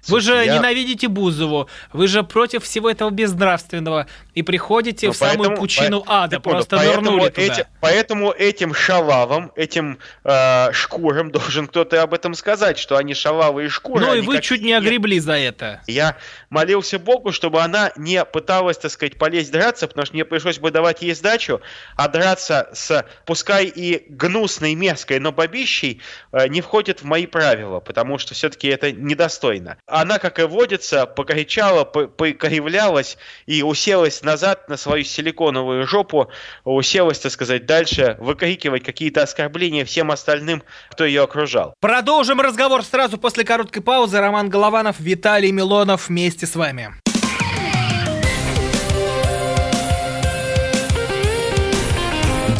Вы 0.06 0.20
же 0.20 0.34
я... 0.34 0.54
ненавидите 0.54 1.08
Бузову, 1.08 1.68
вы 1.92 2.06
же 2.06 2.22
против 2.22 2.64
всего 2.64 2.90
этого 2.90 3.10
безнравственного 3.10 4.06
и 4.34 4.42
приходите 4.42 5.08
ну, 5.08 5.12
в 5.12 5.18
поэтому, 5.18 5.44
самую 5.44 5.60
пучину 5.60 6.00
по... 6.02 6.22
ада, 6.22 6.36
секунду, 6.36 6.50
просто 6.50 6.76
поэтому 6.76 7.10
нырнули 7.10 7.28
туда. 7.30 7.42
Эти, 7.42 7.66
поэтому 7.80 8.30
этим 8.30 8.74
шалавам, 8.74 9.52
этим 9.56 9.98
э, 10.24 10.72
шкурам 10.72 11.30
должен 11.32 11.66
кто-то 11.66 12.02
об 12.02 12.14
этом 12.14 12.34
сказать, 12.34 12.78
что 12.78 12.96
они 12.96 13.14
шалавы 13.14 13.66
и 13.66 13.68
шкуры. 13.68 14.06
Ну 14.06 14.14
и 14.14 14.20
вы 14.20 14.40
чуть 14.40 14.62
не 14.62 14.72
огребли 14.74 15.18
за 15.18 15.32
это. 15.32 15.82
Я 15.86 16.16
молился 16.50 16.98
Богу, 16.98 17.32
чтобы 17.32 17.60
она 17.60 17.92
не 17.96 18.24
пыталась, 18.24 18.78
так 18.78 18.90
сказать, 18.90 19.18
полезть 19.18 19.50
драться, 19.50 19.88
потому 19.88 20.06
что 20.06 20.14
мне 20.14 20.24
пришлось 20.24 20.58
бы 20.58 20.70
давать 20.70 21.02
ей 21.02 21.14
сдачу, 21.14 21.60
а 21.96 22.08
драться 22.08 22.68
с, 22.72 23.04
пускай 23.26 23.66
и 23.66 24.06
гнусной, 24.08 24.74
мерзкой, 24.74 25.18
но 25.18 25.32
бабищей 25.32 26.00
э, 26.32 26.48
не 26.48 26.60
входит 26.60 27.02
в 27.02 27.04
мои 27.04 27.26
правила, 27.26 27.80
потому 27.80 28.18
что 28.18 28.34
все-таки 28.34 28.68
это 28.68 28.92
недостойно 28.92 29.78
она, 29.88 30.18
как 30.18 30.38
и 30.38 30.42
водится, 30.42 31.06
покричала, 31.06 31.84
покривлялась 31.84 33.16
и 33.46 33.62
уселась 33.62 34.22
назад 34.22 34.68
на 34.68 34.76
свою 34.76 35.04
силиконовую 35.04 35.86
жопу, 35.86 36.30
уселась, 36.64 37.18
так 37.18 37.32
сказать, 37.32 37.66
дальше 37.66 38.16
выкрикивать 38.20 38.84
какие-то 38.84 39.22
оскорбления 39.22 39.84
всем 39.84 40.10
остальным, 40.10 40.62
кто 40.90 41.04
ее 41.04 41.22
окружал. 41.22 41.74
Продолжим 41.80 42.40
разговор 42.40 42.84
сразу 42.84 43.18
после 43.18 43.44
короткой 43.44 43.82
паузы. 43.82 44.20
Роман 44.20 44.50
Голованов, 44.50 45.00
Виталий 45.00 45.50
Милонов 45.50 46.08
вместе 46.08 46.46
с 46.46 46.54
вами. 46.54 46.94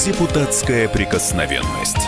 Депутатская 0.04 0.88
прикосновенность. 0.88 2.07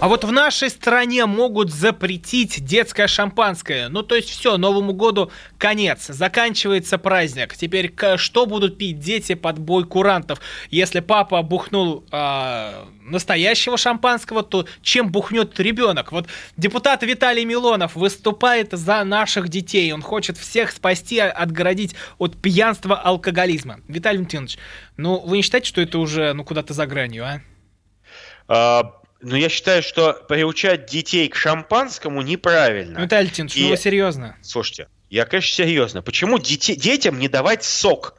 А 0.00 0.08
вот 0.08 0.24
в 0.24 0.32
нашей 0.32 0.70
стране 0.70 1.26
могут 1.26 1.70
запретить 1.70 2.64
детское 2.64 3.06
шампанское. 3.06 3.90
Ну, 3.90 4.02
то 4.02 4.14
есть 4.14 4.30
все, 4.30 4.56
Новому 4.56 4.94
году 4.94 5.30
конец. 5.58 6.06
Заканчивается 6.06 6.96
праздник. 6.96 7.54
Теперь 7.54 7.92
что 8.16 8.46
будут 8.46 8.78
пить 8.78 8.98
дети 8.98 9.34
под 9.34 9.58
бой 9.58 9.84
курантов? 9.84 10.40
Если 10.70 11.00
папа 11.00 11.42
бухнул 11.42 12.02
э, 12.10 12.84
настоящего 13.02 13.76
шампанского, 13.76 14.42
то 14.42 14.64
чем 14.80 15.12
бухнет 15.12 15.60
ребенок? 15.60 16.12
Вот 16.12 16.28
депутат 16.56 17.02
Виталий 17.02 17.44
Милонов 17.44 17.94
выступает 17.94 18.72
за 18.72 19.04
наших 19.04 19.50
детей. 19.50 19.92
Он 19.92 20.00
хочет 20.00 20.38
всех 20.38 20.70
спасти, 20.70 21.18
отгородить 21.18 21.94
от 22.16 22.40
пьянства, 22.40 22.96
алкоголизма. 22.96 23.80
Виталий 23.86 24.16
Валентинович, 24.16 24.56
ну 24.96 25.20
вы 25.20 25.36
не 25.36 25.42
считаете, 25.42 25.68
что 25.68 25.82
это 25.82 25.98
уже 25.98 26.32
ну 26.32 26.42
куда-то 26.42 26.72
за 26.72 26.86
гранью, 26.86 27.26
а? 27.26 27.40
а 28.48 28.99
но 29.22 29.36
я 29.36 29.48
считаю, 29.48 29.82
что 29.82 30.12
приучать 30.28 30.86
детей 30.86 31.28
к 31.28 31.36
шампанскому 31.36 32.22
неправильно. 32.22 32.98
Виталий 32.98 33.30
Тинович, 33.30 33.56
ну 33.56 33.68
вы 33.68 33.76
серьезно? 33.76 34.36
Слушайте, 34.42 34.88
я, 35.08 35.24
конечно, 35.24 35.64
серьезно. 35.64 36.02
Почему 36.02 36.38
дети, 36.38 36.74
детям 36.74 37.18
не 37.18 37.28
давать 37.28 37.64
сок, 37.64 38.14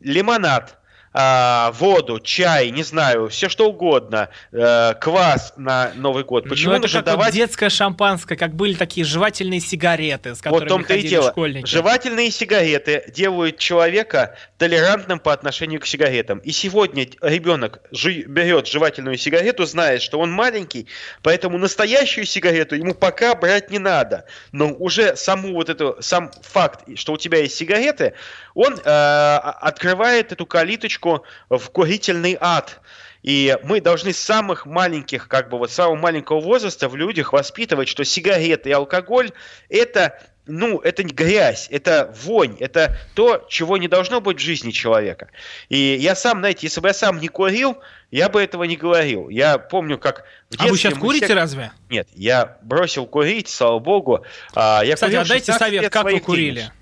лимонад, 0.00 0.78
а, 1.18 1.72
воду, 1.72 2.20
чай, 2.20 2.70
не 2.70 2.82
знаю, 2.82 3.30
все 3.30 3.48
что 3.48 3.70
угодно, 3.70 4.28
э, 4.52 4.92
квас 5.00 5.54
на 5.56 5.90
Новый 5.94 6.24
год. 6.24 6.44
Ну, 6.44 6.50
Почему 6.50 6.74
ну, 6.74 6.80
нужно 6.80 7.00
давать... 7.00 7.28
Вот 7.28 7.34
детское 7.34 7.70
шампанское, 7.70 8.36
как 8.36 8.54
были 8.54 8.74
такие 8.74 9.06
жевательные 9.06 9.60
сигареты, 9.60 10.34
с 10.34 10.42
которыми 10.42 10.68
вот 10.68 10.68
том-то 10.68 10.94
и 10.94 11.08
дело. 11.08 11.30
школьники. 11.30 11.66
Жевательные 11.66 12.30
сигареты 12.30 13.10
делают 13.14 13.56
человека 13.56 14.36
толерантным 14.58 15.18
по 15.18 15.32
отношению 15.32 15.80
к 15.80 15.86
сигаретам. 15.86 16.36
И 16.40 16.50
сегодня 16.52 17.06
ребенок 17.22 17.80
жи- 17.92 18.24
берет 18.24 18.66
жевательную 18.66 19.16
сигарету, 19.16 19.64
знает, 19.64 20.02
что 20.02 20.18
он 20.20 20.30
маленький, 20.30 20.86
поэтому 21.22 21.56
настоящую 21.56 22.26
сигарету 22.26 22.74
ему 22.74 22.92
пока 22.92 23.34
брать 23.34 23.70
не 23.70 23.78
надо. 23.78 24.26
Но 24.52 24.68
уже 24.68 25.16
саму 25.16 25.54
вот 25.54 25.70
эту, 25.70 25.96
сам 26.00 26.30
факт, 26.42 26.86
что 26.96 27.14
у 27.14 27.16
тебя 27.16 27.38
есть 27.38 27.56
сигареты, 27.56 28.12
он 28.54 28.74
э, 28.74 29.36
открывает 29.38 30.32
эту 30.32 30.44
калиточку 30.44 31.05
в 31.48 31.70
курительный 31.70 32.36
ад. 32.40 32.80
И 33.22 33.58
мы 33.64 33.80
должны 33.80 34.12
с 34.12 34.18
самых 34.18 34.66
маленьких, 34.66 35.26
как 35.26 35.48
бы 35.48 35.58
вот 35.58 35.70
самого 35.72 35.96
маленького 35.96 36.40
возраста 36.40 36.88
в 36.88 36.96
людях 36.96 37.32
воспитывать, 37.32 37.88
что 37.88 38.04
сигареты 38.04 38.70
и 38.70 38.72
алкоголь 38.72 39.32
это 39.68 40.20
ну, 40.46 40.78
это 40.78 41.02
не 41.02 41.12
грязь, 41.12 41.68
это 41.70 42.14
вонь, 42.24 42.56
это 42.60 42.96
то, 43.14 43.44
чего 43.48 43.76
не 43.76 43.88
должно 43.88 44.20
быть 44.20 44.38
в 44.38 44.42
жизни 44.42 44.70
человека. 44.70 45.28
И 45.68 45.76
я 45.76 46.14
сам, 46.14 46.38
знаете, 46.38 46.66
если 46.66 46.80
бы 46.80 46.88
я 46.88 46.94
сам 46.94 47.18
не 47.18 47.28
курил, 47.28 47.78
я 48.10 48.28
бы 48.28 48.40
этого 48.40 48.64
не 48.64 48.76
говорил. 48.76 49.28
Я 49.28 49.58
помню, 49.58 49.98
как 49.98 50.24
в 50.50 50.52
детстве... 50.52 50.68
А 50.68 50.70
вы 50.70 50.78
сейчас 50.78 50.94
курите 50.94 51.24
все... 51.26 51.34
разве? 51.34 51.72
Нет, 51.90 52.08
я 52.14 52.58
бросил 52.62 53.06
курить, 53.06 53.48
слава 53.48 53.78
богу. 53.78 54.24
А, 54.54 54.82
я 54.84 54.94
Кстати, 54.94 55.10
курил 55.10 55.22
а 55.22 55.28
дайте 55.28 55.52
совет, 55.52 55.92
как 55.92 56.04
вы 56.04 56.20
курили? 56.20 56.60
Денег. 56.60 56.72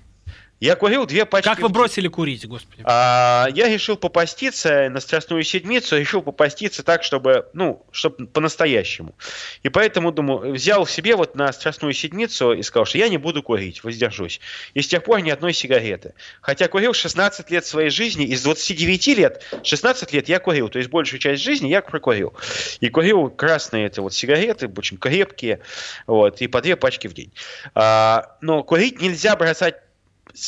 Я 0.61 0.75
курил 0.77 1.05
две 1.05 1.25
пачки... 1.25 1.49
Как 1.49 1.59
вы 1.59 1.67
бросили 1.67 2.07
курить, 2.07 2.47
господи? 2.47 2.81
А, 2.85 3.47
я 3.53 3.67
решил 3.67 3.97
попаститься 3.97 4.89
на 4.89 5.01
Страстную 5.01 5.43
Седмицу, 5.43 5.97
решил 5.97 6.21
попаститься 6.21 6.81
так, 6.81 7.03
чтобы, 7.03 7.47
ну, 7.53 7.85
чтобы 7.91 8.27
по-настоящему. 8.27 9.15
И 9.63 9.69
поэтому, 9.69 10.13
думаю, 10.13 10.53
взял 10.53 10.87
себе 10.87 11.17
вот 11.17 11.35
на 11.35 11.51
Страстную 11.51 11.93
Седмицу 11.93 12.53
и 12.53 12.63
сказал, 12.63 12.85
что 12.85 12.97
я 12.97 13.09
не 13.09 13.17
буду 13.17 13.43
курить, 13.43 13.83
воздержусь. 13.83 14.39
И 14.73 14.81
с 14.81 14.87
тех 14.87 15.03
пор 15.03 15.19
ни 15.19 15.29
одной 15.29 15.53
сигареты. 15.53 16.13
Хотя 16.39 16.69
курил 16.69 16.93
16 16.93 17.51
лет 17.51 17.65
своей 17.65 17.89
жизни, 17.89 18.25
из 18.25 18.41
29 18.41 19.07
лет, 19.07 19.43
16 19.61 20.13
лет 20.13 20.29
я 20.29 20.39
курил, 20.39 20.69
то 20.69 20.77
есть 20.77 20.89
большую 20.89 21.19
часть 21.19 21.43
жизни 21.43 21.67
я 21.67 21.81
прокурил. 21.81 22.33
И 22.79 22.87
курил 22.87 23.29
красные 23.29 23.87
это 23.87 24.01
вот 24.01 24.13
сигареты, 24.13 24.71
очень 24.75 24.97
крепкие, 24.97 25.59
вот, 26.07 26.41
и 26.41 26.47
по 26.47 26.61
две 26.61 26.77
пачки 26.77 27.07
в 27.07 27.13
день. 27.13 27.33
А, 27.73 28.37
но 28.39 28.63
курить 28.63 29.01
нельзя 29.01 29.35
бросать 29.35 29.84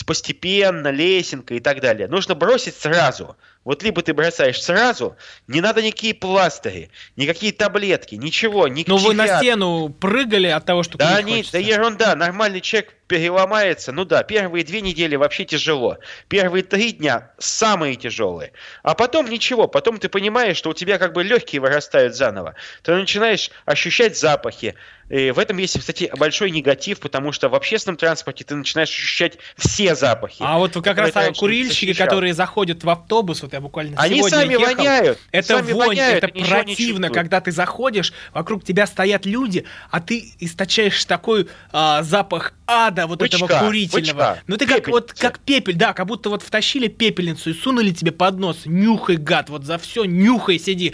постепенно, 0.06 0.90
лесенкой 0.90 1.58
и 1.58 1.60
так 1.60 1.82
далее. 1.82 2.08
Нужно 2.08 2.36
бросить 2.36 2.76
сразу. 2.76 3.38
Вот 3.64 3.84
либо 3.84 4.02
ты 4.02 4.14
бросаешь 4.14 4.62
сразу, 4.62 5.18
не 5.48 5.60
надо 5.62 5.82
никакие 5.82 6.14
пластыри, 6.14 6.90
никакие 7.16 7.52
таблетки, 7.52 8.16
ничего, 8.16 8.68
ни 8.68 8.86
Ну 8.88 8.98
вы 8.98 9.14
на 9.14 9.40
стену 9.40 9.90
прыгали 9.90 10.48
от 10.48 10.66
того, 10.66 10.84
что 10.84 10.98
Да, 10.98 11.22
не, 11.22 11.44
да 11.52 11.58
ерунда, 11.58 12.16
нормальный 12.16 12.62
человек 12.62 12.94
переломается. 13.08 13.92
Ну 13.92 14.06
да, 14.06 14.24
первые 14.24 14.64
две 14.64 14.82
недели 14.82 15.16
вообще 15.16 15.46
тяжело. 15.46 15.98
Первые 16.28 16.64
три 16.64 16.92
дня 16.92 17.32
самые 17.38 17.96
тяжелые. 17.96 18.52
А 18.84 18.94
потом 18.94 19.30
ничего, 19.30 19.68
потом 19.68 19.98
ты 19.98 20.10
понимаешь, 20.10 20.58
что 20.58 20.70
у 20.70 20.74
тебя 20.74 20.98
как 20.98 21.14
бы 21.14 21.24
легкие 21.24 21.62
вырастают 21.62 22.16
заново. 22.16 22.56
Ты 22.84 22.94
начинаешь 22.94 23.50
ощущать 23.66 24.18
запахи, 24.18 24.76
и 25.10 25.32
в 25.32 25.40
этом 25.40 25.58
есть, 25.58 25.80
кстати, 25.80 26.12
большой 26.18 26.52
негатив, 26.52 27.00
потому 27.00 27.32
что 27.32 27.48
в 27.48 27.56
общественном 27.56 27.96
транспорте 27.96 28.44
ты 28.44 28.56
начинаешь 28.56 28.90
ощущать 28.90 29.38
все 29.56 29.96
запахи. 29.96 30.42
А 30.42 30.58
вот 30.58 30.74
как 30.74 30.98
раз 30.98 31.38
курильщики, 31.38 31.94
которые 31.94 32.34
заходят 32.34 32.84
в 32.84 32.90
автобус, 32.90 33.42
вот 33.42 33.54
я 33.58 33.62
буквально 33.62 34.00
Они 34.00 34.18
сегодня 34.18 34.38
сами 34.38 34.54
ехал, 34.54 34.76
воняют. 34.76 35.20
Это 35.32 35.48
сами 35.48 35.72
вонь, 35.72 35.88
воняют, 35.90 36.24
это 36.24 36.46
противно, 36.46 37.10
когда 37.10 37.42
ты 37.42 37.52
заходишь, 37.52 38.14
вокруг 38.34 38.64
тебя 38.64 38.88
стоят 38.88 39.26
люди, 39.26 39.66
а 39.92 40.00
ты 40.00 40.32
источаешь 40.40 41.04
такой 41.06 41.48
а, 41.72 42.04
запах 42.04 42.54
ада 42.68 43.08
вот 43.08 43.20
Бычка, 43.20 43.38
этого 43.46 43.66
курительного. 43.66 44.02
бычка, 44.02 44.44
ну 44.48 44.58
ты 44.58 44.66
как 44.66 44.88
вот 44.88 45.14
как 45.14 45.40
пепель, 45.40 45.76
да, 45.76 45.94
как 45.94 46.08
будто 46.08 46.30
вот 46.30 46.44
втащили 46.44 46.88
пепельницу 46.88 47.50
и 47.50 47.54
сунули 47.54 47.92
тебе 47.92 48.12
под 48.12 48.40
нос. 48.40 48.62
Нюхай, 48.66 49.18
гад, 49.18 49.50
вот 49.50 49.64
за 49.64 49.78
все 49.78 50.06
нюхай, 50.06 50.60
сиди. 50.60 50.94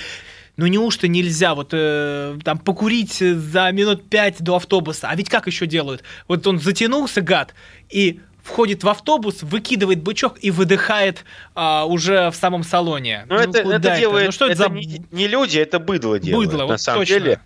Ну 0.55 0.67
неужто 0.67 1.07
нельзя 1.07 1.55
вот 1.55 1.69
э, 1.71 2.37
там 2.43 2.59
покурить 2.59 3.13
за 3.13 3.71
минут 3.71 4.07
пять 4.07 4.41
до 4.41 4.57
автобуса? 4.57 5.09
А 5.09 5.15
ведь 5.15 5.27
как 5.27 5.47
еще 5.47 5.65
делают? 5.65 6.03
Вот 6.27 6.45
он 6.45 6.59
затянулся, 6.59 7.21
гад, 7.21 7.55
и 7.89 8.19
входит 8.43 8.83
в 8.83 8.89
автобус, 8.89 9.41
выкидывает 9.41 10.03
бычок 10.03 10.37
и 10.41 10.51
выдыхает 10.51 11.23
а, 11.55 11.85
уже 11.85 12.29
в 12.29 12.35
самом 12.35 12.63
салоне. 12.63 13.25
Ну, 13.29 13.35
это, 13.35 13.63
куда 13.63 13.77
это 13.77 13.97
делает, 13.97 14.27
Ну 14.27 14.31
что 14.33 14.45
это, 14.45 14.63
это 14.63 14.63
за 14.63 14.69
не, 14.69 15.05
не 15.11 15.27
люди, 15.27 15.57
это 15.57 15.79
быдло 15.79 16.19
делает, 16.19 16.49
быдло? 16.49 16.59
на 16.63 16.65
Вот 16.67 16.81
самом 16.81 17.01
точно. 17.01 17.13
деле. 17.15 17.39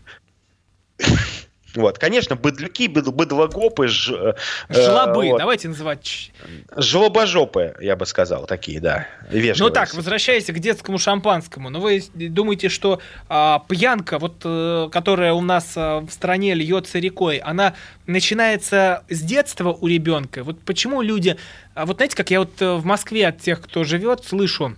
Вот, 1.75 1.99
конечно, 1.99 2.35
быдлюки, 2.35 2.87
быдл, 2.87 3.11
быдлогопы, 3.11 3.87
ж, 3.87 4.11
э, 4.11 4.33
Жлобы, 4.69 5.29
вот. 5.29 5.37
давайте 5.37 5.67
называть. 5.67 6.31
жлобожопы, 6.75 7.75
я 7.79 7.95
бы 7.95 8.05
сказал, 8.05 8.45
такие, 8.45 8.79
да, 8.79 9.07
вежливые. 9.29 9.69
Ну 9.69 9.73
так, 9.73 9.93
возвращаясь 9.93 10.45
к 10.45 10.59
детскому 10.59 10.97
шампанскому, 10.97 11.69
ну 11.69 11.79
вы 11.79 12.03
думаете, 12.13 12.69
что 12.69 13.01
а, 13.29 13.63
пьянка, 13.67 14.17
вот, 14.17 14.41
э, 14.43 14.89
которая 14.91 15.33
у 15.33 15.41
нас 15.41 15.73
а, 15.75 15.99
в 15.99 16.09
стране 16.09 16.53
льется 16.53 16.99
рекой, 16.99 17.37
она 17.37 17.75
начинается 18.05 19.03
с 19.09 19.21
детства 19.21 19.71
у 19.73 19.87
ребенка? 19.87 20.43
Вот 20.43 20.59
почему 20.61 21.01
люди... 21.01 21.37
а 21.75 21.85
вот 21.85 21.97
знаете, 21.97 22.15
как 22.15 22.31
я 22.31 22.39
вот 22.39 22.61
э, 22.61 22.75
в 22.75 22.85
Москве 22.85 23.27
от 23.27 23.39
тех, 23.39 23.61
кто 23.61 23.83
живет, 23.83 24.23
слышу, 24.23 24.75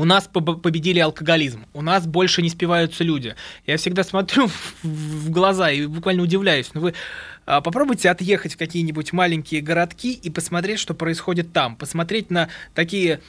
у 0.00 0.06
нас 0.06 0.30
поб- 0.32 0.60
победили 0.60 0.98
алкоголизм, 0.98 1.66
у 1.74 1.82
нас 1.82 2.06
больше 2.06 2.40
не 2.40 2.48
спиваются 2.48 3.04
люди. 3.04 3.34
Я 3.66 3.76
всегда 3.76 4.02
смотрю 4.02 4.48
в, 4.82 5.30
глаза 5.30 5.70
и 5.70 5.84
буквально 5.84 6.22
удивляюсь. 6.22 6.70
Ну 6.72 6.80
вы 6.80 6.94
а, 7.44 7.60
попробуйте 7.60 8.08
отъехать 8.08 8.54
в 8.54 8.56
какие-нибудь 8.56 9.12
маленькие 9.12 9.60
городки 9.60 10.14
и 10.14 10.30
посмотреть, 10.30 10.78
что 10.78 10.94
происходит 10.94 11.52
там. 11.52 11.76
Посмотреть 11.76 12.30
на 12.30 12.48
такие 12.74 13.20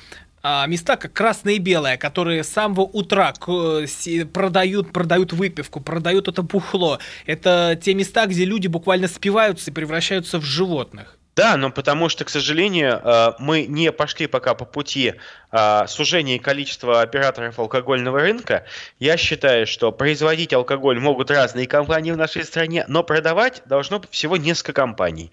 а, 0.44 0.66
места, 0.66 0.96
как 0.96 1.12
Красное 1.12 1.56
и 1.56 1.60
Белое, 1.60 1.98
которые 1.98 2.46
с 2.46 2.48
самого 2.48 2.82
утра 2.84 3.34
э, 3.48 4.26
продают, 4.32 4.94
продают 4.94 5.34
выпивку, 5.34 5.82
продают 5.82 6.30
это 6.30 6.42
бухло. 6.42 7.00
Это 7.26 7.78
те 7.82 7.94
места, 7.94 8.28
где 8.28 8.46
люди 8.46 8.68
буквально 8.68 9.10
спиваются 9.10 9.72
и 9.72 9.74
превращаются 9.74 10.40
в 10.40 10.46
животных. 10.46 11.18
Да, 11.36 11.56
но 11.56 11.72
потому 11.72 12.10
что, 12.10 12.26
к 12.26 12.30
сожалению, 12.30 13.00
э, 13.02 13.34
мы 13.40 13.66
не 13.66 13.92
пошли 13.94 14.28
пока 14.28 14.54
по 14.54 14.66
пути 14.66 15.14
э, 15.52 15.88
сужения 15.88 16.40
количества 16.40 17.02
операторов 17.02 17.58
алкогольного 17.58 18.20
рынка. 18.20 18.66
Я 19.00 19.16
считаю, 19.16 19.66
что 19.66 19.94
производить 19.94 20.52
алкоголь 20.52 21.00
могут 21.00 21.32
разные 21.32 21.68
компании 21.68 22.12
в 22.12 22.18
нашей 22.18 22.44
стране, 22.44 22.84
но 22.90 23.04
продавать 23.04 23.62
должно 23.66 24.02
всего 24.12 24.36
несколько 24.36 24.74
компаний. 24.74 25.32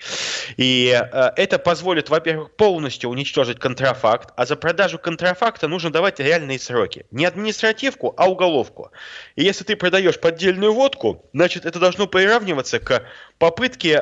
И 0.56 0.96
э, 0.96 1.30
это 1.34 1.58
позволит, 1.58 2.10
во-первых, 2.10 2.52
полностью 2.52 3.10
уничтожить 3.10 3.58
контрафакт, 3.58 4.32
а 4.36 4.46
за 4.46 4.54
продажу 4.54 5.00
контрафакта 5.00 5.66
нужно 5.66 5.90
давать 5.90 6.20
реальные 6.20 6.60
сроки. 6.60 7.06
Не 7.10 7.24
административку, 7.24 8.14
а 8.16 8.30
уголовку. 8.30 8.92
И 9.34 9.42
если 9.42 9.64
ты 9.64 9.74
продаешь 9.74 10.20
поддельную 10.20 10.72
водку, 10.72 11.24
значит, 11.32 11.66
это 11.66 11.80
должно 11.80 12.06
приравниваться 12.06 12.78
к 12.78 13.02
попытке, 13.38 14.00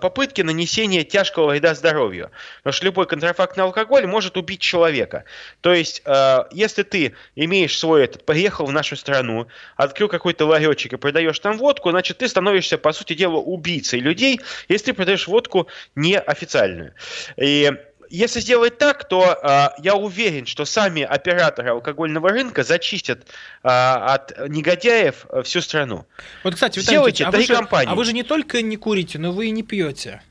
попытке 0.00 0.44
нанесения 0.44 1.02
тяжкого 1.04 1.25
вреда 1.34 1.74
здоровью. 1.74 2.30
Потому 2.58 2.72
что 2.72 2.84
любой 2.84 3.06
контрафактный 3.06 3.64
алкоголь 3.64 4.06
может 4.06 4.36
убить 4.36 4.60
человека. 4.60 5.24
То 5.60 5.72
есть, 5.72 6.02
э, 6.04 6.44
если 6.52 6.82
ты 6.82 7.14
имеешь 7.34 7.78
свой 7.78 8.04
этот, 8.04 8.24
приехал 8.24 8.66
в 8.66 8.72
нашу 8.72 8.96
страну, 8.96 9.46
открыл 9.76 10.08
какой-то 10.08 10.46
ларечек 10.46 10.92
и 10.92 10.96
продаешь 10.96 11.38
там 11.38 11.58
водку, 11.58 11.90
значит, 11.90 12.18
ты 12.18 12.28
становишься, 12.28 12.78
по 12.78 12.92
сути 12.92 13.14
дела, 13.14 13.36
убийцей 13.36 14.00
людей, 14.00 14.40
если 14.68 14.86
ты 14.86 14.94
продаешь 14.94 15.26
водку 15.26 15.68
неофициальную. 15.94 16.92
И 17.36 17.72
если 18.10 18.40
сделать 18.40 18.78
так, 18.78 19.08
то 19.08 19.38
э, 19.42 19.82
я 19.82 19.94
уверен, 19.94 20.46
что 20.46 20.64
сами 20.64 21.02
операторы 21.02 21.70
алкогольного 21.70 22.28
рынка 22.30 22.62
зачистят 22.62 23.24
э, 23.62 23.68
от 23.68 24.48
негодяев 24.48 25.26
э, 25.28 25.42
всю 25.42 25.60
страну. 25.60 26.06
Вот, 26.44 26.54
кстати, 26.54 26.78
Виталий 26.78 26.96
Сделайте 26.96 27.24
а, 27.24 27.32
три 27.32 27.40
вы 27.42 27.46
же, 27.46 27.54
компании. 27.54 27.92
а 27.92 27.94
вы 27.94 28.04
же 28.04 28.12
не 28.12 28.22
только 28.22 28.62
не 28.62 28.76
курите, 28.76 29.18
но 29.18 29.32
вы 29.32 29.48
и 29.48 29.50
не 29.50 29.62
пьете. 29.62 30.22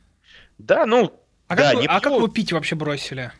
Да, 0.57 0.85
ну, 0.85 1.13
А, 1.47 1.55
да, 1.55 1.71
как, 1.71 1.75
вы, 1.75 1.85
а 1.85 1.99
как 1.99 2.13
вы 2.13 2.29
пить 2.29 2.53
вообще 2.53 2.75
бросили? 2.75 3.31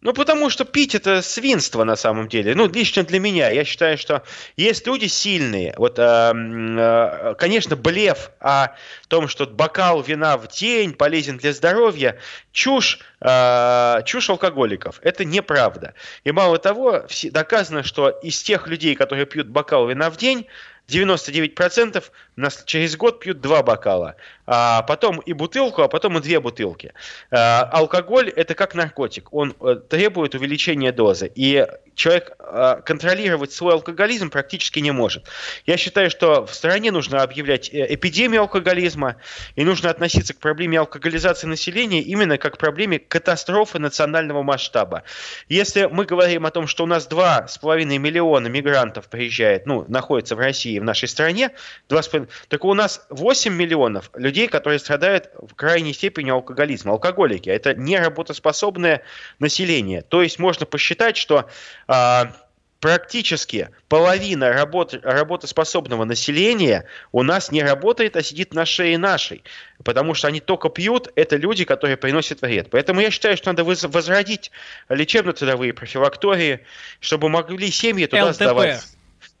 Ну, 0.00 0.12
потому 0.12 0.48
что 0.48 0.64
пить 0.64 0.94
это 0.94 1.22
свинство 1.22 1.82
на 1.82 1.96
самом 1.96 2.28
деле. 2.28 2.54
Ну, 2.54 2.68
лично 2.68 3.02
для 3.02 3.18
меня. 3.18 3.50
Я 3.50 3.64
считаю, 3.64 3.98
что 3.98 4.22
есть 4.56 4.86
люди 4.86 5.06
сильные. 5.06 5.74
Вот, 5.76 5.98
э, 5.98 6.02
э, 6.02 7.34
конечно, 7.36 7.74
блеф 7.74 8.30
о 8.38 8.76
том, 9.08 9.26
что 9.26 9.46
бокал 9.46 10.00
вина 10.00 10.36
в 10.36 10.46
день 10.46 10.92
полезен 10.92 11.38
для 11.38 11.52
здоровья, 11.52 12.16
чушь, 12.52 13.00
э, 13.20 14.02
чушь 14.04 14.30
алкоголиков. 14.30 15.00
Это 15.02 15.24
неправда. 15.24 15.94
И 16.22 16.30
мало 16.30 16.58
того, 16.58 17.04
доказано, 17.32 17.82
что 17.82 18.08
из 18.10 18.40
тех 18.40 18.68
людей, 18.68 18.94
которые 18.94 19.26
пьют 19.26 19.48
бокал 19.48 19.88
вина 19.88 20.10
в 20.10 20.16
день, 20.16 20.46
99% 20.88 22.04
нас 22.40 22.62
через 22.64 22.96
год 22.96 23.20
пьют 23.20 23.40
два 23.40 23.62
бокала, 23.62 24.16
а 24.46 24.82
потом 24.82 25.18
и 25.18 25.32
бутылку, 25.32 25.82
а 25.82 25.88
потом 25.88 26.18
и 26.18 26.20
две 26.20 26.40
бутылки. 26.40 26.92
А, 27.30 27.62
алкоголь 27.64 28.30
это 28.30 28.54
как 28.54 28.74
наркотик, 28.74 29.32
он 29.32 29.54
э, 29.60 29.76
требует 29.88 30.34
увеличения 30.34 30.92
дозы, 30.92 31.30
и 31.34 31.66
человек 31.98 32.36
э, 32.38 32.80
контролировать 32.84 33.52
свой 33.52 33.74
алкоголизм 33.74 34.30
практически 34.30 34.78
не 34.78 34.92
может. 34.92 35.24
Я 35.66 35.76
считаю, 35.76 36.10
что 36.10 36.46
в 36.46 36.54
стране 36.54 36.92
нужно 36.92 37.22
объявлять 37.22 37.68
э, 37.74 37.86
эпидемию 37.94 38.42
алкоголизма, 38.42 39.16
и 39.56 39.64
нужно 39.64 39.90
относиться 39.90 40.32
к 40.32 40.38
проблеме 40.38 40.78
алкоголизации 40.78 41.46
населения 41.46 42.00
именно 42.00 42.38
как 42.38 42.54
к 42.54 42.58
проблеме 42.58 42.98
катастрофы 42.98 43.78
национального 43.78 44.42
масштаба. 44.42 45.02
Если 45.48 45.86
мы 45.86 46.04
говорим 46.04 46.46
о 46.46 46.50
том, 46.50 46.66
что 46.66 46.84
у 46.84 46.86
нас 46.86 47.08
2,5 47.08 47.84
миллиона 47.98 48.46
мигрантов 48.46 49.08
приезжает, 49.08 49.66
ну, 49.66 49.84
находится 49.88 50.36
в 50.36 50.38
России, 50.38 50.78
в 50.78 50.84
нашей 50.84 51.08
стране, 51.08 51.50
2,5, 51.88 52.27
так 52.48 52.64
у 52.64 52.74
нас 52.74 53.06
8 53.10 53.52
миллионов 53.52 54.10
людей, 54.14 54.48
которые 54.48 54.78
страдают 54.78 55.30
в 55.40 55.54
крайней 55.54 55.92
степени 55.92 56.30
алкоголизма, 56.30 56.92
алкоголики. 56.92 57.48
Это 57.48 57.74
неработоспособное 57.74 59.02
население. 59.38 60.02
То 60.02 60.22
есть 60.22 60.38
можно 60.38 60.66
посчитать, 60.66 61.16
что 61.16 61.48
а, 61.86 62.32
практически 62.80 63.70
половина 63.88 64.52
работ- 64.52 65.00
работоспособного 65.02 66.04
населения 66.04 66.84
у 67.12 67.22
нас 67.22 67.50
не 67.50 67.62
работает, 67.62 68.16
а 68.16 68.22
сидит 68.22 68.54
на 68.54 68.64
шее 68.64 68.98
нашей. 68.98 69.42
Потому 69.84 70.14
что 70.14 70.28
они 70.28 70.40
только 70.40 70.68
пьют, 70.68 71.08
это 71.16 71.36
люди, 71.36 71.64
которые 71.64 71.96
приносят 71.96 72.42
вред. 72.42 72.68
Поэтому 72.70 73.00
я 73.00 73.10
считаю, 73.10 73.36
что 73.36 73.50
надо 73.50 73.64
воз- 73.64 73.84
возродить 73.84 74.50
лечебно-трудовые 74.88 75.72
профилактории, 75.72 76.60
чтобы 77.00 77.28
могли 77.28 77.70
семьи 77.70 78.06
туда 78.06 78.26
ЛТП. 78.26 78.34
сдавать. 78.34 78.86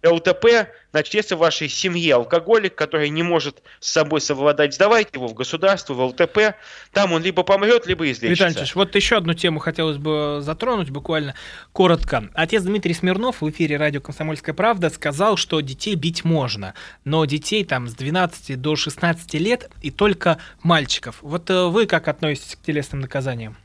ЛТП, 0.04 0.68
значит, 0.92 1.14
если 1.14 1.34
в 1.34 1.38
вашей 1.38 1.68
семье 1.68 2.14
алкоголик, 2.14 2.74
который 2.74 3.08
не 3.08 3.24
может 3.24 3.62
с 3.80 3.90
собой 3.90 4.20
совладать, 4.20 4.74
сдавайте 4.74 5.10
его 5.14 5.26
в 5.26 5.34
государство, 5.34 5.94
в 5.94 6.00
ЛТП, 6.00 6.54
там 6.92 7.12
он 7.12 7.22
либо 7.22 7.42
помрет, 7.42 7.86
либо 7.86 8.04
излечится. 8.10 8.44
Виталий 8.44 8.56
Ильич, 8.58 8.74
вот 8.76 8.94
еще 8.94 9.16
одну 9.16 9.34
тему 9.34 9.58
хотелось 9.58 9.96
бы 9.96 10.38
затронуть 10.40 10.90
буквально 10.90 11.34
коротко. 11.72 12.28
Отец 12.34 12.62
Дмитрий 12.62 12.94
Смирнов 12.94 13.40
в 13.40 13.50
эфире 13.50 13.76
радио 13.76 14.00
«Комсомольская 14.00 14.54
правда» 14.54 14.88
сказал, 14.90 15.36
что 15.36 15.60
детей 15.60 15.96
бить 15.96 16.24
можно, 16.24 16.74
но 17.04 17.24
детей 17.24 17.64
там 17.64 17.88
с 17.88 17.94
12 17.94 18.60
до 18.60 18.76
16 18.76 19.34
лет 19.34 19.68
и 19.82 19.90
только 19.90 20.38
мальчиков. 20.62 21.16
Вот 21.22 21.50
э, 21.50 21.66
вы 21.66 21.86
как 21.86 22.06
относитесь 22.06 22.54
к 22.54 22.62
телесным 22.62 23.00
наказаниям? 23.00 23.56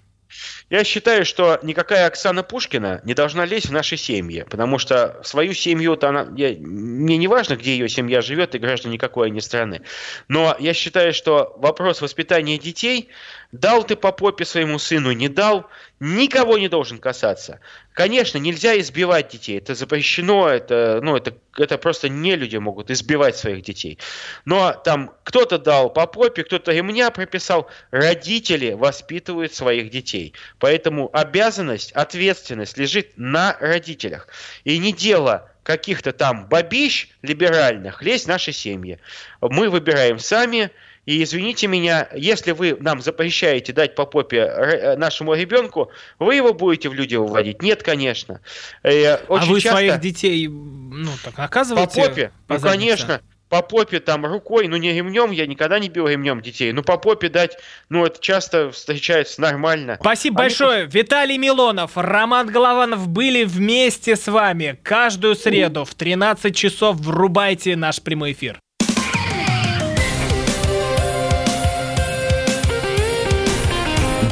Я 0.69 0.83
считаю, 0.83 1.25
что 1.25 1.59
никакая 1.61 2.07
Оксана 2.07 2.41
Пушкина 2.41 3.01
не 3.03 3.13
должна 3.13 3.45
лезть 3.45 3.67
в 3.67 3.71
наши 3.71 3.97
семьи, 3.97 4.45
потому 4.49 4.79
что 4.79 5.21
свою 5.23 5.53
семью-то 5.53 6.09
она... 6.09 6.27
Я, 6.35 6.55
мне 6.57 7.17
не 7.17 7.27
важно, 7.27 7.55
где 7.55 7.73
ее 7.73 7.89
семья 7.89 8.21
живет 8.21 8.55
и 8.55 8.59
граждане 8.59 8.97
какой 8.97 9.27
они 9.27 9.41
страны. 9.41 9.81
Но 10.27 10.55
я 10.59 10.73
считаю, 10.73 11.13
что 11.13 11.55
вопрос 11.57 12.01
воспитания 12.01 12.57
детей 12.57 13.09
Дал 13.53 13.83
ты 13.83 13.95
по 13.95 14.11
попе 14.11 14.45
своему 14.45 14.79
сыну, 14.79 15.11
не 15.11 15.29
дал, 15.29 15.69
никого 15.99 16.57
не 16.57 16.69
должен 16.69 16.97
касаться. 16.97 17.59
Конечно, 17.93 18.39
нельзя 18.39 18.79
избивать 18.79 19.29
детей, 19.29 19.59
это 19.59 19.75
запрещено, 19.75 20.49
это, 20.49 20.99
ну, 21.03 21.15
это, 21.15 21.35
это 21.55 21.77
просто 21.77 22.09
не 22.09 22.35
люди 22.35 22.57
могут 22.57 22.89
избивать 22.89 23.37
своих 23.37 23.61
детей. 23.61 23.99
Но 24.45 24.73
там 24.73 25.13
кто-то 25.23 25.59
дал 25.59 25.91
по 25.93 26.07
попе, 26.07 26.43
кто-то 26.43 26.71
ремня 26.71 27.11
прописал, 27.11 27.69
родители 27.91 28.73
воспитывают 28.73 29.53
своих 29.53 29.91
детей. 29.91 30.33
Поэтому 30.57 31.09
обязанность, 31.13 31.91
ответственность 31.91 32.77
лежит 32.79 33.11
на 33.15 33.55
родителях. 33.59 34.27
И 34.63 34.79
не 34.79 34.91
дело 34.91 35.51
каких-то 35.61 36.13
там 36.13 36.47
бабищ 36.47 37.09
либеральных 37.21 38.01
лезть 38.01 38.25
в 38.25 38.29
наши 38.29 38.51
семьи. 38.51 38.99
Мы 39.39 39.69
выбираем 39.69 40.17
сами, 40.17 40.71
и 41.05 41.21
извините 41.23 41.67
меня, 41.67 42.07
если 42.15 42.51
вы 42.51 42.77
нам 42.79 43.01
запрещаете 43.01 43.73
дать 43.73 43.95
по 43.95 44.05
попе 44.05 44.37
э, 44.37 44.95
нашему 44.95 45.33
ребенку, 45.33 45.91
вы 46.19 46.35
его 46.35 46.53
будете 46.53 46.89
в 46.89 46.93
люди 46.93 47.15
выводить? 47.15 47.61
Нет, 47.61 47.83
конечно. 47.83 48.41
Э, 48.83 49.17
очень 49.27 49.49
а 49.49 49.51
вы 49.51 49.61
часто... 49.61 49.77
своих 49.77 49.99
детей, 49.99 50.47
ну, 50.47 51.11
так 51.23 51.37
наказываете? 51.37 52.01
По 52.01 52.07
попе? 52.07 52.31
По 52.47 52.55
ну, 52.55 52.61
конечно 52.61 53.21
по 53.53 53.61
попе 53.61 53.99
там 53.99 54.25
рукой, 54.25 54.67
ну 54.67 54.77
не 54.77 54.91
ремнем, 54.93 55.29
я 55.29 55.45
никогда 55.45 55.77
не 55.77 55.87
бил 55.87 56.07
ремнем 56.07 56.41
детей, 56.41 56.71
но 56.71 56.81
по 56.81 56.97
попе 56.97 57.29
дать, 57.29 57.59
ну 57.87 58.03
это 58.03 58.19
часто 58.19 58.71
встречается 58.71 59.41
нормально. 59.41 59.99
Спасибо 60.01 60.39
Они... 60.39 60.49
большое. 60.49 60.87
Виталий 60.87 61.37
Милонов, 61.37 61.91
Роман 61.93 62.47
Голованов 62.47 63.07
были 63.07 63.43
вместе 63.43 64.15
с 64.15 64.25
вами 64.25 64.79
каждую 64.81 65.35
среду 65.35 65.85
в 65.85 65.93
13 65.93 66.55
часов. 66.55 66.95
Врубайте 66.95 67.75
наш 67.75 68.01
прямой 68.01 68.31
эфир. 68.31 68.59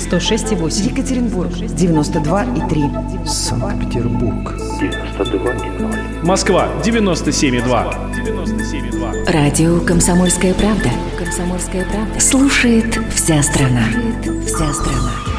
106,8. 0.00 0.90
Екатеринбург, 0.90 1.50
92,3. 1.52 3.26
Санкт-Петербург, 3.26 4.54
92,0. 4.80 6.24
Москва, 6.24 6.68
97,2. 6.82 7.94
97,2. 8.24 9.30
Радио 9.30 9.80
«Комсомольская 9.80 10.54
правда». 10.54 10.90
«Комсомольская 11.18 11.84
правда». 11.84 12.18
Слушает 12.18 12.98
вся 13.14 13.42
страна. 13.42 13.84
Слушает 13.92 14.46
вся 14.46 14.72
страна. 14.72 15.29